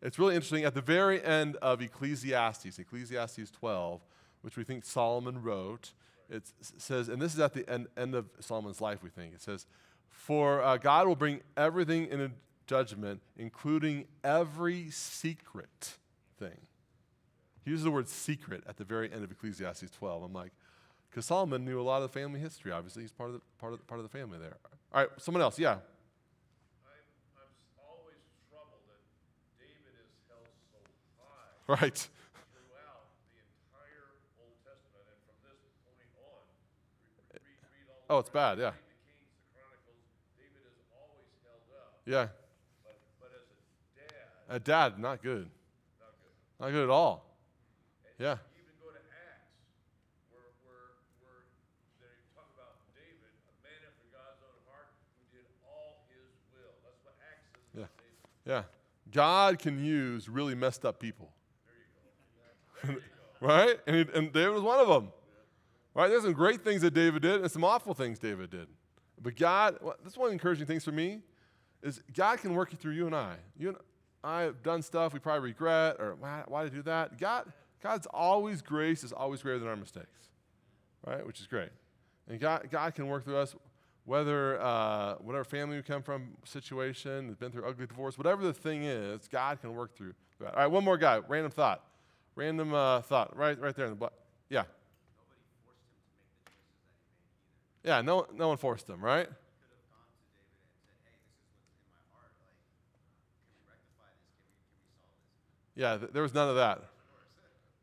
It's 0.00 0.18
really 0.18 0.34
interesting. 0.34 0.64
At 0.64 0.74
the 0.74 0.80
very 0.80 1.22
end 1.22 1.56
of 1.56 1.80
Ecclesiastes, 1.80 2.78
Ecclesiastes 2.78 3.50
12, 3.50 4.00
which 4.40 4.56
we 4.56 4.64
think 4.64 4.84
Solomon 4.84 5.42
wrote, 5.42 5.92
it 6.28 6.50
says, 6.60 7.08
and 7.08 7.20
this 7.20 7.34
is 7.34 7.40
at 7.40 7.52
the 7.52 7.68
end, 7.68 7.88
end 7.96 8.14
of 8.14 8.26
Solomon's 8.40 8.80
life, 8.80 9.02
we 9.02 9.10
think. 9.10 9.34
It 9.34 9.42
says, 9.42 9.66
For 10.08 10.62
uh, 10.62 10.78
God 10.78 11.06
will 11.06 11.16
bring 11.16 11.42
everything 11.56 12.06
in 12.06 12.20
a 12.20 12.30
judgment, 12.66 13.20
including 13.36 14.06
every 14.24 14.90
secret 14.90 15.98
thing. 16.38 16.66
He 17.64 17.70
uses 17.70 17.84
the 17.84 17.90
word 17.90 18.08
secret 18.08 18.64
at 18.66 18.76
the 18.76 18.84
very 18.84 19.12
end 19.12 19.22
of 19.22 19.30
Ecclesiastes 19.30 19.90
12. 19.98 20.22
I'm 20.22 20.32
like, 20.32 20.52
because 21.12 21.26
Solomon 21.26 21.64
knew 21.64 21.78
a 21.78 21.84
lot 21.84 22.00
of 22.02 22.10
the 22.10 22.18
family 22.18 22.40
history. 22.40 22.72
Obviously, 22.72 23.02
he's 23.02 23.12
part 23.12 23.28
of 23.28 23.34
the 23.36 23.40
part 23.60 23.72
of 23.74 23.78
the, 23.78 23.84
part 23.84 24.00
of 24.00 24.04
the 24.10 24.12
family 24.16 24.38
there. 24.38 24.56
All 24.92 25.00
right, 25.04 25.10
someone 25.18 25.42
else. 25.42 25.58
Yeah. 25.58 25.76
I'm, 25.76 27.04
I'm 27.36 27.52
always 27.76 28.24
troubled 28.48 28.80
that 28.88 29.00
David 29.60 29.92
is 30.00 30.08
held 30.32 30.48
so 30.72 30.80
high 31.20 31.52
Right. 31.68 32.00
throughout 32.48 33.12
the 33.28 33.36
entire 33.44 34.08
Old 34.40 34.56
Testament. 34.64 35.04
And 35.12 35.20
from 35.28 35.52
this 35.52 35.76
point 35.84 36.08
on, 36.16 36.40
re- 37.28 37.44
read, 37.44 37.60
read 37.76 37.86
all 38.08 38.16
Oh, 38.16 38.18
it's 38.24 38.32
bad. 38.32 38.56
Yeah. 38.56 38.72
the 38.72 38.80
Kings, 39.04 39.28
the 39.36 39.44
Chronicles, 39.52 40.00
David 40.40 40.64
is 40.64 40.80
always 40.96 41.28
held 41.44 41.64
up. 41.76 42.00
Yeah. 42.08 42.32
But, 42.80 42.96
but 43.20 43.30
as 43.36 43.44
a 43.52 43.60
dad, 44.00 44.28
A 44.48 44.58
dad, 44.60 44.88
not 44.96 45.20
good. 45.20 45.48
not 46.00 46.16
good. 46.24 46.32
Not 46.56 46.68
good 46.72 46.84
at 46.88 46.92
all. 46.92 47.28
Yeah. 48.20 48.36
You 48.54 48.62
even 48.62 48.76
go 48.78 48.92
to 48.94 49.02
Acts, 49.10 49.50
where, 50.30 50.46
where, 50.62 50.94
where 51.24 51.42
they 51.98 52.12
talk 52.38 52.46
about 52.54 52.78
David, 52.94 53.32
a 53.50 53.54
man 53.66 53.80
after 53.82 54.06
God's 54.14 54.38
own 54.46 54.58
heart, 54.70 54.92
who 55.18 55.24
did 55.34 55.46
all 55.66 56.06
his 56.12 56.30
will. 56.54 56.70
That's 56.86 57.00
what 57.02 57.16
Acts 57.18 57.50
says 57.50 57.66
Yeah. 57.82 57.88
about 57.90 57.98
David. 57.98 58.22
Yeah. 58.46 58.62
God 59.10 59.58
can 59.58 59.84
use 59.84 60.28
really 60.28 60.54
messed 60.54 60.84
up 60.84 60.98
people. 60.98 61.32
right? 63.40 63.78
And, 63.86 63.96
he, 63.96 64.06
and 64.14 64.32
David 64.32 64.54
was 64.54 64.62
one 64.62 64.78
of 64.80 64.88
them. 64.88 65.12
Right? 65.94 66.08
There's 66.08 66.22
some 66.22 66.32
great 66.32 66.64
things 66.64 66.82
that 66.82 66.94
David 66.94 67.22
did 67.22 67.42
and 67.42 67.50
some 67.50 67.64
awful 67.64 67.94
things 67.94 68.18
David 68.18 68.50
did. 68.50 68.68
But 69.20 69.36
God, 69.36 69.78
well, 69.82 69.96
this 70.02 70.14
is 70.14 70.18
one 70.18 70.26
of 70.26 70.30
the 70.30 70.34
encouraging 70.34 70.66
things 70.66 70.84
for 70.84 70.92
me 70.92 71.20
is 71.82 72.02
God 72.14 72.38
can 72.38 72.54
work 72.54 72.76
through 72.78 72.92
you 72.92 73.06
and 73.06 73.14
I. 73.14 73.34
You 73.58 73.68
and 73.68 73.76
I 74.24 74.42
have 74.42 74.62
done 74.62 74.82
stuff 74.82 75.12
we 75.12 75.18
probably 75.18 75.50
regret 75.50 75.96
or 75.98 76.14
why, 76.14 76.42
why 76.46 76.64
did 76.64 76.72
I 76.72 76.76
do 76.76 76.82
that? 76.82 77.18
God, 77.18 77.52
God's 77.82 78.06
always 78.06 78.62
grace 78.62 79.04
is 79.04 79.12
always 79.12 79.42
greater 79.42 79.58
than 79.58 79.68
our 79.68 79.76
mistakes, 79.76 80.28
right? 81.06 81.26
Which 81.26 81.40
is 81.40 81.46
great. 81.46 81.70
And 82.28 82.40
God, 82.40 82.68
God 82.70 82.94
can 82.94 83.08
work 83.08 83.24
through 83.24 83.36
us, 83.36 83.54
whether 84.04 84.60
uh, 84.60 85.14
whatever 85.16 85.44
family 85.44 85.76
we 85.76 85.82
come 85.82 86.02
from, 86.02 86.28
situation, 86.44 87.28
has 87.28 87.36
been 87.36 87.52
through 87.52 87.64
ugly 87.64 87.86
divorce, 87.86 88.18
whatever 88.18 88.42
the 88.42 88.52
thing 88.52 88.84
is, 88.84 89.28
God 89.28 89.60
can 89.60 89.74
work 89.74 89.94
through 89.94 90.14
that. 90.40 90.54
All 90.54 90.60
right, 90.60 90.66
one 90.66 90.84
more 90.84 90.98
guy. 90.98 91.20
Random 91.28 91.50
thought. 91.50 91.84
Random 92.34 92.74
uh, 92.74 93.00
thought. 93.02 93.36
Right, 93.36 93.58
right 93.60 93.74
there 93.74 93.86
in 93.86 93.92
the 93.92 93.96
butt. 93.96 94.12
Yeah. 94.48 94.64
Yeah. 97.84 98.00
No, 98.00 98.26
no 98.34 98.48
one 98.48 98.56
forced 98.56 98.88
him. 98.88 99.04
Right. 99.04 99.28
Yeah, 105.74 105.96
th- 105.96 106.12
there 106.12 106.22
was 106.22 106.34
none 106.34 106.48
of 106.48 106.56
that. 106.56 106.82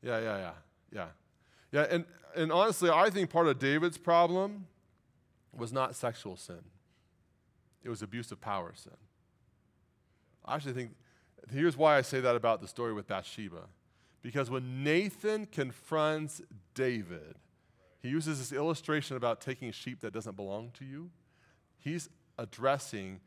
Yeah, 0.03 0.19
yeah, 0.19 0.37
yeah, 0.37 0.51
yeah. 0.93 1.05
Yeah, 1.71 1.87
and, 1.89 2.05
and 2.35 2.51
honestly, 2.51 2.89
I 2.89 3.09
think 3.09 3.29
part 3.29 3.47
of 3.47 3.57
David's 3.59 3.97
problem 3.97 4.67
was 5.55 5.73
not 5.73 5.95
sexual 5.95 6.35
sin. 6.35 6.61
It 7.83 7.89
was 7.89 8.01
abuse 8.01 8.31
of 8.31 8.41
power 8.41 8.73
sin. 8.75 8.93
I 10.45 10.55
actually 10.55 10.73
think, 10.73 10.91
here's 11.51 11.77
why 11.77 11.97
I 11.97 12.01
say 12.01 12.19
that 12.19 12.35
about 12.35 12.61
the 12.61 12.67
story 12.67 12.93
with 12.93 13.07
Bathsheba. 13.07 13.63
Because 14.21 14.49
when 14.49 14.83
Nathan 14.83 15.45
confronts 15.45 16.41
David, 16.73 17.35
he 18.01 18.09
uses 18.09 18.39
this 18.39 18.51
illustration 18.51 19.17
about 19.17 19.41
taking 19.41 19.71
sheep 19.71 20.01
that 20.01 20.13
doesn't 20.13 20.35
belong 20.35 20.71
to 20.79 20.85
you. 20.85 21.09
He's 21.77 22.09
addressing 22.37 23.19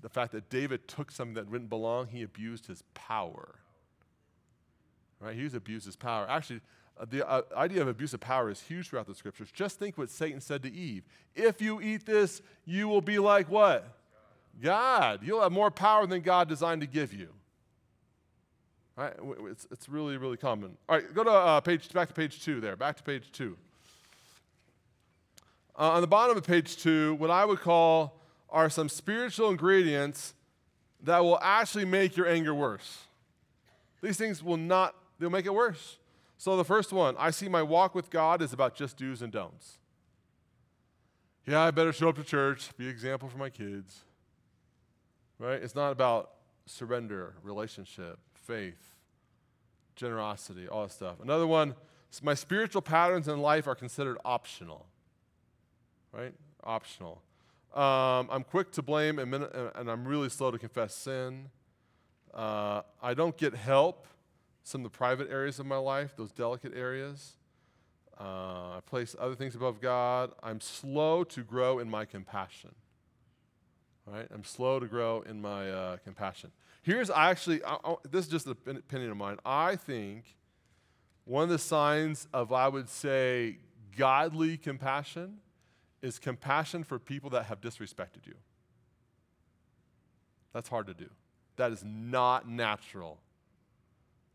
the 0.00 0.08
fact 0.08 0.32
that 0.32 0.50
David 0.50 0.88
took 0.88 1.10
something 1.10 1.34
that 1.34 1.50
didn't 1.50 1.68
belong, 1.68 2.08
he 2.08 2.22
abused 2.22 2.66
his 2.66 2.82
power. 2.94 3.56
Right? 5.20 5.34
He 5.34 5.46
abused 5.46 5.86
his 5.86 5.96
power. 5.96 6.26
Actually, 6.28 6.60
the 7.10 7.28
uh, 7.28 7.42
idea 7.56 7.82
of 7.82 7.88
abuse 7.88 8.14
of 8.14 8.20
power 8.20 8.50
is 8.50 8.60
huge 8.60 8.88
throughout 8.88 9.06
the 9.06 9.14
scriptures. 9.14 9.50
Just 9.52 9.78
think 9.78 9.98
what 9.98 10.10
Satan 10.10 10.40
said 10.40 10.62
to 10.62 10.72
Eve. 10.72 11.04
If 11.34 11.60
you 11.60 11.80
eat 11.80 12.06
this, 12.06 12.40
you 12.64 12.88
will 12.88 13.00
be 13.00 13.18
like 13.18 13.50
what? 13.50 13.86
God. 14.62 15.20
You'll 15.22 15.42
have 15.42 15.52
more 15.52 15.70
power 15.70 16.06
than 16.06 16.20
God 16.20 16.48
designed 16.48 16.80
to 16.82 16.86
give 16.86 17.12
you. 17.12 17.28
Right? 18.96 19.12
It's, 19.50 19.66
it's 19.72 19.88
really, 19.88 20.16
really 20.16 20.36
common. 20.36 20.76
All 20.88 20.96
right, 20.96 21.14
go 21.14 21.24
to 21.24 21.30
uh, 21.30 21.60
page, 21.60 21.92
back 21.92 22.08
to 22.08 22.14
page 22.14 22.44
two 22.44 22.60
there. 22.60 22.76
Back 22.76 22.96
to 22.98 23.02
page 23.02 23.32
two. 23.32 23.56
Uh, 25.76 25.90
on 25.90 26.00
the 26.00 26.06
bottom 26.06 26.36
of 26.36 26.44
page 26.44 26.76
two, 26.76 27.14
what 27.16 27.30
I 27.30 27.44
would 27.44 27.58
call 27.58 28.20
are 28.48 28.70
some 28.70 28.88
spiritual 28.88 29.50
ingredients 29.50 30.34
that 31.02 31.18
will 31.18 31.40
actually 31.42 31.84
make 31.84 32.16
your 32.16 32.28
anger 32.28 32.54
worse. 32.54 33.00
These 34.00 34.16
things 34.16 34.44
will 34.44 34.56
not, 34.56 34.94
they'll 35.18 35.28
make 35.28 35.46
it 35.46 35.54
worse. 35.54 35.98
So 36.36 36.56
the 36.56 36.64
first 36.64 36.92
one, 36.92 37.14
I 37.18 37.30
see 37.30 37.48
my 37.48 37.62
walk 37.62 37.94
with 37.94 38.10
God 38.10 38.42
is 38.42 38.52
about 38.52 38.74
just 38.74 38.96
do's 38.96 39.22
and 39.22 39.32
don'ts. 39.32 39.78
Yeah, 41.46 41.62
I 41.62 41.70
better 41.70 41.92
show 41.92 42.08
up 42.08 42.16
to 42.16 42.24
church, 42.24 42.74
be 42.76 42.84
an 42.84 42.90
example 42.90 43.28
for 43.28 43.38
my 43.38 43.50
kids. 43.50 44.04
Right? 45.38 45.62
It's 45.62 45.74
not 45.74 45.92
about 45.92 46.30
surrender, 46.66 47.34
relationship, 47.42 48.18
faith, 48.34 48.96
generosity, 49.96 50.68
all 50.68 50.82
that 50.82 50.92
stuff. 50.92 51.16
Another 51.22 51.46
one, 51.46 51.74
my 52.22 52.34
spiritual 52.34 52.82
patterns 52.82 53.28
in 53.28 53.40
life 53.40 53.66
are 53.66 53.74
considered 53.74 54.18
optional. 54.24 54.86
Right? 56.12 56.32
Optional. 56.62 57.20
Um, 57.74 58.28
I'm 58.30 58.44
quick 58.44 58.70
to 58.72 58.82
blame 58.82 59.18
and, 59.18 59.30
min- 59.30 59.48
and 59.74 59.90
I'm 59.90 60.06
really 60.06 60.28
slow 60.28 60.50
to 60.50 60.58
confess 60.58 60.94
sin. 60.94 61.50
Uh, 62.32 62.82
I 63.02 63.14
don't 63.14 63.36
get 63.36 63.54
help 63.54 64.06
some 64.64 64.84
of 64.84 64.90
the 64.90 64.96
private 64.96 65.30
areas 65.30 65.60
of 65.60 65.66
my 65.66 65.76
life, 65.76 66.16
those 66.16 66.32
delicate 66.32 66.72
areas. 66.74 67.36
Uh, 68.18 68.78
I 68.78 68.80
place 68.86 69.14
other 69.18 69.34
things 69.34 69.54
above 69.54 69.80
God. 69.80 70.32
I'm 70.42 70.60
slow 70.60 71.22
to 71.24 71.42
grow 71.42 71.78
in 71.78 71.90
my 71.90 72.04
compassion. 72.04 72.74
All 74.06 74.14
right? 74.14 74.26
I'm 74.32 74.44
slow 74.44 74.80
to 74.80 74.86
grow 74.86 75.20
in 75.22 75.40
my 75.40 75.70
uh, 75.70 75.96
compassion. 75.98 76.50
Here's 76.82 77.10
I 77.10 77.30
actually, 77.30 77.62
I, 77.64 77.76
I, 77.84 77.94
this 78.10 78.24
is 78.24 78.30
just 78.30 78.46
an 78.46 78.76
opinion 78.76 79.10
of 79.10 79.16
mine. 79.16 79.36
I 79.44 79.76
think 79.76 80.36
one 81.24 81.44
of 81.44 81.50
the 81.50 81.58
signs 81.58 82.26
of, 82.32 82.52
I 82.52 82.68
would 82.68 82.88
say, 82.88 83.58
godly 83.96 84.56
compassion 84.56 85.38
is 86.02 86.18
compassion 86.18 86.84
for 86.84 86.98
people 86.98 87.30
that 87.30 87.44
have 87.46 87.60
disrespected 87.60 88.26
you. 88.26 88.34
That's 90.52 90.68
hard 90.68 90.86
to 90.86 90.94
do. 90.94 91.08
That 91.56 91.72
is 91.72 91.82
not 91.84 92.48
natural. 92.48 93.18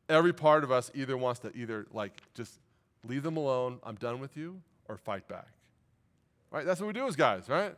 Every 0.10 0.34
part 0.34 0.64
of 0.64 0.72
us 0.72 0.92
either 0.94 1.18
wants 1.18 1.40
to 1.42 1.56
either 1.56 1.86
like 1.94 2.22
just 2.34 2.60
leave 3.08 3.24
them 3.24 3.38
alone, 3.38 3.80
I'm 3.84 3.96
done 3.96 4.20
with 4.20 4.36
you, 4.36 4.62
or 4.88 4.98
fight 4.98 5.28
back. 5.28 5.48
Right? 6.52 6.66
That's 6.66 6.82
what 6.82 6.88
we 6.88 6.94
do 6.94 7.08
as 7.08 7.16
guys, 7.16 7.48
right? 7.48 7.76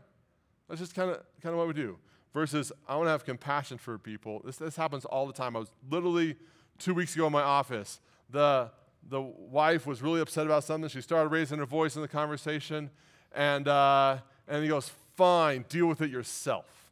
That's 0.68 0.80
just 0.80 0.96
kind 0.96 1.12
of 1.12 1.18
kind 1.42 1.54
of 1.54 1.58
what 1.58 1.68
we 1.68 1.74
do. 1.74 1.98
Versus 2.34 2.72
I 2.88 2.96
want 2.96 3.08
to 3.08 3.12
have 3.12 3.26
compassion 3.26 3.78
for 3.78 3.98
people. 3.98 4.42
This 4.46 4.56
this 4.56 4.78
happens 4.78 5.04
all 5.04 5.28
the 5.28 5.34
time. 5.34 5.56
I 5.56 5.60
was 5.60 5.72
literally 5.90 6.38
two 6.80 6.94
weeks 6.94 7.14
ago 7.14 7.28
in 7.28 7.34
my 7.34 7.44
office. 7.44 8.00
The 8.30 8.72
the 9.10 9.22
wife 9.22 9.86
was 9.86 10.02
really 10.02 10.22
upset 10.22 10.46
about 10.46 10.64
something. 10.64 10.90
She 10.90 11.02
started 11.02 11.30
raising 11.30 11.60
her 11.60 11.66
voice 11.66 11.96
in 11.98 12.02
the 12.02 12.08
conversation, 12.08 12.90
and 13.34 13.68
uh, 13.68 14.20
and 14.48 14.64
he 14.64 14.70
goes, 14.70 14.92
"Fine, 15.16 15.66
deal 15.68 15.88
with 15.88 16.02
it 16.02 16.10
yourself," 16.10 16.90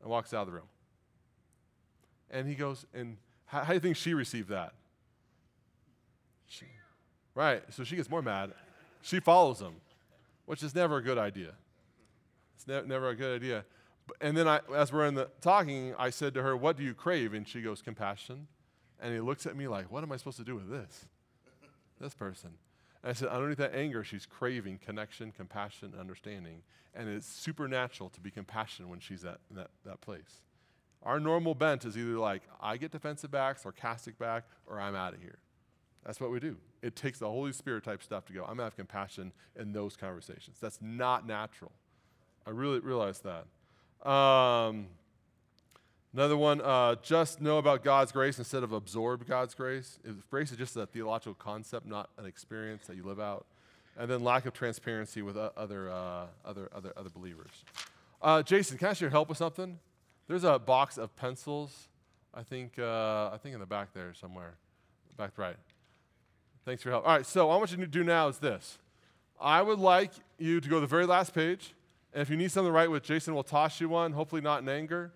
and 0.00 0.10
walks 0.10 0.32
out 0.32 0.42
of 0.42 0.46
the 0.46 0.54
room. 0.54 0.68
And 2.30 2.48
he 2.48 2.54
goes, 2.54 2.86
"And 2.94 3.18
how, 3.52 3.60
how 3.60 3.68
do 3.68 3.74
you 3.74 3.80
think 3.80 3.96
she 3.96 4.14
received 4.14 4.48
that?" 4.48 4.72
She, 6.46 6.66
right. 7.34 7.62
So 7.70 7.84
she 7.84 7.96
gets 7.96 8.10
more 8.10 8.22
mad. 8.22 8.52
She 9.02 9.20
follows 9.20 9.60
him, 9.60 9.74
which 10.46 10.62
is 10.62 10.74
never 10.74 10.96
a 10.96 11.02
good 11.02 11.18
idea. 11.18 11.52
It's 12.56 12.66
ne- 12.66 12.86
never 12.86 13.08
a 13.10 13.14
good 13.14 13.36
idea. 13.36 13.64
And 14.20 14.36
then 14.36 14.48
I, 14.48 14.60
as 14.74 14.92
we're 14.92 15.06
in 15.06 15.14
the 15.14 15.28
talking, 15.40 15.94
I 15.98 16.10
said 16.10 16.34
to 16.34 16.42
her, 16.42 16.56
"What 16.56 16.76
do 16.76 16.82
you 16.82 16.94
crave?" 16.94 17.34
And 17.34 17.46
she 17.46 17.62
goes, 17.62 17.82
"Compassion." 17.82 18.48
And 19.00 19.12
he 19.12 19.20
looks 19.20 19.46
at 19.46 19.56
me 19.56 19.68
like, 19.68 19.90
"What 19.90 20.02
am 20.02 20.12
I 20.12 20.16
supposed 20.16 20.38
to 20.38 20.44
do 20.44 20.54
with 20.54 20.70
this?" 20.70 21.06
this 22.02 22.14
person. 22.14 22.50
And 23.02 23.10
I 23.10 23.12
said, 23.14 23.28
underneath 23.28 23.58
that 23.58 23.74
anger, 23.74 24.04
she's 24.04 24.26
craving 24.26 24.78
connection, 24.84 25.32
compassion, 25.32 25.94
understanding. 25.98 26.62
And 26.94 27.08
it's 27.08 27.26
supernatural 27.26 28.10
to 28.10 28.20
be 28.20 28.30
compassionate 28.30 28.90
when 28.90 29.00
she's 29.00 29.24
at 29.24 29.38
that, 29.52 29.70
that 29.86 30.00
place. 30.02 30.42
Our 31.04 31.18
normal 31.18 31.54
bent 31.54 31.84
is 31.84 31.96
either 31.96 32.18
like, 32.18 32.42
I 32.60 32.76
get 32.76 32.92
defensive 32.92 33.30
back, 33.30 33.58
sarcastic 33.58 34.18
back, 34.18 34.44
or 34.66 34.80
I'm 34.80 34.94
out 34.94 35.14
of 35.14 35.20
here. 35.20 35.38
That's 36.04 36.20
what 36.20 36.30
we 36.30 36.40
do. 36.40 36.56
It 36.80 36.96
takes 36.96 37.18
the 37.18 37.28
Holy 37.28 37.52
Spirit 37.52 37.84
type 37.84 38.02
stuff 38.02 38.26
to 38.26 38.32
go, 38.32 38.40
I'm 38.40 38.48
going 38.48 38.58
to 38.58 38.64
have 38.64 38.76
compassion 38.76 39.32
in 39.58 39.72
those 39.72 39.96
conversations. 39.96 40.58
That's 40.60 40.78
not 40.80 41.26
natural. 41.26 41.72
I 42.46 42.50
really 42.50 42.80
realize 42.80 43.20
that. 43.20 44.08
Um, 44.08 44.86
Another 46.14 46.36
one, 46.36 46.60
uh, 46.60 46.96
just 47.02 47.40
know 47.40 47.56
about 47.56 47.82
God's 47.82 48.12
grace 48.12 48.38
instead 48.38 48.62
of 48.62 48.72
absorb 48.72 49.26
God's 49.26 49.54
grace. 49.54 49.98
If 50.04 50.28
grace 50.28 50.50
is 50.50 50.58
just 50.58 50.76
a 50.76 50.84
theological 50.84 51.32
concept, 51.32 51.86
not 51.86 52.10
an 52.18 52.26
experience 52.26 52.86
that 52.86 52.96
you 52.96 53.02
live 53.02 53.18
out. 53.18 53.46
And 53.96 54.10
then 54.10 54.22
lack 54.22 54.44
of 54.44 54.52
transparency 54.52 55.22
with 55.22 55.38
uh, 55.38 55.50
other, 55.56 55.90
uh, 55.90 56.26
other, 56.44 56.68
other, 56.74 56.92
other 56.98 57.08
believers. 57.08 57.64
Uh, 58.20 58.42
Jason, 58.42 58.76
can 58.76 58.88
I 58.88 58.90
ask 58.90 59.00
your 59.00 59.08
help 59.08 59.30
with 59.30 59.38
something? 59.38 59.78
There's 60.28 60.44
a 60.44 60.58
box 60.58 60.98
of 60.98 61.14
pencils, 61.16 61.88
I 62.32 62.42
think, 62.42 62.78
uh, 62.78 63.30
I 63.32 63.38
think 63.42 63.54
in 63.54 63.60
the 63.60 63.66
back 63.66 63.92
there 63.92 64.14
somewhere. 64.14 64.54
Back 65.16 65.32
right. 65.36 65.56
Thanks 66.64 66.82
for 66.82 66.88
your 66.88 66.94
help. 66.94 67.06
All 67.06 67.16
right, 67.16 67.26
so 67.26 67.48
what 67.48 67.54
I 67.54 67.56
want 67.58 67.70
you 67.72 67.76
to 67.78 67.86
do 67.86 68.04
now 68.04 68.28
is 68.28 68.38
this. 68.38 68.78
I 69.40 69.60
would 69.60 69.78
like 69.78 70.12
you 70.38 70.60
to 70.60 70.68
go 70.68 70.76
to 70.76 70.80
the 70.80 70.86
very 70.86 71.06
last 71.06 71.34
page. 71.34 71.74
And 72.12 72.22
if 72.22 72.30
you 72.30 72.36
need 72.36 72.52
something 72.52 72.68
to 72.68 72.72
write 72.72 72.90
with, 72.90 73.02
Jason 73.02 73.34
will 73.34 73.42
toss 73.42 73.80
you 73.80 73.88
one, 73.88 74.12
hopefully 74.12 74.40
not 74.40 74.62
in 74.62 74.68
anger. 74.68 75.12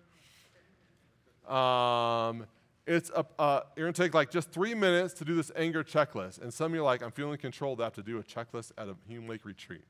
Um, 1.47 2.45
it's 2.85 3.09
a, 3.15 3.25
uh, 3.39 3.61
you're 3.75 3.85
gonna 3.85 3.93
take 3.93 4.13
like 4.13 4.31
just 4.31 4.51
three 4.51 4.73
minutes 4.73 5.13
to 5.15 5.25
do 5.25 5.35
this 5.35 5.51
anger 5.55 5.83
checklist. 5.83 6.41
And 6.41 6.53
some 6.53 6.71
of 6.71 6.75
you 6.75 6.81
are 6.81 6.85
like, 6.85 7.01
I'm 7.01 7.11
feeling 7.11 7.37
controlled. 7.37 7.79
I 7.79 7.85
have 7.85 7.93
to 7.93 8.03
do 8.03 8.17
a 8.17 8.23
checklist 8.23 8.71
at 8.77 8.87
a 8.87 8.95
Hume 9.07 9.27
Lake 9.27 9.45
retreat. 9.45 9.85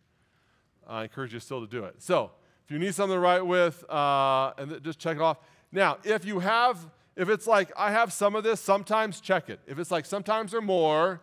I 0.88 1.04
encourage 1.04 1.34
you 1.34 1.40
still 1.40 1.62
to 1.62 1.68
do 1.68 1.84
it. 1.84 1.96
So 2.02 2.32
if 2.68 2.72
you 2.72 2.80
need 2.80 2.94
something 2.94 3.16
to 3.16 3.20
write 3.20 3.46
with, 3.46 3.90
uh, 3.90 4.52
and 4.58 4.84
just 4.84 5.00
check 5.00 5.16
it 5.16 5.22
off. 5.22 5.38
Now, 5.72 6.00
if 6.04 6.26
you 6.26 6.40
have, 6.40 6.86
if 7.16 7.30
it's 7.30 7.48
like 7.48 7.72
I 7.78 7.92
have 7.92 8.12
some 8.12 8.36
of 8.36 8.44
this, 8.44 8.60
sometimes 8.60 9.22
check 9.22 9.50
it. 9.50 9.62
If 9.66 9.80
it's 9.80 9.90
like 9.90 10.06
sometimes 10.06 10.54
or 10.54 10.60
more, 10.60 11.22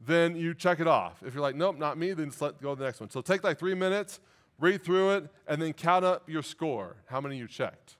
then 0.00 0.34
you 0.34 0.54
check 0.54 0.80
it 0.80 0.86
off. 0.86 1.22
If 1.22 1.34
you're 1.34 1.42
like, 1.42 1.56
nope, 1.56 1.76
not 1.76 1.98
me, 1.98 2.14
then 2.14 2.30
just 2.30 2.40
let 2.40 2.62
go 2.62 2.74
to 2.74 2.78
the 2.78 2.86
next 2.86 3.00
one. 3.00 3.10
So 3.10 3.20
take 3.20 3.44
like 3.44 3.58
three 3.58 3.74
minutes, 3.74 4.20
read 4.58 4.82
through 4.82 5.16
it, 5.16 5.28
and 5.46 5.60
then 5.60 5.74
count 5.74 6.06
up 6.06 6.26
your 6.26 6.42
score. 6.42 6.96
How 7.04 7.20
many 7.20 7.36
you 7.36 7.48
checked? 7.48 7.96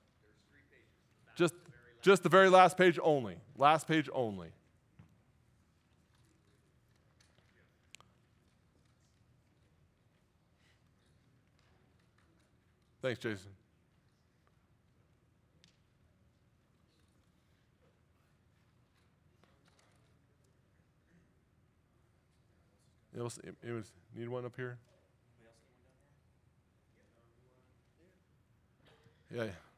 Just, 1.35 1.53
just 2.01 2.23
the 2.23 2.29
very 2.29 2.49
last 2.49 2.75
page 2.75 2.97
only. 3.03 3.35
Last 3.55 3.87
page 3.87 4.09
only. 4.13 4.47
Thanks, 13.09 13.23
Jason. 13.23 13.49
It 23.17 23.23
was, 23.23 23.39
it, 23.39 23.55
it 23.67 23.71
was 23.71 23.91
need 24.15 24.29
one 24.29 24.45
up 24.45 24.55
here? 24.55 24.77
Yeah. 29.33 29.45
yeah. 29.45 29.68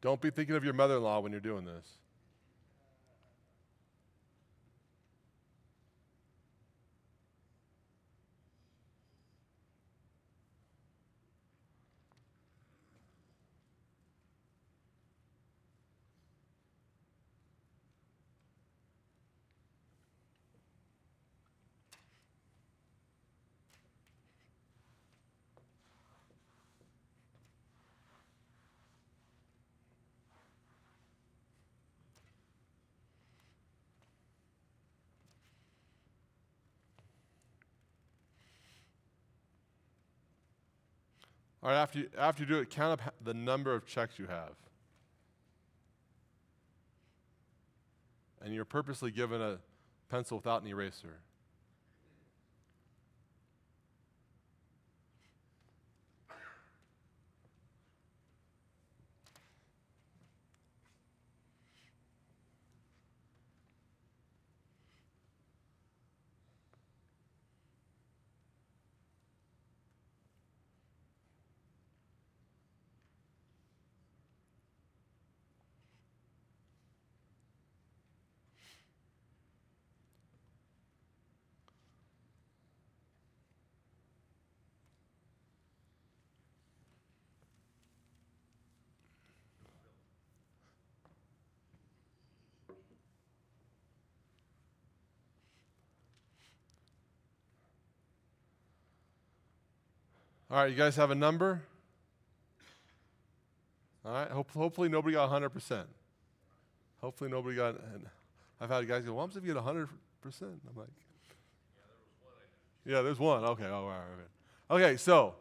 Don't 0.00 0.20
be 0.20 0.30
thinking 0.30 0.54
of 0.54 0.64
your 0.64 0.74
mother 0.74 0.96
in 0.96 1.02
law 1.02 1.20
when 1.20 1.32
you're 1.32 1.40
doing 1.40 1.64
this. 1.64 1.98
All 41.62 41.70
right, 41.70 41.76
after 41.76 42.00
you, 42.00 42.10
after 42.16 42.42
you 42.42 42.48
do 42.48 42.58
it, 42.58 42.70
count 42.70 43.00
up 43.00 43.14
the 43.22 43.34
number 43.34 43.74
of 43.74 43.84
checks 43.86 44.18
you 44.18 44.26
have. 44.26 44.52
And 48.40 48.54
you're 48.54 48.64
purposely 48.64 49.10
given 49.10 49.40
a 49.40 49.58
pencil 50.08 50.36
without 50.36 50.62
an 50.62 50.68
eraser. 50.68 51.18
All 100.58 100.64
right, 100.64 100.72
you 100.72 100.76
guys 100.76 100.96
have 100.96 101.12
a 101.12 101.14
number? 101.14 101.62
All 104.04 104.12
right, 104.12 104.28
hope, 104.28 104.50
hopefully 104.50 104.88
nobody 104.88 105.14
got 105.14 105.30
100%. 105.30 105.84
Hopefully 107.00 107.30
nobody 107.30 107.54
got, 107.54 107.76
I've 108.60 108.68
had 108.68 108.88
guys 108.88 109.06
I'm 109.06 109.36
if 109.36 109.44
you 109.44 109.54
get 109.54 109.62
100%. 109.62 109.86
I'm 110.24 110.48
like, 110.74 110.88
yeah, 112.84 113.02
there's 113.02 113.20
one. 113.20 113.44
Okay, 113.44 113.66
oh, 113.66 113.72
all 113.72 113.86
right, 113.86 113.98
okay. 114.74 114.84
Okay, 114.84 114.96
so 114.96 115.36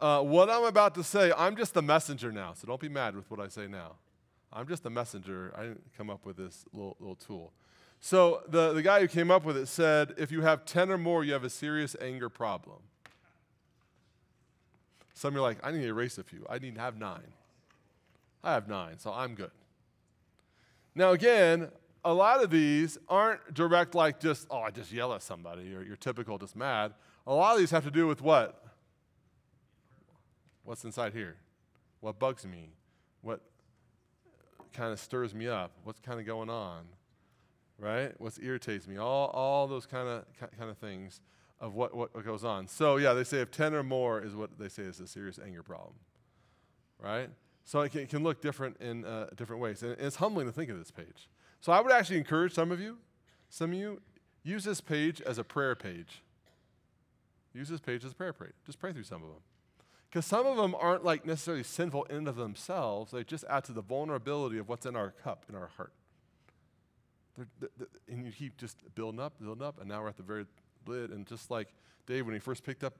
uh, 0.00 0.22
what 0.22 0.48
I'm 0.48 0.64
about 0.64 0.94
to 0.94 1.04
say, 1.04 1.30
I'm 1.36 1.56
just 1.56 1.74
the 1.74 1.82
messenger 1.82 2.32
now, 2.32 2.54
so 2.54 2.66
don't 2.66 2.80
be 2.80 2.88
mad 2.88 3.14
with 3.16 3.30
what 3.30 3.40
I 3.40 3.48
say 3.48 3.66
now. 3.66 3.96
I'm 4.50 4.66
just 4.66 4.82
the 4.82 4.88
messenger. 4.88 5.52
I 5.54 5.64
didn't 5.64 5.84
come 5.94 6.08
up 6.08 6.24
with 6.24 6.38
this 6.38 6.64
little, 6.72 6.96
little 7.00 7.16
tool. 7.16 7.52
So 8.00 8.40
the, 8.48 8.72
the 8.72 8.80
guy 8.80 9.00
who 9.00 9.08
came 9.08 9.30
up 9.30 9.44
with 9.44 9.58
it 9.58 9.68
said, 9.68 10.14
if 10.16 10.32
you 10.32 10.40
have 10.40 10.64
10 10.64 10.90
or 10.90 10.96
more, 10.96 11.22
you 11.22 11.34
have 11.34 11.44
a 11.44 11.50
serious 11.50 11.94
anger 12.00 12.30
problem. 12.30 12.78
Some 15.14 15.36
are 15.36 15.40
like, 15.40 15.58
I 15.62 15.70
need 15.70 15.82
to 15.82 15.86
erase 15.86 16.18
a 16.18 16.24
few. 16.24 16.44
I 16.50 16.58
need 16.58 16.74
to 16.74 16.80
have 16.80 16.98
nine. 16.98 17.32
I 18.42 18.52
have 18.52 18.68
nine, 18.68 18.98
so 18.98 19.12
I'm 19.12 19.34
good. 19.34 19.52
Now, 20.94 21.12
again, 21.12 21.70
a 22.04 22.12
lot 22.12 22.42
of 22.42 22.50
these 22.50 22.98
aren't 23.08 23.54
direct, 23.54 23.94
like 23.94 24.20
just, 24.20 24.46
oh, 24.50 24.60
I 24.60 24.70
just 24.70 24.92
yell 24.92 25.14
at 25.14 25.22
somebody 25.22 25.74
or 25.74 25.82
you're 25.82 25.96
typical, 25.96 26.36
just 26.36 26.56
mad. 26.56 26.92
A 27.26 27.32
lot 27.32 27.54
of 27.54 27.58
these 27.58 27.70
have 27.70 27.84
to 27.84 27.90
do 27.90 28.06
with 28.06 28.20
what? 28.20 28.62
What's 30.64 30.84
inside 30.84 31.12
here? 31.12 31.36
What 32.00 32.18
bugs 32.18 32.44
me? 32.44 32.70
What 33.22 33.40
kind 34.72 34.92
of 34.92 35.00
stirs 35.00 35.34
me 35.34 35.48
up? 35.48 35.72
What's 35.84 36.00
kind 36.00 36.20
of 36.20 36.26
going 36.26 36.50
on? 36.50 36.84
Right? 37.78 38.12
What 38.20 38.36
irritates 38.42 38.86
me? 38.86 38.98
All, 38.98 39.28
all 39.28 39.66
those 39.66 39.86
kind 39.86 40.08
of 40.08 40.24
kind 40.58 40.70
of 40.70 40.76
things 40.78 41.20
of 41.60 41.74
what, 41.74 41.94
what, 41.94 42.12
goes 42.24 42.44
on. 42.44 42.68
So 42.68 42.96
yeah, 42.96 43.12
they 43.12 43.24
say 43.24 43.40
if 43.40 43.50
10 43.50 43.74
or 43.74 43.82
more 43.82 44.20
is 44.20 44.34
what 44.34 44.58
they 44.58 44.68
say 44.68 44.82
is 44.82 45.00
a 45.00 45.06
serious 45.06 45.38
anger 45.44 45.62
problem. 45.62 45.94
Right? 46.98 47.30
So 47.64 47.80
it 47.80 47.92
can, 47.92 48.02
it 48.02 48.08
can 48.10 48.22
look 48.22 48.42
different 48.42 48.76
in 48.80 49.04
uh, 49.04 49.28
different 49.36 49.62
ways. 49.62 49.82
And 49.82 49.92
it's 49.98 50.16
humbling 50.16 50.46
to 50.46 50.52
think 50.52 50.70
of 50.70 50.78
this 50.78 50.90
page. 50.90 51.28
So 51.60 51.72
I 51.72 51.80
would 51.80 51.92
actually 51.92 52.18
encourage 52.18 52.52
some 52.52 52.70
of 52.70 52.80
you, 52.80 52.98
some 53.48 53.72
of 53.72 53.78
you, 53.78 54.00
use 54.42 54.64
this 54.64 54.80
page 54.80 55.20
as 55.22 55.38
a 55.38 55.44
prayer 55.44 55.74
page. 55.74 56.22
Use 57.54 57.68
this 57.68 57.80
page 57.80 58.04
as 58.04 58.12
a 58.12 58.14
prayer 58.14 58.32
page. 58.32 58.52
Just 58.66 58.78
pray 58.78 58.92
through 58.92 59.04
some 59.04 59.22
of 59.22 59.28
them. 59.28 59.40
Because 60.10 60.26
some 60.26 60.46
of 60.46 60.56
them 60.56 60.76
aren't 60.78 61.04
like 61.04 61.24
necessarily 61.24 61.62
sinful 61.62 62.04
in 62.04 62.16
and 62.16 62.28
of 62.28 62.36
themselves. 62.36 63.12
They 63.12 63.24
just 63.24 63.44
add 63.48 63.64
to 63.64 63.72
the 63.72 63.82
vulnerability 63.82 64.58
of 64.58 64.68
what's 64.68 64.86
in 64.86 64.94
our 64.94 65.10
cup, 65.10 65.44
in 65.48 65.54
our 65.54 65.70
heart. 65.76 65.92
They're, 67.36 67.46
they're, 67.60 67.88
and 68.08 68.24
you 68.24 68.30
keep 68.30 68.56
just 68.56 68.76
building 68.94 69.20
up, 69.20 69.40
building 69.40 69.66
up, 69.66 69.80
and 69.80 69.88
now 69.88 70.02
we're 70.02 70.08
at 70.08 70.16
the 70.16 70.22
very 70.22 70.46
And 70.88 71.26
just 71.26 71.50
like 71.50 71.68
Dave, 72.06 72.26
when 72.26 72.34
he 72.34 72.40
first 72.40 72.64
picked 72.64 72.84
up 72.84 72.94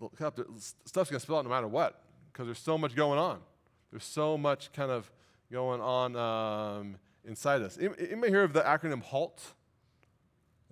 the 0.00 0.08
cup, 0.08 0.38
stuff's 0.84 1.10
going 1.10 1.18
to 1.18 1.20
spill 1.20 1.36
out 1.36 1.44
no 1.44 1.50
matter 1.50 1.68
what, 1.68 2.02
because 2.32 2.46
there's 2.46 2.58
so 2.58 2.76
much 2.76 2.94
going 2.94 3.18
on. 3.18 3.40
There's 3.90 4.04
so 4.04 4.36
much 4.36 4.72
kind 4.72 4.90
of 4.90 5.10
going 5.50 5.80
on 5.80 6.16
um, 6.16 6.96
inside 7.24 7.62
us. 7.62 7.78
You, 7.80 7.94
may 8.16 8.28
hear 8.28 8.42
of 8.42 8.52
the 8.52 8.62
acronym 8.62 9.02
HALT. 9.02 9.42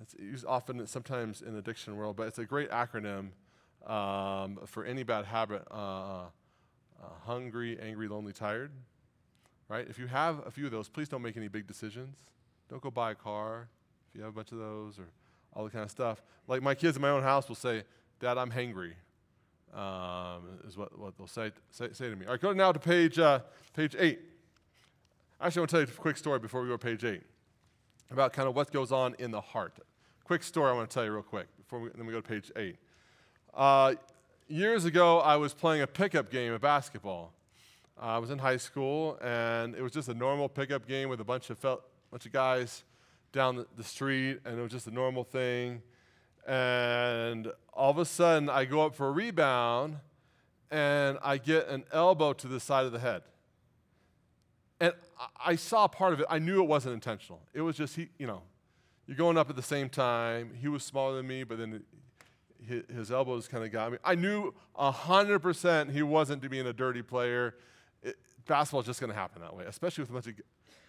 It's 0.02 0.14
used 0.18 0.44
often, 0.44 0.86
sometimes 0.86 1.40
in 1.40 1.52
the 1.52 1.60
addiction 1.60 1.96
world, 1.96 2.16
but 2.16 2.26
it's 2.26 2.38
a 2.38 2.44
great 2.44 2.70
acronym 2.70 3.28
um, 3.86 4.58
for 4.66 4.84
any 4.84 5.02
bad 5.04 5.24
habit 5.24 5.62
uh, 5.70 5.74
uh, 5.74 7.08
hungry, 7.24 7.78
angry, 7.80 8.08
lonely, 8.08 8.32
tired. 8.32 8.72
Right? 9.68 9.86
If 9.88 9.98
you 9.98 10.06
have 10.06 10.46
a 10.46 10.50
few 10.50 10.66
of 10.66 10.72
those, 10.72 10.88
please 10.88 11.08
don't 11.08 11.22
make 11.22 11.36
any 11.36 11.48
big 11.48 11.66
decisions. 11.66 12.16
Don't 12.68 12.82
go 12.82 12.90
buy 12.90 13.12
a 13.12 13.14
car 13.14 13.68
if 14.08 14.16
you 14.16 14.22
have 14.22 14.30
a 14.30 14.34
bunch 14.34 14.52
of 14.52 14.58
those 14.58 14.98
or 14.98 15.06
all 15.54 15.64
the 15.64 15.70
kind 15.70 15.84
of 15.84 15.90
stuff. 15.90 16.22
Like 16.46 16.62
my 16.62 16.74
kids 16.74 16.96
in 16.96 17.02
my 17.02 17.10
own 17.10 17.22
house 17.22 17.48
will 17.48 17.56
say, 17.56 17.84
Dad, 18.20 18.38
I'm 18.38 18.50
hangry, 18.50 18.92
um, 19.74 20.42
is 20.66 20.76
what, 20.76 20.96
what 20.98 21.16
they'll 21.16 21.26
say, 21.26 21.52
say, 21.70 21.88
say, 21.92 22.10
to 22.10 22.16
me. 22.16 22.26
All 22.26 22.32
right, 22.32 22.40
go 22.40 22.52
now 22.52 22.72
to 22.72 22.78
page, 22.78 23.18
uh, 23.18 23.40
page 23.74 23.96
8. 23.98 24.18
Actually, 25.40 25.60
I 25.60 25.62
want 25.62 25.70
to 25.70 25.76
tell 25.76 25.80
you 25.80 25.86
a 25.86 26.00
quick 26.00 26.16
story 26.16 26.38
before 26.38 26.62
we 26.62 26.68
go 26.68 26.76
to 26.76 26.84
page 26.84 27.04
8 27.04 27.20
about 28.10 28.32
kind 28.32 28.48
of 28.48 28.54
what 28.54 28.70
goes 28.72 28.92
on 28.92 29.14
in 29.18 29.30
the 29.30 29.40
heart. 29.40 29.74
Quick 30.24 30.42
story 30.42 30.70
I 30.70 30.74
want 30.74 30.88
to 30.88 30.94
tell 30.94 31.04
you 31.04 31.12
real 31.12 31.22
quick 31.22 31.46
before 31.58 31.80
we, 31.80 31.90
then 31.94 32.06
we 32.06 32.12
go 32.12 32.20
to 32.20 32.28
page 32.28 32.52
8. 32.56 32.76
Uh, 33.52 33.94
years 34.48 34.84
ago, 34.84 35.18
I 35.20 35.36
was 35.36 35.54
playing 35.54 35.82
a 35.82 35.86
pickup 35.86 36.30
game 36.30 36.52
of 36.52 36.60
basketball. 36.60 37.32
Uh, 38.00 38.06
I 38.06 38.18
was 38.18 38.30
in 38.30 38.38
high 38.38 38.56
school, 38.56 39.18
and 39.22 39.74
it 39.74 39.82
was 39.82 39.92
just 39.92 40.08
a 40.08 40.14
normal 40.14 40.48
pickup 40.48 40.86
game 40.86 41.08
with 41.08 41.20
a 41.20 41.24
bunch 41.24 41.50
of, 41.50 41.58
fel- 41.58 41.82
bunch 42.10 42.26
of 42.26 42.32
guys 42.32 42.84
down 43.34 43.66
the, 43.76 43.84
street, 43.84 44.38
and 44.46 44.58
it 44.58 44.62
was 44.62 44.72
just 44.72 44.86
a 44.86 44.90
normal 44.90 45.24
thing. 45.24 45.82
And 46.46 47.52
all 47.72 47.90
of 47.90 47.98
a 47.98 48.04
sudden, 48.04 48.48
I 48.48 48.64
go 48.64 48.86
up 48.86 48.94
for 48.94 49.08
a 49.08 49.10
rebound, 49.10 49.96
and 50.70 51.18
I 51.22 51.36
get 51.38 51.68
an 51.68 51.84
elbow 51.92 52.32
to 52.32 52.48
the 52.48 52.60
side 52.60 52.86
of 52.86 52.92
the 52.92 53.00
head. 53.00 53.22
And 54.80 54.92
I 55.44 55.56
saw 55.56 55.88
part 55.88 56.14
of 56.14 56.20
it. 56.20 56.26
I 56.30 56.38
knew 56.38 56.62
it 56.62 56.68
wasn't 56.68 56.94
intentional. 56.94 57.42
It 57.52 57.60
was 57.60 57.76
just, 57.76 57.96
he, 57.96 58.08
you 58.18 58.26
know, 58.26 58.42
you're 59.06 59.16
going 59.16 59.36
up 59.36 59.50
at 59.50 59.56
the 59.56 59.62
same 59.62 59.88
time. 59.88 60.52
He 60.58 60.68
was 60.68 60.82
smaller 60.82 61.16
than 61.16 61.26
me, 61.26 61.44
but 61.44 61.58
then 61.58 61.82
his, 62.66 63.10
elbows 63.10 63.48
kind 63.48 63.64
of 63.64 63.70
got 63.70 63.92
me. 63.92 63.98
I 64.04 64.14
knew 64.14 64.54
100% 64.78 65.90
he 65.90 66.02
wasn't 66.02 66.48
being 66.48 66.66
a 66.66 66.72
dirty 66.72 67.02
player. 67.02 67.56
Basketball 68.46 68.80
is 68.80 68.86
just 68.86 69.00
going 69.00 69.10
to 69.10 69.16
happen 69.16 69.42
that 69.42 69.54
way, 69.54 69.64
especially 69.66 70.02
with 70.02 70.10
a 70.10 70.12
bunch 70.12 70.26
of 70.28 70.34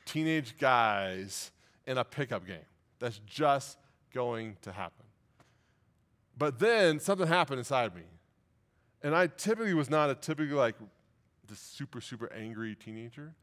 teenage 0.06 0.58
guys 0.58 1.52
in 1.88 1.98
a 1.98 2.04
pickup 2.04 2.46
game. 2.46 2.66
That's 3.00 3.20
just 3.26 3.78
going 4.14 4.58
to 4.62 4.72
happen. 4.72 5.06
But 6.38 6.60
then 6.60 7.00
something 7.00 7.28
happened 7.28 7.60
inside 7.60 7.96
me. 7.96 8.04
And 9.02 9.16
I 9.16 9.28
typically 9.28 9.74
was 9.74 9.90
not 9.90 10.10
a 10.10 10.16
typically 10.16 10.56
like 10.56 10.76
the 11.48 11.56
super, 11.56 12.02
super 12.02 12.32
angry 12.34 12.76
teenager. 12.76 13.36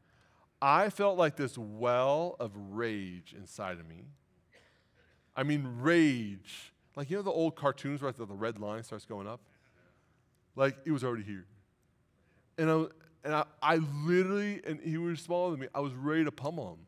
I 0.61 0.89
felt 0.89 1.17
like 1.17 1.35
this 1.35 1.57
well 1.57 2.35
of 2.39 2.51
rage 2.55 3.33
inside 3.37 3.79
of 3.79 3.87
me. 3.87 4.05
I 5.35 5.43
mean, 5.43 5.67
rage. 5.81 6.73
Like, 6.95 7.09
you 7.09 7.17
know, 7.17 7.23
the 7.23 7.31
old 7.31 7.55
cartoons 7.55 8.01
where 8.01 8.11
the 8.11 8.25
red 8.25 8.59
line 8.59 8.83
starts 8.83 9.05
going 9.05 9.27
up? 9.27 9.41
Like, 10.55 10.77
it 10.85 10.91
was 10.91 11.03
already 11.03 11.23
here. 11.23 11.45
And 12.57 12.69
I, 12.69 12.85
and 13.23 13.35
I, 13.35 13.45
I 13.61 13.75
literally, 13.77 14.61
and 14.65 14.79
he 14.79 14.97
was 14.97 15.19
smaller 15.21 15.51
than 15.51 15.61
me, 15.61 15.67
I 15.73 15.79
was 15.79 15.93
ready 15.93 16.23
to 16.23 16.31
pummel 16.31 16.73
him. 16.73 16.85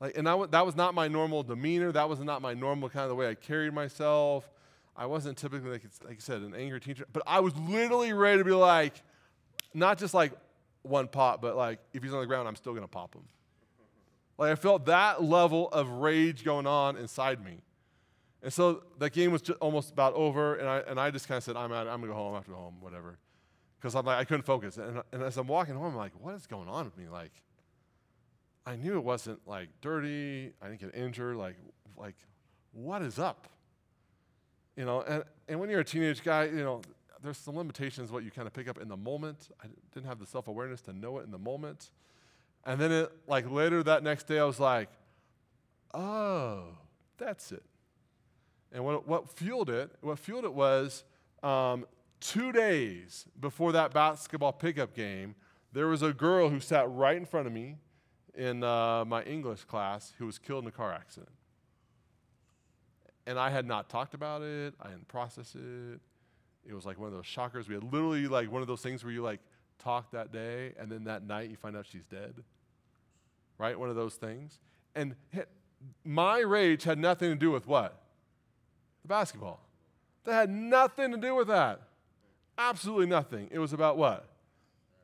Like, 0.00 0.16
and 0.16 0.28
I, 0.28 0.46
that 0.46 0.66
was 0.66 0.76
not 0.76 0.94
my 0.94 1.08
normal 1.08 1.42
demeanor. 1.42 1.92
That 1.92 2.08
was 2.08 2.20
not 2.20 2.42
my 2.42 2.54
normal 2.54 2.88
kind 2.88 3.04
of 3.04 3.08
the 3.10 3.14
way 3.14 3.28
I 3.28 3.34
carried 3.34 3.72
myself. 3.72 4.48
I 4.96 5.06
wasn't 5.06 5.38
typically, 5.38 5.70
like, 5.70 5.82
like 6.04 6.16
I 6.16 6.20
said, 6.20 6.42
an 6.42 6.54
angry 6.54 6.80
teacher. 6.80 7.06
But 7.12 7.22
I 7.26 7.40
was 7.40 7.56
literally 7.56 8.12
ready 8.12 8.38
to 8.38 8.44
be 8.44 8.52
like, 8.52 9.02
not 9.72 9.98
just 9.98 10.14
like 10.14 10.32
one 10.82 11.08
pop, 11.08 11.40
but 11.40 11.56
like, 11.56 11.80
if 11.92 12.02
he's 12.02 12.12
on 12.12 12.20
the 12.20 12.26
ground, 12.26 12.46
I'm 12.46 12.56
still 12.56 12.72
going 12.72 12.84
to 12.84 12.88
pop 12.88 13.14
him. 13.14 13.22
Like, 14.36 14.52
I 14.52 14.54
felt 14.56 14.86
that 14.86 15.22
level 15.22 15.68
of 15.68 15.88
rage 15.88 16.44
going 16.44 16.66
on 16.66 16.96
inside 16.96 17.44
me. 17.44 17.58
And 18.42 18.52
so 18.52 18.82
that 18.98 19.12
game 19.12 19.32
was 19.32 19.48
almost 19.60 19.90
about 19.90 20.12
over, 20.14 20.56
and 20.56 20.68
I, 20.68 20.78
and 20.80 21.00
I 21.00 21.10
just 21.10 21.26
kind 21.26 21.38
of 21.38 21.44
said, 21.44 21.56
I'm 21.56 21.72
out, 21.72 21.88
I'm 21.88 22.00
going 22.00 22.02
to 22.02 22.08
go 22.08 22.14
home, 22.14 22.34
I 22.34 22.36
have 22.36 22.44
to 22.44 22.50
go 22.50 22.56
home, 22.56 22.76
whatever. 22.80 23.16
Because 23.80 23.94
I'm 23.94 24.04
like, 24.04 24.18
I 24.18 24.24
couldn't 24.24 24.44
focus. 24.44 24.76
And, 24.76 25.02
and 25.12 25.22
as 25.22 25.36
I'm 25.38 25.46
walking 25.46 25.74
home, 25.74 25.92
I'm 25.92 25.96
like, 25.96 26.12
what 26.20 26.34
is 26.34 26.46
going 26.46 26.68
on 26.68 26.84
with 26.84 26.98
me? 26.98 27.08
Like, 27.08 27.32
I 28.66 28.76
knew 28.76 28.96
it 28.96 29.04
wasn't 29.04 29.40
like 29.46 29.68
dirty, 29.80 30.52
I 30.62 30.68
didn't 30.68 30.80
get 30.80 30.94
injured, 30.94 31.36
like, 31.36 31.56
like, 31.96 32.16
what 32.72 33.02
is 33.02 33.18
up? 33.18 33.48
You 34.76 34.84
know, 34.84 35.02
and, 35.02 35.22
and 35.48 35.60
when 35.60 35.70
you're 35.70 35.80
a 35.80 35.84
teenage 35.84 36.24
guy, 36.24 36.44
you 36.44 36.64
know, 36.64 36.80
there's 37.22 37.38
some 37.38 37.56
limitations 37.56 38.10
what 38.10 38.24
you 38.24 38.30
kind 38.30 38.46
of 38.46 38.52
pick 38.52 38.68
up 38.68 38.80
in 38.80 38.88
the 38.88 38.96
moment. 38.96 39.48
I 39.62 39.66
didn't 39.92 40.06
have 40.06 40.18
the 40.18 40.26
self 40.26 40.48
awareness 40.48 40.80
to 40.82 40.92
know 40.92 41.18
it 41.18 41.24
in 41.24 41.30
the 41.30 41.38
moment. 41.38 41.90
And 42.64 42.80
then, 42.80 42.90
it, 42.92 43.12
like 43.26 43.50
later 43.50 43.82
that 43.82 44.02
next 44.02 44.26
day, 44.26 44.38
I 44.38 44.44
was 44.44 44.58
like, 44.58 44.88
oh, 45.92 46.64
that's 47.18 47.52
it. 47.52 47.62
And 48.72 48.84
what, 48.84 49.06
what 49.06 49.30
fueled 49.30 49.70
it, 49.70 49.90
what 50.00 50.18
fueled 50.18 50.44
it 50.44 50.52
was 50.52 51.04
um, 51.42 51.86
two 52.20 52.50
days 52.52 53.26
before 53.38 53.72
that 53.72 53.92
basketball 53.92 54.52
pickup 54.52 54.94
game, 54.94 55.34
there 55.72 55.86
was 55.86 56.02
a 56.02 56.12
girl 56.12 56.48
who 56.48 56.58
sat 56.58 56.90
right 56.90 57.16
in 57.16 57.24
front 57.24 57.46
of 57.46 57.52
me 57.52 57.76
in 58.36 58.62
uh, 58.62 59.04
my 59.04 59.22
English 59.22 59.64
class 59.64 60.12
who 60.18 60.26
was 60.26 60.38
killed 60.38 60.64
in 60.64 60.68
a 60.68 60.72
car 60.72 60.92
accident. 60.92 61.32
And 63.26 63.38
I 63.38 63.50
had 63.50 63.66
not 63.66 63.88
talked 63.88 64.14
about 64.14 64.42
it, 64.42 64.74
I 64.80 64.88
hadn't 64.88 65.08
processed 65.08 65.54
it. 65.54 66.00
It 66.66 66.74
was 66.74 66.86
like 66.86 66.98
one 66.98 67.08
of 67.08 67.14
those 67.14 67.26
shockers. 67.26 67.68
We 67.68 67.74
had 67.74 67.84
literally 67.84 68.26
like 68.26 68.50
one 68.50 68.62
of 68.62 68.68
those 68.68 68.80
things 68.80 69.04
where 69.04 69.12
you 69.12 69.22
like 69.22 69.40
talk 69.78 70.10
that 70.12 70.32
day 70.32 70.72
and 70.78 70.90
then 70.90 71.04
that 71.04 71.26
night 71.26 71.50
you 71.50 71.56
find 71.56 71.76
out 71.76 71.86
she's 71.86 72.04
dead. 72.04 72.34
Right? 73.58 73.78
One 73.78 73.90
of 73.90 73.96
those 73.96 74.14
things. 74.14 74.58
And 74.94 75.14
my 76.04 76.40
rage 76.40 76.84
had 76.84 76.98
nothing 76.98 77.30
to 77.30 77.36
do 77.36 77.50
with 77.50 77.66
what? 77.66 78.00
The 79.02 79.08
basketball. 79.08 79.60
That 80.24 80.32
had 80.32 80.50
nothing 80.50 81.10
to 81.12 81.18
do 81.18 81.34
with 81.34 81.48
that. 81.48 81.82
Absolutely 82.56 83.06
nothing. 83.06 83.48
It 83.50 83.58
was 83.58 83.72
about 83.72 83.96
what? 83.96 84.26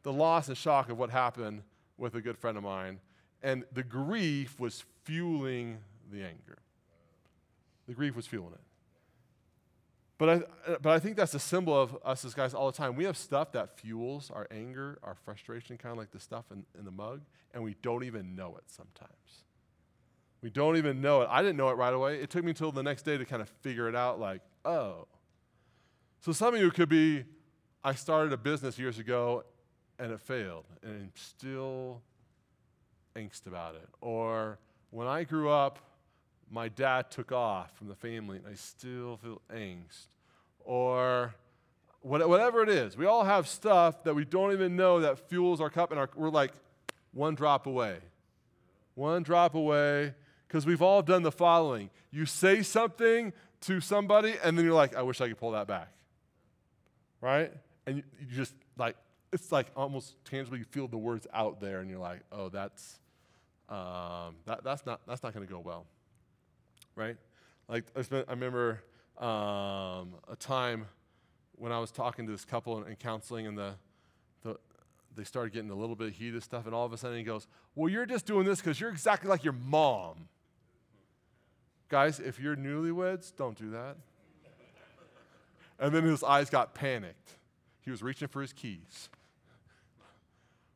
The 0.02 0.12
loss 0.12 0.48
and 0.48 0.56
shock 0.56 0.88
of 0.88 0.98
what 0.98 1.10
happened 1.10 1.62
with 1.98 2.14
a 2.14 2.20
good 2.20 2.38
friend 2.38 2.56
of 2.56 2.64
mine. 2.64 3.00
And 3.42 3.64
the 3.72 3.82
grief 3.82 4.60
was 4.60 4.84
fueling 5.04 5.78
the 6.12 6.22
anger. 6.22 6.58
The 7.88 7.94
grief 7.94 8.14
was 8.14 8.26
fueling 8.26 8.52
it. 8.52 8.60
But 10.18 10.28
I, 10.28 10.76
but 10.82 10.90
I 10.90 10.98
think 10.98 11.16
that's 11.16 11.32
a 11.32 11.38
symbol 11.38 11.74
of 11.74 11.96
us 12.04 12.26
as 12.26 12.34
guys 12.34 12.52
all 12.52 12.70
the 12.70 12.76
time. 12.76 12.94
We 12.94 13.04
have 13.04 13.16
stuff 13.16 13.52
that 13.52 13.78
fuels 13.80 14.30
our 14.30 14.46
anger, 14.50 14.98
our 15.02 15.14
frustration, 15.14 15.78
kind 15.78 15.92
of 15.92 15.98
like 15.98 16.10
the 16.10 16.20
stuff 16.20 16.44
in, 16.50 16.66
in 16.78 16.84
the 16.84 16.90
mug, 16.90 17.22
and 17.54 17.64
we 17.64 17.74
don't 17.80 18.04
even 18.04 18.36
know 18.36 18.54
it 18.58 18.64
sometimes. 18.66 19.44
We 20.42 20.50
don't 20.50 20.76
even 20.76 21.00
know 21.00 21.22
it. 21.22 21.28
I 21.30 21.40
didn't 21.40 21.56
know 21.56 21.70
it 21.70 21.74
right 21.74 21.94
away. 21.94 22.20
It 22.20 22.28
took 22.28 22.44
me 22.44 22.50
until 22.50 22.70
the 22.70 22.82
next 22.82 23.02
day 23.02 23.16
to 23.16 23.24
kind 23.24 23.40
of 23.40 23.48
figure 23.62 23.88
it 23.88 23.96
out 23.96 24.20
like, 24.20 24.42
oh. 24.66 25.06
So 26.20 26.32
some 26.32 26.54
of 26.54 26.60
you 26.60 26.70
could 26.70 26.90
be, 26.90 27.24
I 27.82 27.94
started 27.94 28.34
a 28.34 28.36
business 28.36 28.78
years 28.78 28.98
ago 28.98 29.44
and 29.98 30.12
it 30.12 30.20
failed, 30.20 30.66
and 30.82 30.92
I'm 30.92 31.12
still 31.14 32.02
angst 33.20 33.46
about 33.46 33.74
it. 33.74 33.88
Or 34.00 34.58
when 34.90 35.06
I 35.06 35.24
grew 35.24 35.50
up, 35.50 35.78
my 36.50 36.68
dad 36.68 37.10
took 37.10 37.32
off 37.32 37.76
from 37.76 37.88
the 37.88 37.94
family 37.94 38.38
and 38.38 38.46
I 38.46 38.54
still 38.54 39.18
feel 39.18 39.40
angst. 39.54 40.08
Or 40.64 41.34
what- 42.02 42.28
whatever 42.28 42.62
it 42.62 42.68
is, 42.68 42.96
we 42.96 43.06
all 43.06 43.24
have 43.24 43.46
stuff 43.46 44.02
that 44.04 44.14
we 44.14 44.24
don't 44.24 44.52
even 44.52 44.76
know 44.76 45.00
that 45.00 45.18
fuels 45.28 45.60
our 45.60 45.70
cup, 45.70 45.90
and 45.90 46.00
our, 46.00 46.08
we're 46.14 46.30
like 46.30 46.52
one 47.12 47.34
drop 47.34 47.66
away. 47.66 47.98
One 48.94 49.22
drop 49.22 49.54
away, 49.54 50.14
because 50.46 50.66
we've 50.66 50.82
all 50.82 51.02
done 51.02 51.22
the 51.22 51.32
following. 51.32 51.90
You 52.10 52.26
say 52.26 52.62
something 52.62 53.32
to 53.62 53.80
somebody, 53.80 54.34
and 54.42 54.56
then 54.56 54.64
you're 54.64 54.74
like, 54.74 54.96
I 54.96 55.02
wish 55.02 55.20
I 55.20 55.28
could 55.28 55.38
pull 55.38 55.52
that 55.52 55.66
back. 55.66 55.92
Right? 57.20 57.52
And 57.86 57.98
you, 57.98 58.02
you 58.20 58.36
just 58.36 58.54
like, 58.76 58.96
it's 59.32 59.52
like 59.52 59.66
almost 59.76 60.14
tangibly 60.24 60.58
you 60.60 60.64
feel 60.64 60.88
the 60.88 60.98
words 60.98 61.26
out 61.32 61.60
there, 61.60 61.80
and 61.80 61.90
you're 61.90 62.00
like, 62.00 62.20
oh, 62.32 62.48
that's, 62.48 62.99
um, 63.70 64.36
that, 64.46 64.62
that's 64.64 64.84
not, 64.84 65.00
that's 65.06 65.22
not 65.22 65.32
going 65.32 65.46
to 65.46 65.52
go 65.52 65.60
well 65.60 65.86
right? 67.00 67.16
Like 67.68 67.84
I, 67.96 68.02
spent, 68.02 68.26
I 68.28 68.32
remember 68.32 68.82
um, 69.18 70.14
a 70.28 70.36
time 70.38 70.86
when 71.56 71.72
I 71.72 71.78
was 71.78 71.90
talking 71.90 72.26
to 72.26 72.32
this 72.32 72.44
couple 72.44 72.82
in, 72.82 72.90
in 72.90 72.96
counseling, 72.96 73.46
and 73.46 73.56
the, 73.56 73.74
the 74.42 74.56
they 75.16 75.24
started 75.24 75.52
getting 75.52 75.70
a 75.70 75.74
little 75.74 75.96
bit 75.96 76.12
heated 76.12 76.42
stuff, 76.42 76.66
and 76.66 76.74
all 76.74 76.84
of 76.84 76.92
a 76.92 76.98
sudden 76.98 77.16
he 77.18 77.24
goes, 77.24 77.46
"Well, 77.74 77.88
you're 77.88 78.06
just 78.06 78.26
doing 78.26 78.44
this 78.44 78.60
because 78.60 78.80
you're 78.80 78.90
exactly 78.90 79.28
like 79.28 79.44
your 79.44 79.54
mom." 79.54 80.28
Guys, 81.88 82.20
if 82.20 82.38
you're 82.38 82.56
newlyweds, 82.56 83.34
don't 83.34 83.56
do 83.56 83.70
that. 83.70 83.96
And 85.80 85.94
then 85.94 86.04
his 86.04 86.22
eyes 86.22 86.50
got 86.50 86.74
panicked. 86.74 87.36
He 87.80 87.90
was 87.90 88.02
reaching 88.02 88.28
for 88.28 88.42
his 88.42 88.52
keys 88.52 89.08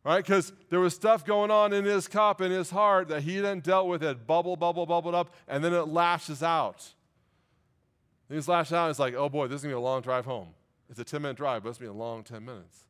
right? 0.05 0.25
Because 0.25 0.53
there 0.69 0.81
was 0.81 0.95
stuff 0.95 1.25
going 1.25 1.51
on 1.51 1.73
in 1.73 1.85
his 1.85 2.07
cup, 2.07 2.41
in 2.41 2.51
his 2.51 2.71
heart 2.71 3.09
that 3.09 3.23
he 3.23 3.41
then 3.41 3.61
dealt 3.61 3.89
with. 3.89 4.03
It 4.03 4.27
bubble, 4.27 4.57
bubble, 4.57 4.87
bubbled 4.87 5.15
up, 5.15 5.35
and 5.49 5.65
then 5.65 5.73
it 5.73 5.89
lashes 5.89 6.43
out. 6.43 6.93
And 8.29 8.37
he's 8.37 8.47
lashed 8.47 8.73
out. 8.73 8.85
And 8.85 8.91
it's 8.91 8.99
like, 8.99 9.15
oh 9.15 9.29
boy, 9.29 9.49
this 9.49 9.57
is 9.57 9.63
gonna 9.63 9.75
be 9.75 9.79
a 9.79 9.81
long 9.81 10.03
drive 10.03 10.27
home. 10.27 10.49
It's 10.91 11.01
a 11.01 11.05
10 11.05 11.23
minute 11.23 11.37
drive, 11.37 11.63
but 11.63 11.71
it's 11.71 11.79
gonna 11.79 11.91
be 11.91 11.97
a 11.97 11.99
long 11.99 12.23
10 12.23 12.45
minutes. 12.45 12.85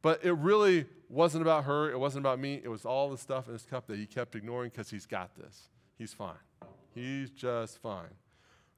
But 0.00 0.24
it 0.24 0.32
really 0.32 0.86
wasn't 1.08 1.42
about 1.42 1.64
her. 1.64 1.90
It 1.90 1.98
wasn't 1.98 2.24
about 2.24 2.38
me. 2.38 2.60
It 2.62 2.68
was 2.68 2.84
all 2.84 3.10
the 3.10 3.18
stuff 3.18 3.46
in 3.48 3.52
his 3.52 3.64
cup 3.64 3.86
that 3.88 3.96
he 3.96 4.06
kept 4.06 4.34
ignoring 4.34 4.70
because 4.70 4.90
he's 4.90 5.06
got 5.06 5.36
this. 5.36 5.68
He's 5.98 6.14
fine. 6.14 6.36
He's 6.94 7.30
just 7.30 7.78
fine. 7.78 8.14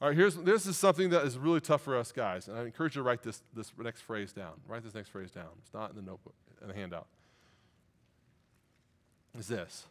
All 0.01 0.09
right, 0.09 0.16
here's 0.16 0.35
this 0.35 0.64
is 0.64 0.79
something 0.79 1.11
that 1.11 1.27
is 1.27 1.37
really 1.37 1.61
tough 1.61 1.83
for 1.83 1.97
us 1.99 2.11
guys, 2.11 2.49
and 2.49 2.57
I 2.57 2.62
encourage 2.62 2.97
you 2.97 3.03
to 3.03 3.07
write 3.07 3.23
this 3.23 3.43
this 3.55 3.71
next 3.79 4.01
phrase 4.01 4.33
down. 4.33 4.53
Write 4.66 4.83
this 4.83 4.95
next 4.95 5.11
phrase 5.11 5.31
down. 5.31 5.49
It's 5.59 5.75
not 5.75 5.91
in 5.91 5.97
the 5.97 6.03
notebook 6.03 6.35
in 6.62 6.68
the 6.68 6.75
handout 6.75 7.07
is 9.39 9.49
this 9.49 9.87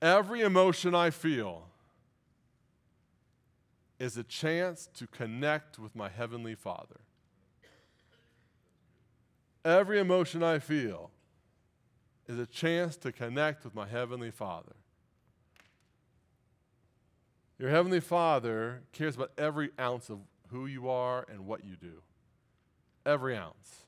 every 0.00 0.42
emotion 0.42 0.94
I 0.94 1.10
feel 1.10 1.64
is 3.98 4.16
a 4.16 4.22
chance 4.22 4.88
to 4.94 5.06
connect 5.08 5.78
with 5.78 5.96
my 5.96 6.08
Heavenly 6.08 6.54
Father. 6.54 7.00
Every 9.64 9.98
emotion 9.98 10.42
I 10.42 10.60
feel 10.60 11.10
is 12.28 12.38
a 12.38 12.46
chance 12.46 12.96
to 12.98 13.10
connect 13.10 13.64
with 13.64 13.74
my 13.74 13.86
Heavenly 13.86 14.30
Father. 14.30 14.76
Your 17.58 17.70
Heavenly 17.70 18.00
Father 18.00 18.82
cares 18.92 19.16
about 19.16 19.32
every 19.36 19.70
ounce 19.80 20.10
of 20.10 20.20
who 20.50 20.66
you 20.66 20.88
are 20.88 21.26
and 21.28 21.44
what 21.44 21.64
you 21.64 21.74
do. 21.74 22.02
Every 23.04 23.36
ounce. 23.36 23.87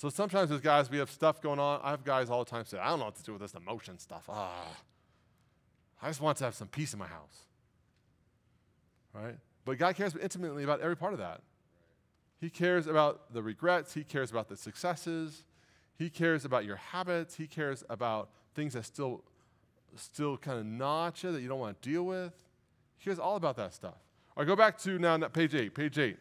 So 0.00 0.08
sometimes 0.08 0.50
as 0.50 0.62
guys, 0.62 0.90
we 0.90 0.96
have 0.96 1.10
stuff 1.10 1.42
going 1.42 1.58
on. 1.58 1.78
I 1.84 1.90
have 1.90 2.04
guys 2.04 2.30
all 2.30 2.42
the 2.42 2.50
time 2.50 2.64
say, 2.64 2.78
I 2.78 2.88
don't 2.88 3.00
know 3.00 3.04
what 3.04 3.16
to 3.16 3.22
do 3.22 3.32
with 3.32 3.42
this 3.42 3.52
emotion 3.52 3.98
stuff. 3.98 4.24
Ah, 4.30 4.66
I 6.00 6.08
just 6.08 6.22
want 6.22 6.38
to 6.38 6.44
have 6.44 6.54
some 6.54 6.68
peace 6.68 6.94
in 6.94 6.98
my 6.98 7.06
house. 7.06 7.44
Right? 9.12 9.36
But 9.66 9.76
God 9.76 9.94
cares 9.96 10.16
intimately 10.16 10.64
about 10.64 10.80
every 10.80 10.96
part 10.96 11.12
of 11.12 11.18
that. 11.18 11.42
He 12.40 12.48
cares 12.48 12.86
about 12.86 13.34
the 13.34 13.42
regrets. 13.42 13.92
He 13.92 14.02
cares 14.02 14.30
about 14.30 14.48
the 14.48 14.56
successes. 14.56 15.44
He 15.98 16.08
cares 16.08 16.46
about 16.46 16.64
your 16.64 16.76
habits. 16.76 17.34
He 17.34 17.46
cares 17.46 17.84
about 17.90 18.30
things 18.54 18.72
that 18.72 18.86
still, 18.86 19.22
still 19.96 20.38
kind 20.38 20.58
of 20.58 20.64
notch 20.64 21.24
you 21.24 21.32
that 21.32 21.42
you 21.42 21.48
don't 21.48 21.60
want 21.60 21.82
to 21.82 21.88
deal 21.90 22.06
with. 22.06 22.32
He 22.96 23.04
cares 23.04 23.18
all 23.18 23.36
about 23.36 23.56
that 23.56 23.74
stuff. 23.74 23.98
All 24.34 24.44
right, 24.44 24.46
go 24.46 24.56
back 24.56 24.78
to 24.78 24.98
now 24.98 25.18
page 25.28 25.54
eight. 25.54 25.74
Page 25.74 25.98
eight. 25.98 26.16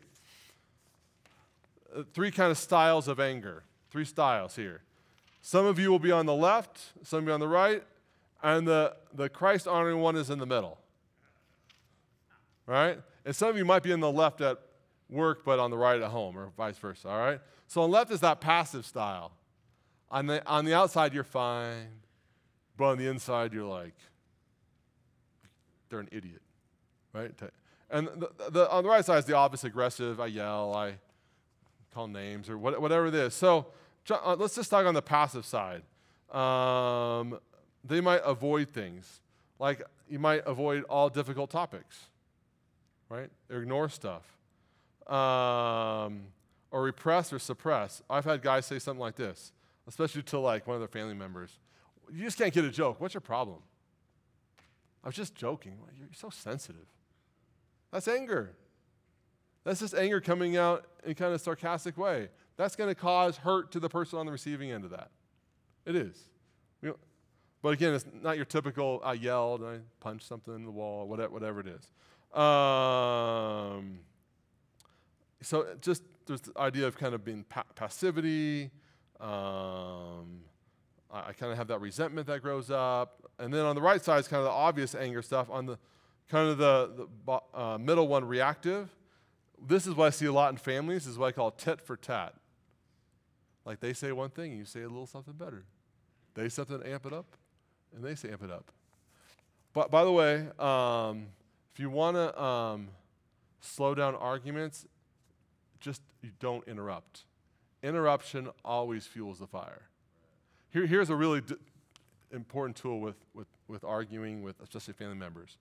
Uh, 1.96 2.04
three 2.14 2.30
kind 2.30 2.52
of 2.52 2.58
styles 2.58 3.08
of 3.08 3.22
anger. 3.22 3.64
Three 3.90 4.06
styles 4.06 4.56
here. 4.56 4.82
Some 5.42 5.66
of 5.66 5.80
you 5.80 5.90
will 5.90 6.00
be 6.00 6.12
on 6.12 6.26
the 6.26 6.36
left, 6.36 6.80
some 7.04 7.20
of 7.20 7.26
you 7.26 7.34
on 7.34 7.40
the 7.40 7.48
right, 7.48 7.84
and 8.44 8.68
the, 8.68 8.96
the 9.14 9.30
Christ 9.30 9.68
honoring 9.68 10.00
one 10.00 10.16
is 10.16 10.30
in 10.30 10.40
the 10.40 10.46
middle. 10.46 10.78
Right? 12.66 13.00
And 13.26 13.36
some 13.36 13.50
of 13.50 13.58
you 13.58 13.66
might 13.66 13.84
be 13.84 13.92
in 13.92 14.00
the 14.00 14.12
left 14.12 14.42
at 14.42 14.60
work, 15.10 15.44
but 15.44 15.60
on 15.60 15.72
the 15.72 15.78
right 15.78 16.00
at 16.00 16.10
home, 16.10 16.38
or 16.38 16.52
vice 16.56 16.78
versa. 16.78 17.10
All 17.10 17.18
right? 17.18 17.40
So 17.68 17.82
on 17.82 17.90
the 17.90 17.98
left 17.98 18.12
is 18.12 18.20
that 18.20 18.42
passive 18.42 18.86
style. 18.86 19.32
On 20.12 20.26
the, 20.28 20.46
on 20.48 20.66
the 20.66 20.74
outside, 20.74 21.14
you're 21.14 21.24
fine, 21.24 21.88
but 22.78 22.86
on 22.86 22.98
the 22.98 23.08
inside, 23.08 23.54
you're 23.54 23.66
like, 23.66 23.96
they're 25.90 26.00
an 26.00 26.10
idiot. 26.12 26.42
Right? 27.14 27.32
And 27.90 28.08
the, 28.08 28.30
the, 28.52 28.72
on 28.72 28.84
the 28.84 28.90
right 28.90 29.04
side 29.04 29.20
is 29.20 29.26
the 29.26 29.36
opposite 29.36 29.68
aggressive. 29.68 30.20
I 30.20 30.28
yell, 30.28 30.74
I 30.76 30.96
call 31.94 32.08
names, 32.08 32.50
or 32.50 32.58
what, 32.58 32.80
whatever 32.82 33.08
it 33.08 33.16
is. 33.16 33.34
So 33.34 33.68
uh, 34.10 34.36
let's 34.38 34.56
just 34.56 34.70
talk 34.70 34.86
on 34.86 34.94
the 34.94 35.02
passive 35.02 35.46
side. 35.46 35.84
Um, 36.32 37.40
they 37.84 38.02
might 38.02 38.22
avoid 38.24 38.70
things. 38.70 39.22
Like 39.60 39.84
you 40.08 40.20
might 40.20 40.44
avoid 40.46 40.84
all 40.84 41.10
difficult 41.10 41.50
topics, 41.50 42.08
right? 43.10 43.30
Or 43.50 43.62
ignore 43.62 43.90
stuff. 43.90 44.24
Um, 45.08 46.22
or 46.72 46.84
repress 46.84 47.34
or 47.34 47.40
suppress. 47.40 48.02
I've 48.10 48.26
had 48.26 48.42
guys 48.42 48.66
say 48.66 48.80
something 48.80 49.02
like 49.02 49.16
this, 49.16 49.52
especially 49.88 50.22
to 50.24 50.40
like 50.40 50.68
one 50.68 50.76
of 50.76 50.82
their 50.82 50.88
family 50.88 51.16
members. 51.16 51.58
You 52.12 52.24
just 52.24 52.38
can't 52.38 52.54
get 52.54 52.66
a 52.66 52.70
joke. 52.70 53.02
What's 53.02 53.14
your 53.14 53.22
problem? 53.22 53.58
I 55.04 55.08
was 55.08 55.16
just 55.16 55.36
joking. 55.36 55.78
You're 55.98 56.08
so 56.14 56.30
sensitive. 56.30 56.88
That's 57.92 58.08
anger. 58.08 58.52
That's 59.64 59.80
just 59.80 59.94
anger 59.94 60.22
coming 60.22 60.58
out 60.58 60.86
in 61.04 61.16
kind 61.16 61.34
of 61.34 61.42
sarcastic 61.42 61.98
way. 61.98 62.30
That's 62.58 62.76
going 62.76 62.90
to 62.90 62.96
cause 62.96 63.38
hurt 63.38 63.72
to 63.72 63.80
the 63.80 63.90
person 63.90 64.20
on 64.20 64.26
the 64.26 64.32
receiving 64.32 64.72
end 64.72 64.84
of 64.84 64.92
that. 64.92 65.12
It 65.86 65.96
is. 65.96 66.30
but 67.62 67.70
again, 67.70 67.94
it's 67.94 68.06
not 68.22 68.36
your 68.36 68.46
typical 68.46 69.02
I 69.04 69.14
yelled, 69.14 69.64
I 69.64 69.80
punched 70.00 70.28
something 70.28 70.54
in 70.54 70.66
the 70.66 70.72
wall, 70.72 71.08
whatever, 71.08 71.34
whatever 71.34 71.60
it 71.60 71.68
is. 71.68 71.92
Um, 72.40 74.00
so 75.42 75.68
just 75.82 76.04
there's 76.26 76.42
the 76.42 76.58
idea 76.58 76.86
of 76.88 76.98
kind 76.98 77.16
of 77.16 77.26
being 77.26 77.44
pa- 77.44 77.66
passivity. 77.76 78.72
Um, 79.20 80.42
I, 81.12 81.30
I 81.30 81.34
kind 81.34 81.52
of 81.52 81.58
have 81.58 81.68
that 81.68 81.82
resentment 81.82 82.28
that 82.28 82.42
grows 82.42 82.70
up. 82.70 83.26
And 83.40 83.54
then 83.54 83.66
on 83.66 83.76
the 83.76 83.82
right 83.82 84.04
side 84.04 84.20
is 84.20 84.28
kind 84.28 84.40
of 84.40 84.46
the 84.46 84.52
obvious 84.52 84.96
anger 84.96 85.22
stuff. 85.22 85.50
On 85.50 85.66
the 85.66 85.78
kind 86.30 86.50
of 86.50 86.58
the, 86.58 87.08
the 87.26 87.40
uh, 87.58 87.78
middle 87.78 88.08
one, 88.08 88.26
reactive. 88.26 88.90
This 89.66 89.88
is 89.88 89.94
what 89.94 90.08
I 90.08 90.10
see 90.10 90.26
a 90.26 90.32
lot 90.32 90.52
in 90.52 90.58
families. 90.58 91.06
This 91.06 91.14
is 91.14 91.18
what 91.18 91.28
I 91.28 91.32
call 91.32 91.52
tit 91.52 91.82
for 91.82 91.96
tat. 91.96 92.34
Like 93.66 93.80
they 93.80 93.94
say 93.94 94.12
one 94.12 94.30
thing, 94.30 94.58
you 94.58 94.66
say 94.66 94.82
a 94.82 94.88
little 94.88 95.06
something 95.06 95.34
better. 95.34 95.64
They 96.34 96.44
say 96.44 96.64
something 96.64 96.82
amp 96.84 97.06
it 97.06 97.14
up, 97.14 97.26
and 97.96 98.04
they 98.04 98.16
say 98.16 98.30
amp 98.30 98.44
it 98.44 98.52
up. 98.52 98.72
But 99.74 99.92
by 99.92 100.04
the 100.04 100.12
way, 100.12 100.48
um, 100.58 101.28
if 101.72 101.80
you 101.80 101.90
want 101.90 102.16
to 102.16 102.42
um, 102.42 102.88
slow 103.60 103.94
down 103.94 104.16
arguments, 104.16 104.86
just 105.80 106.02
you 106.22 106.32
don't 106.40 106.68
interrupt. 106.68 107.24
Interruption 107.84 108.50
always 108.66 109.06
fuels 109.06 109.40
the 109.40 109.48
fire. 109.48 109.84
Here, 110.72 110.86
here's 110.86 111.10
a 111.10 111.16
really 111.16 111.42
d- 111.42 111.56
important 112.32 112.76
tool 112.76 113.00
with, 113.00 113.16
with, 113.34 113.48
with 113.68 113.84
arguing 113.84 114.44
with 114.44 114.60
especially 114.62 114.94
family 114.94 115.16
members. 115.16 115.58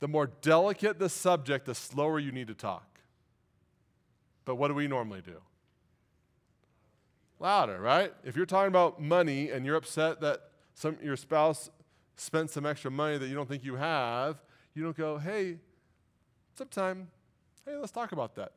The 0.00 0.08
more 0.08 0.26
delicate 0.26 0.98
the 0.98 1.08
subject, 1.08 1.66
the 1.66 1.74
slower 1.74 2.18
you 2.18 2.32
need 2.32 2.48
to 2.48 2.54
talk. 2.54 2.93
But 4.44 4.56
what 4.56 4.68
do 4.68 4.74
we 4.74 4.86
normally 4.86 5.22
do? 5.22 5.36
Louder, 7.40 7.80
right? 7.80 8.12
If 8.24 8.36
you're 8.36 8.46
talking 8.46 8.68
about 8.68 9.00
money 9.00 9.50
and 9.50 9.66
you're 9.66 9.76
upset 9.76 10.20
that 10.20 10.40
some, 10.74 10.96
your 11.02 11.16
spouse 11.16 11.70
spent 12.16 12.50
some 12.50 12.64
extra 12.64 12.90
money 12.90 13.18
that 13.18 13.26
you 13.26 13.34
don't 13.34 13.48
think 13.48 13.64
you 13.64 13.76
have, 13.76 14.42
you 14.74 14.82
don't 14.82 14.96
go, 14.96 15.18
hey, 15.18 15.58
it's 16.52 16.60
up 16.60 16.70
time. 16.70 17.08
Hey, 17.66 17.76
let's 17.76 17.92
talk 17.92 18.12
about 18.12 18.34
that. 18.36 18.52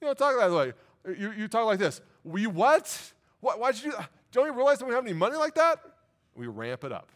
You 0.00 0.08
don't 0.08 0.18
talk 0.18 0.36
that 0.38 0.50
way. 0.50 0.72
You, 1.18 1.32
you 1.32 1.48
talk 1.48 1.66
like 1.66 1.78
this. 1.78 2.00
We 2.24 2.46
what? 2.46 3.12
what? 3.40 3.58
Why'd 3.58 3.76
you 3.76 3.90
do 3.90 3.96
that? 3.96 4.10
Don't 4.32 4.46
you 4.46 4.52
realize 4.52 4.78
that 4.78 4.86
we 4.86 4.94
have 4.94 5.04
any 5.04 5.14
money 5.14 5.36
like 5.36 5.54
that? 5.54 5.78
We 6.34 6.46
ramp 6.46 6.84
it 6.84 6.92
up. 6.92 7.10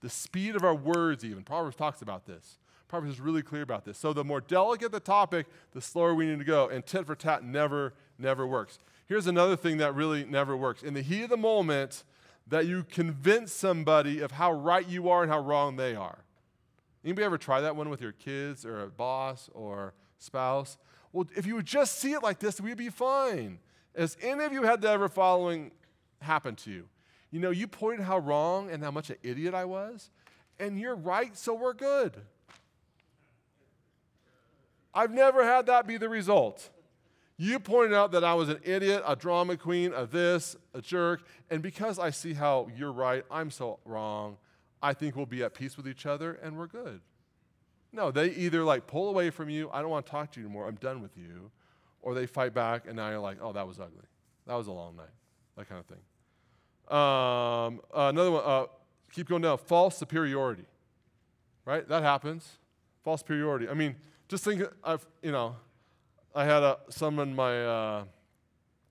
The 0.00 0.10
speed 0.10 0.56
of 0.56 0.64
our 0.64 0.74
words, 0.74 1.24
even. 1.24 1.42
Proverbs 1.42 1.76
talks 1.76 2.02
about 2.02 2.26
this. 2.26 2.58
Proverbs 2.92 3.14
is 3.14 3.20
really 3.22 3.40
clear 3.40 3.62
about 3.62 3.86
this. 3.86 3.96
So 3.96 4.12
the 4.12 4.22
more 4.22 4.42
delicate 4.42 4.92
the 4.92 5.00
topic, 5.00 5.46
the 5.72 5.80
slower 5.80 6.14
we 6.14 6.26
need 6.26 6.40
to 6.40 6.44
go. 6.44 6.68
And 6.68 6.84
tit 6.84 7.06
for 7.06 7.14
tat 7.14 7.42
never, 7.42 7.94
never 8.18 8.46
works. 8.46 8.78
Here's 9.06 9.26
another 9.26 9.56
thing 9.56 9.78
that 9.78 9.94
really 9.94 10.26
never 10.26 10.54
works. 10.54 10.82
In 10.82 10.92
the 10.92 11.00
heat 11.00 11.22
of 11.22 11.30
the 11.30 11.38
moment, 11.38 12.04
that 12.48 12.66
you 12.66 12.84
convince 12.84 13.50
somebody 13.50 14.20
of 14.20 14.32
how 14.32 14.52
right 14.52 14.86
you 14.86 15.08
are 15.08 15.22
and 15.22 15.32
how 15.32 15.40
wrong 15.40 15.76
they 15.76 15.94
are. 15.94 16.18
Anybody 17.02 17.24
ever 17.24 17.38
try 17.38 17.62
that 17.62 17.76
one 17.76 17.88
with 17.88 18.02
your 18.02 18.12
kids 18.12 18.66
or 18.66 18.82
a 18.82 18.88
boss 18.88 19.48
or 19.54 19.94
spouse? 20.18 20.76
Well, 21.14 21.26
if 21.34 21.46
you 21.46 21.54
would 21.54 21.64
just 21.64 21.98
see 21.98 22.12
it 22.12 22.22
like 22.22 22.40
this, 22.40 22.60
we'd 22.60 22.76
be 22.76 22.90
fine. 22.90 23.58
Has 23.96 24.18
any 24.20 24.44
of 24.44 24.52
you 24.52 24.64
had 24.64 24.82
the 24.82 24.90
ever 24.90 25.08
following 25.08 25.70
happen 26.20 26.56
to 26.56 26.70
you? 26.70 26.90
You 27.30 27.40
know, 27.40 27.52
you 27.52 27.68
pointed 27.68 28.04
how 28.04 28.18
wrong 28.18 28.70
and 28.70 28.84
how 28.84 28.90
much 28.90 29.08
an 29.08 29.16
idiot 29.22 29.54
I 29.54 29.64
was, 29.64 30.10
and 30.60 30.78
you're 30.78 30.94
right, 30.94 31.34
so 31.34 31.54
we're 31.54 31.72
good. 31.72 32.20
I've 34.94 35.10
never 35.10 35.44
had 35.44 35.66
that 35.66 35.86
be 35.86 35.96
the 35.96 36.08
result. 36.08 36.70
You 37.36 37.58
pointed 37.58 37.94
out 37.94 38.12
that 38.12 38.22
I 38.22 38.34
was 38.34 38.48
an 38.48 38.60
idiot, 38.62 39.02
a 39.06 39.16
drama 39.16 39.56
queen, 39.56 39.92
a 39.94 40.06
this, 40.06 40.54
a 40.74 40.80
jerk, 40.80 41.26
and 41.50 41.62
because 41.62 41.98
I 41.98 42.10
see 42.10 42.34
how 42.34 42.68
you're 42.76 42.92
right, 42.92 43.24
I'm 43.30 43.50
so 43.50 43.80
wrong, 43.84 44.36
I 44.82 44.92
think 44.92 45.16
we'll 45.16 45.26
be 45.26 45.42
at 45.42 45.54
peace 45.54 45.76
with 45.76 45.88
each 45.88 46.06
other 46.06 46.34
and 46.34 46.58
we're 46.58 46.66
good. 46.66 47.00
No, 47.92 48.10
they 48.10 48.30
either 48.30 48.62
like 48.64 48.86
pull 48.86 49.08
away 49.08 49.30
from 49.30 49.48
you, 49.50 49.70
I 49.72 49.80
don't 49.80 49.90
want 49.90 50.06
to 50.06 50.12
talk 50.12 50.32
to 50.32 50.40
you 50.40 50.46
anymore, 50.46 50.68
I'm 50.68 50.76
done 50.76 51.02
with 51.02 51.16
you, 51.16 51.50
or 52.00 52.14
they 52.14 52.26
fight 52.26 52.54
back 52.54 52.86
and 52.86 52.96
now 52.96 53.08
you're 53.10 53.18
like, 53.18 53.38
oh, 53.40 53.52
that 53.52 53.66
was 53.66 53.80
ugly. 53.80 54.06
That 54.46 54.54
was 54.54 54.66
a 54.66 54.72
long 54.72 54.96
night. 54.96 55.06
That 55.56 55.68
kind 55.68 55.80
of 55.80 55.86
thing. 55.86 55.98
Um, 56.88 57.80
uh, 57.94 58.08
another 58.08 58.30
one, 58.30 58.42
uh, 58.44 58.66
keep 59.12 59.28
going 59.28 59.42
down, 59.42 59.58
false 59.58 59.96
superiority. 59.96 60.64
Right? 61.64 61.88
That 61.88 62.02
happens. 62.02 62.58
False 63.04 63.20
superiority. 63.20 63.68
I 63.68 63.74
mean, 63.74 63.96
just 64.32 64.44
think, 64.44 64.62
I've, 64.82 65.06
you 65.22 65.30
know, 65.30 65.56
I 66.34 66.46
had 66.46 66.62
a, 66.62 66.78
someone 66.88 67.28
in 67.28 67.36
my 67.36 67.66
uh, 67.66 68.04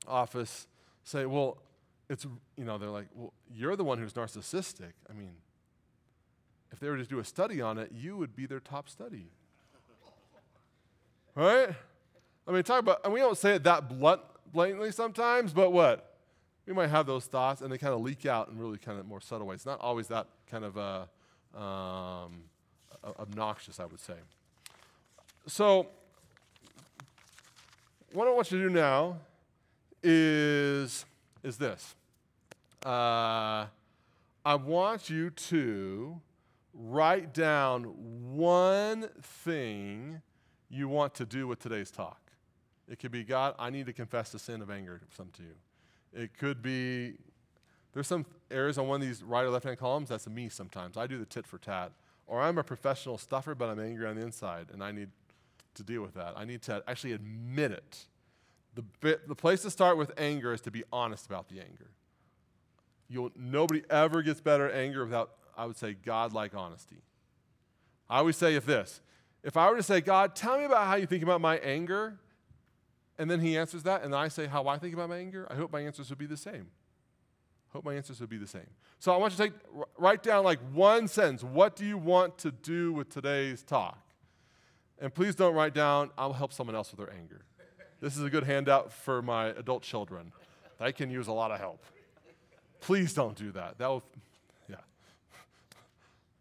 office 0.07 0.67
say, 1.03 1.25
well, 1.25 1.57
it's, 2.11 2.27
you 2.55 2.63
know, 2.63 2.77
they're 2.77 2.91
like, 2.91 3.07
well, 3.15 3.33
you're 3.51 3.75
the 3.75 3.83
one 3.83 3.97
who's 3.97 4.13
narcissistic. 4.13 4.91
I 5.09 5.13
mean, 5.13 5.31
if 6.71 6.79
they 6.79 6.87
were 6.89 6.97
to 6.97 7.05
do 7.05 7.17
a 7.17 7.23
study 7.23 7.59
on 7.59 7.79
it, 7.79 7.91
you 7.91 8.17
would 8.17 8.35
be 8.35 8.45
their 8.45 8.59
top 8.59 8.87
study. 8.87 9.31
right? 11.35 11.69
I 12.47 12.51
mean, 12.51 12.61
talk 12.61 12.81
about, 12.81 13.03
and 13.03 13.11
we 13.11 13.19
don't 13.19 13.35
say 13.35 13.55
it 13.55 13.63
that 13.63 13.89
blunt, 13.89 14.21
blatantly 14.53 14.91
sometimes, 14.91 15.53
but 15.53 15.71
what? 15.71 16.19
We 16.67 16.73
might 16.73 16.91
have 16.91 17.07
those 17.07 17.25
thoughts 17.25 17.61
and 17.61 17.73
they 17.73 17.79
kind 17.79 17.95
of 17.95 18.01
leak 18.01 18.27
out 18.27 18.49
in 18.49 18.59
really 18.59 18.77
kind 18.77 18.99
of 18.99 19.07
more 19.07 19.21
subtle 19.21 19.47
ways. 19.47 19.61
It's 19.61 19.65
Not 19.65 19.81
always 19.81 20.07
that 20.09 20.27
kind 20.51 20.65
of 20.65 20.77
uh, 20.77 21.05
um, 21.59 22.43
obnoxious, 23.19 23.79
I 23.79 23.85
would 23.85 23.99
say. 23.99 24.13
So, 25.47 25.87
what 28.13 28.27
I 28.27 28.31
want 28.31 28.51
you 28.51 28.61
to 28.61 28.69
do 28.69 28.73
now 28.73 29.17
is, 30.03 31.05
is 31.43 31.57
this. 31.57 31.95
Uh, 32.85 33.65
I 34.45 34.55
want 34.55 35.09
you 35.09 35.31
to 35.31 36.21
write 36.73 37.33
down 37.33 37.83
one 38.35 39.09
thing 39.21 40.21
you 40.69 40.87
want 40.87 41.15
to 41.15 41.25
do 41.25 41.47
with 41.47 41.59
today's 41.59 41.89
talk. 41.89 42.19
It 42.87 42.99
could 42.99 43.11
be, 43.11 43.23
God, 43.23 43.55
I 43.57 43.71
need 43.71 43.87
to 43.87 43.93
confess 43.93 44.31
the 44.31 44.39
sin 44.39 44.61
of 44.61 44.69
anger, 44.69 45.01
some 45.15 45.29
to 45.37 45.43
you. 45.43 46.23
It 46.23 46.37
could 46.37 46.61
be, 46.61 47.13
there's 47.93 48.07
some 48.07 48.27
areas 48.51 48.77
on 48.77 48.87
one 48.87 49.01
of 49.01 49.07
these 49.07 49.23
right 49.23 49.43
or 49.43 49.49
left 49.49 49.65
hand 49.65 49.79
columns, 49.79 50.09
that's 50.09 50.27
me 50.27 50.49
sometimes. 50.49 50.97
I 50.97 51.07
do 51.07 51.17
the 51.17 51.25
tit 51.25 51.47
for 51.47 51.57
tat. 51.57 51.91
Or 52.27 52.41
I'm 52.41 52.57
a 52.57 52.63
professional 52.63 53.17
stuffer, 53.17 53.55
but 53.55 53.69
I'm 53.69 53.79
angry 53.79 54.07
on 54.07 54.15
the 54.15 54.21
inside, 54.21 54.67
and 54.71 54.83
I 54.83 54.91
need 54.91 55.09
to 55.75 55.83
deal 55.83 56.01
with 56.01 56.13
that. 56.15 56.33
I 56.35 56.45
need 56.45 56.61
to 56.63 56.83
actually 56.87 57.13
admit 57.13 57.71
it. 57.71 58.05
The, 58.75 58.83
bit, 59.01 59.27
the 59.27 59.35
place 59.35 59.61
to 59.63 59.69
start 59.69 59.97
with 59.97 60.11
anger 60.17 60.53
is 60.53 60.61
to 60.61 60.71
be 60.71 60.83
honest 60.91 61.25
about 61.25 61.49
the 61.49 61.59
anger. 61.59 61.91
You'll, 63.09 63.31
nobody 63.35 63.83
ever 63.89 64.21
gets 64.21 64.39
better 64.39 64.69
at 64.69 64.75
anger 64.75 65.03
without, 65.03 65.31
I 65.57 65.65
would 65.65 65.77
say, 65.77 65.93
God-like 65.93 66.55
honesty. 66.55 67.01
I 68.09 68.19
always 68.19 68.37
say 68.37 68.55
if 68.55 68.65
this, 68.65 69.01
if 69.43 69.57
I 69.57 69.69
were 69.69 69.77
to 69.77 69.83
say, 69.83 70.01
God, 70.01 70.35
tell 70.35 70.57
me 70.57 70.65
about 70.65 70.87
how 70.87 70.95
you 70.95 71.05
think 71.05 71.23
about 71.23 71.41
my 71.41 71.57
anger, 71.57 72.19
and 73.17 73.29
then 73.29 73.39
he 73.39 73.57
answers 73.57 73.83
that, 73.83 74.03
and 74.03 74.15
I 74.15 74.29
say 74.29 74.47
how 74.47 74.67
I 74.67 74.77
think 74.77 74.93
about 74.93 75.09
my 75.09 75.17
anger, 75.17 75.47
I 75.49 75.55
hope 75.55 75.71
my 75.71 75.81
answers 75.81 76.09
would 76.09 76.19
be 76.19 76.25
the 76.25 76.37
same. 76.37 76.67
Hope 77.73 77.85
my 77.85 77.93
answers 77.93 78.19
would 78.19 78.29
be 78.29 78.37
the 78.37 78.47
same. 78.47 78.67
So 78.99 79.13
I 79.13 79.17
want 79.17 79.33
you 79.33 79.37
to 79.37 79.43
take, 79.43 79.53
write 79.97 80.23
down 80.23 80.43
like 80.43 80.59
one 80.73 81.07
sentence. 81.07 81.43
What 81.43 81.75
do 81.75 81.85
you 81.85 81.97
want 81.97 82.37
to 82.39 82.51
do 82.51 82.93
with 82.93 83.09
today's 83.09 83.63
talk? 83.63 83.97
And 85.01 85.13
please 85.13 85.35
don't 85.35 85.55
write 85.55 85.73
down, 85.73 86.11
I'll 86.15 86.31
help 86.31 86.53
someone 86.53 86.75
else 86.75 86.91
with 86.91 86.99
their 86.99 87.11
anger. 87.11 87.41
This 87.99 88.15
is 88.15 88.23
a 88.23 88.29
good 88.29 88.43
handout 88.43 88.93
for 88.93 89.23
my 89.23 89.47
adult 89.47 89.81
children. 89.81 90.31
They 90.79 90.93
can 90.93 91.09
use 91.09 91.27
a 91.27 91.33
lot 91.33 91.51
of 91.51 91.59
help. 91.59 91.83
Please 92.79 93.13
don't 93.13 93.35
do 93.35 93.51
that. 93.51 93.79
That 93.79 93.87
will, 93.87 94.03
yeah. 94.69 94.75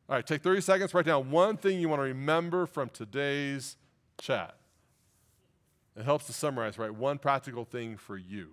All 0.09 0.17
right, 0.17 0.27
take 0.27 0.43
30 0.43 0.61
seconds, 0.61 0.95
write 0.95 1.07
down 1.07 1.31
one 1.31 1.57
thing 1.57 1.81
you 1.81 1.89
want 1.89 2.01
to 2.01 2.05
remember 2.05 2.67
from 2.67 2.91
today's 2.91 3.77
chat. 4.21 4.57
It 5.97 6.05
helps 6.05 6.27
to 6.27 6.33
summarize, 6.33 6.79
right? 6.79 6.95
One 6.95 7.19
practical 7.19 7.65
thing 7.65 7.97
for 7.97 8.17
you. 8.17 8.51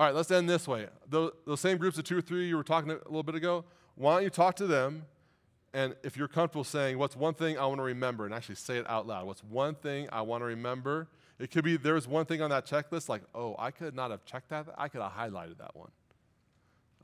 All 0.00 0.06
right, 0.06 0.14
let's 0.14 0.30
end 0.30 0.48
this 0.48 0.66
way. 0.66 0.86
Those, 1.10 1.32
those, 1.46 1.60
same 1.60 1.76
groups 1.76 1.98
of 1.98 2.04
two 2.04 2.16
or 2.16 2.22
three 2.22 2.48
you 2.48 2.56
were 2.56 2.64
talking 2.64 2.90
a 2.90 2.94
little 2.94 3.22
bit 3.22 3.34
ago, 3.34 3.66
why 3.96 4.14
don't 4.14 4.22
you 4.22 4.30
talk 4.30 4.56
to 4.56 4.66
them? 4.66 5.04
And 5.74 5.94
if 6.02 6.16
you're 6.16 6.26
comfortable 6.26 6.64
saying, 6.64 6.96
What's 6.96 7.14
one 7.16 7.34
thing 7.34 7.58
I 7.58 7.66
want 7.66 7.80
to 7.80 7.82
remember? 7.82 8.24
and 8.24 8.32
actually 8.32 8.54
say 8.54 8.78
it 8.78 8.88
out 8.88 9.06
loud. 9.06 9.26
What's 9.26 9.44
one 9.44 9.74
thing 9.74 10.08
I 10.10 10.22
want 10.22 10.40
to 10.40 10.46
remember? 10.46 11.06
It 11.38 11.50
could 11.50 11.64
be 11.64 11.76
there 11.76 11.92
was 11.92 12.08
one 12.08 12.24
thing 12.24 12.40
on 12.40 12.48
that 12.48 12.64
checklist, 12.64 13.10
like, 13.10 13.20
Oh, 13.34 13.54
I 13.58 13.70
could 13.70 13.94
not 13.94 14.10
have 14.10 14.24
checked 14.24 14.48
that. 14.48 14.68
I 14.78 14.88
could 14.88 15.02
have 15.02 15.12
highlighted 15.12 15.58
that 15.58 15.76
one. 15.76 15.90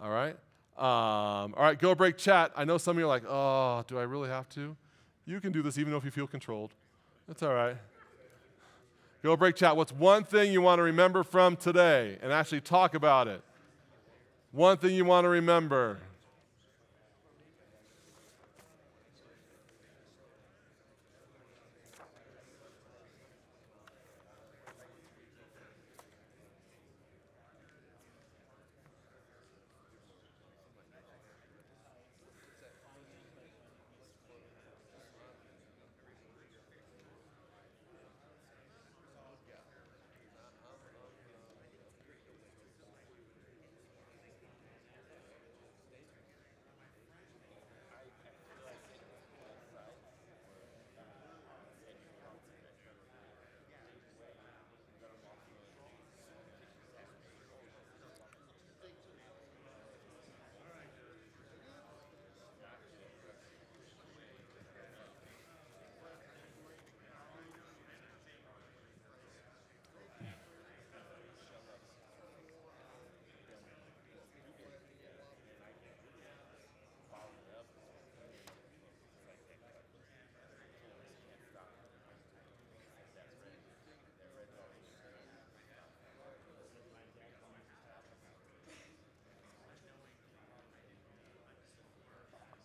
All 0.03 0.09
right? 0.09 0.37
Um, 0.79 1.53
all 1.55 1.65
right, 1.65 1.79
go 1.79 1.95
break 1.95 2.17
chat. 2.17 2.53
I 2.57 2.65
know 2.65 2.79
some 2.79 2.97
of 2.97 3.01
you 3.01 3.05
are 3.05 3.09
like, 3.09 3.25
Oh, 3.29 3.85
do 3.87 3.99
I 3.99 4.05
really 4.05 4.31
have 4.31 4.49
to? 4.55 4.75
You 5.27 5.39
can 5.43 5.53
do 5.53 5.61
this 5.61 5.77
even 5.77 5.91
though 5.91 5.99
if 5.99 6.05
you 6.07 6.11
feel 6.11 6.27
controlled. 6.27 6.71
That's 7.29 7.43
all 7.43 7.53
right. 7.53 7.77
Go 9.27 9.37
break 9.37 9.57
chat. 9.57 9.77
What's 9.77 9.91
one 9.91 10.23
thing 10.23 10.53
you 10.53 10.63
want 10.63 10.79
to 10.79 10.85
remember 10.85 11.25
from 11.25 11.57
today 11.57 12.17
and 12.23 12.33
actually 12.33 12.61
talk 12.61 12.95
about 12.95 13.27
it? 13.27 13.43
One 14.53 14.79
thing 14.79 14.95
you 14.95 15.05
want 15.05 15.25
to 15.25 15.29
remember. 15.29 15.99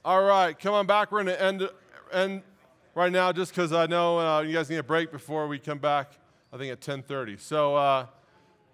All 0.04 0.24
right, 0.24 0.58
come 0.58 0.74
on 0.74 0.88
back. 0.88 1.12
We're 1.12 1.24
going 1.24 1.36
to 1.38 1.44
end, 1.44 1.70
end 2.12 2.42
right 2.96 3.12
now 3.12 3.32
just 3.32 3.52
because 3.52 3.72
I 3.72 3.86
know 3.86 4.18
uh, 4.18 4.42
you 4.42 4.52
guys 4.52 4.68
need 4.68 4.78
a 4.78 4.84
break 4.84 5.12
before 5.12 5.48
we 5.48 5.60
come 5.60 5.78
back, 5.78 6.14
I 6.52 6.58
think 6.58 6.72
at 6.72 6.82
10.30. 6.82 7.40
So 7.40 7.76
uh, 7.76 8.08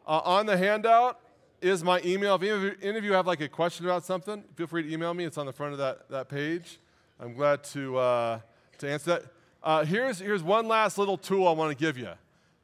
uh, 0.08 0.22
on 0.24 0.46
the 0.46 0.56
handout 0.56 1.20
is 1.62 1.84
my 1.84 2.02
email. 2.06 2.36
If 2.36 2.44
any 2.44 2.52
of, 2.52 2.64
you, 2.64 2.76
any 2.82 2.98
of 2.98 3.04
you 3.04 3.12
have 3.12 3.28
like 3.28 3.42
a 3.42 3.50
question 3.50 3.86
about 3.86 4.06
something, 4.06 4.42
feel 4.56 4.68
free 4.68 4.84
to 4.84 4.94
email 4.94 5.14
me. 5.14 5.26
It's 5.26 5.38
on 5.38 5.46
the 5.46 5.52
front 5.52 5.74
of 5.74 5.80
that, 5.80 6.10
that 6.10 6.30
page. 6.30 6.80
I'm 7.20 7.34
glad 7.34 7.62
to, 7.66 7.98
uh, 7.98 8.40
to 8.78 8.90
answer 8.90 9.10
that. 9.12 9.24
Uh, 9.62 9.84
here's, 9.84 10.20
here's 10.20 10.44
one 10.44 10.70
last 10.70 10.98
little 10.98 11.18
tool 11.18 11.46
I 11.46 11.52
want 11.52 11.78
to 11.78 11.86
give 11.86 11.98
you. 11.98 12.12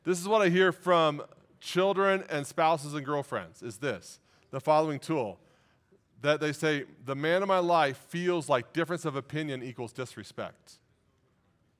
This 0.05 0.21
is 0.21 0.27
what 0.29 0.41
I 0.41 0.47
hear 0.47 0.71
from 0.71 1.21
children 1.59 2.23
and 2.29 2.47
spouses 2.47 2.93
and 2.93 3.05
girlfriends 3.05 3.61
is 3.61 3.79
this, 3.79 4.21
the 4.51 4.61
following 4.61 4.99
tool 4.99 5.37
that 6.23 6.39
they 6.39 6.53
say, 6.53 6.85
the 7.05 7.15
man 7.15 7.41
of 7.41 7.49
my 7.49 7.59
life 7.59 7.97
feels 8.07 8.47
like 8.47 8.71
difference 8.71 9.03
of 9.03 9.15
opinion 9.17 9.61
equals 9.61 9.91
disrespect. 9.91 10.79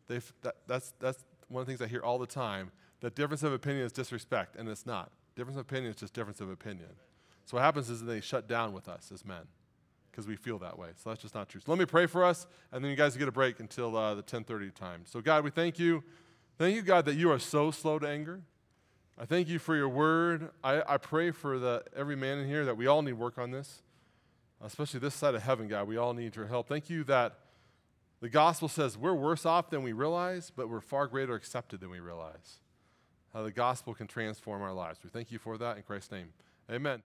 That, 0.08 0.56
that's, 0.68 0.94
that's 1.00 1.24
one 1.48 1.62
of 1.62 1.66
the 1.66 1.72
things 1.72 1.82
I 1.82 1.88
hear 1.88 2.04
all 2.04 2.20
the 2.20 2.28
time, 2.28 2.72
that 3.00 3.16
difference 3.16 3.42
of 3.44 3.54
opinion 3.54 3.86
is 3.86 3.94
disrespect, 3.94 4.58
and 4.58 4.68
it's 4.68 4.86
not. 4.86 5.12
Difference 5.36 5.56
of 5.56 5.62
opinion 5.62 5.92
is 5.92 5.96
just 5.96 6.14
difference 6.14 6.42
of 6.42 6.52
opinion. 6.52 6.90
So 7.46 7.58
what 7.58 7.64
happens 7.64 7.90
is 7.90 8.04
they 8.04 8.20
shut 8.20 8.48
down 8.48 8.74
with 8.74 8.90
us 8.90 9.12
as 9.14 9.26
men 9.26 9.44
because 10.12 10.28
we 10.28 10.36
feel 10.36 10.60
that 10.60 10.78
way. 10.78 10.90
So 11.02 11.10
that's 11.10 11.22
just 11.22 11.34
not 11.34 11.48
true. 11.48 11.62
So 11.66 11.72
let 11.72 11.80
me 11.80 11.86
pray 11.86 12.06
for 12.06 12.24
us, 12.24 12.46
and 12.72 12.84
then 12.84 12.92
you 12.92 12.98
guys 12.98 13.16
get 13.16 13.28
a 13.28 13.32
break 13.32 13.60
until 13.60 13.96
uh, 13.96 14.14
the 14.14 14.24
10:30 14.24 14.74
time. 14.74 15.04
So 15.06 15.22
God, 15.22 15.44
we 15.44 15.52
thank 15.52 15.80
you, 15.80 16.04
thank 16.58 16.76
you, 16.76 16.82
God, 16.82 17.06
that 17.06 17.16
you 17.16 17.32
are 17.32 17.40
so 17.40 17.72
slow 17.72 17.98
to 17.98 18.08
anger. 18.08 18.42
I 19.18 19.26
thank 19.26 19.48
you 19.48 19.58
for 19.58 19.76
your 19.76 19.90
word. 19.90 20.50
I, 20.64 20.84
I 20.88 20.98
pray 20.98 21.32
for 21.32 21.60
the 21.60 21.84
every 21.96 22.16
man 22.16 22.40
in 22.40 22.48
here 22.48 22.66
that 22.66 22.76
we 22.76 22.88
all 22.88 23.02
need 23.02 23.14
work 23.14 23.38
on 23.38 23.52
this, 23.52 23.83
especially 24.64 25.00
this 25.00 25.14
side 25.14 25.36
of 25.36 25.44
heaven, 25.44 25.68
God. 25.68 25.88
We 25.88 25.98
all 25.98 26.14
need 26.14 26.36
your 26.36 26.48
help. 26.48 26.68
Thank 26.68 26.90
you 26.90 27.04
that 27.06 27.38
the 28.22 28.30
gospel 28.30 28.68
says 28.68 28.98
we're 28.98 29.14
worse 29.14 29.46
off 29.46 29.70
than 29.70 29.84
we 29.84 29.92
realize, 29.92 30.52
but 30.56 30.70
we're 30.70 30.82
far 30.82 31.08
greater 31.08 31.36
accepted 31.36 31.82
than 31.82 31.90
we 31.90 32.00
realize. 32.00 32.60
How 33.34 33.44
the 33.44 33.52
gospel 33.52 33.94
can 33.94 34.08
transform 34.08 34.62
our 34.62 34.74
lives. 34.74 35.00
We 35.04 35.10
thank 35.10 35.32
you 35.32 35.40
for 35.40 35.58
that 35.58 35.78
in 35.78 35.84
Christ's 35.84 36.12
name. 36.12 36.30
Amen. 36.72 37.04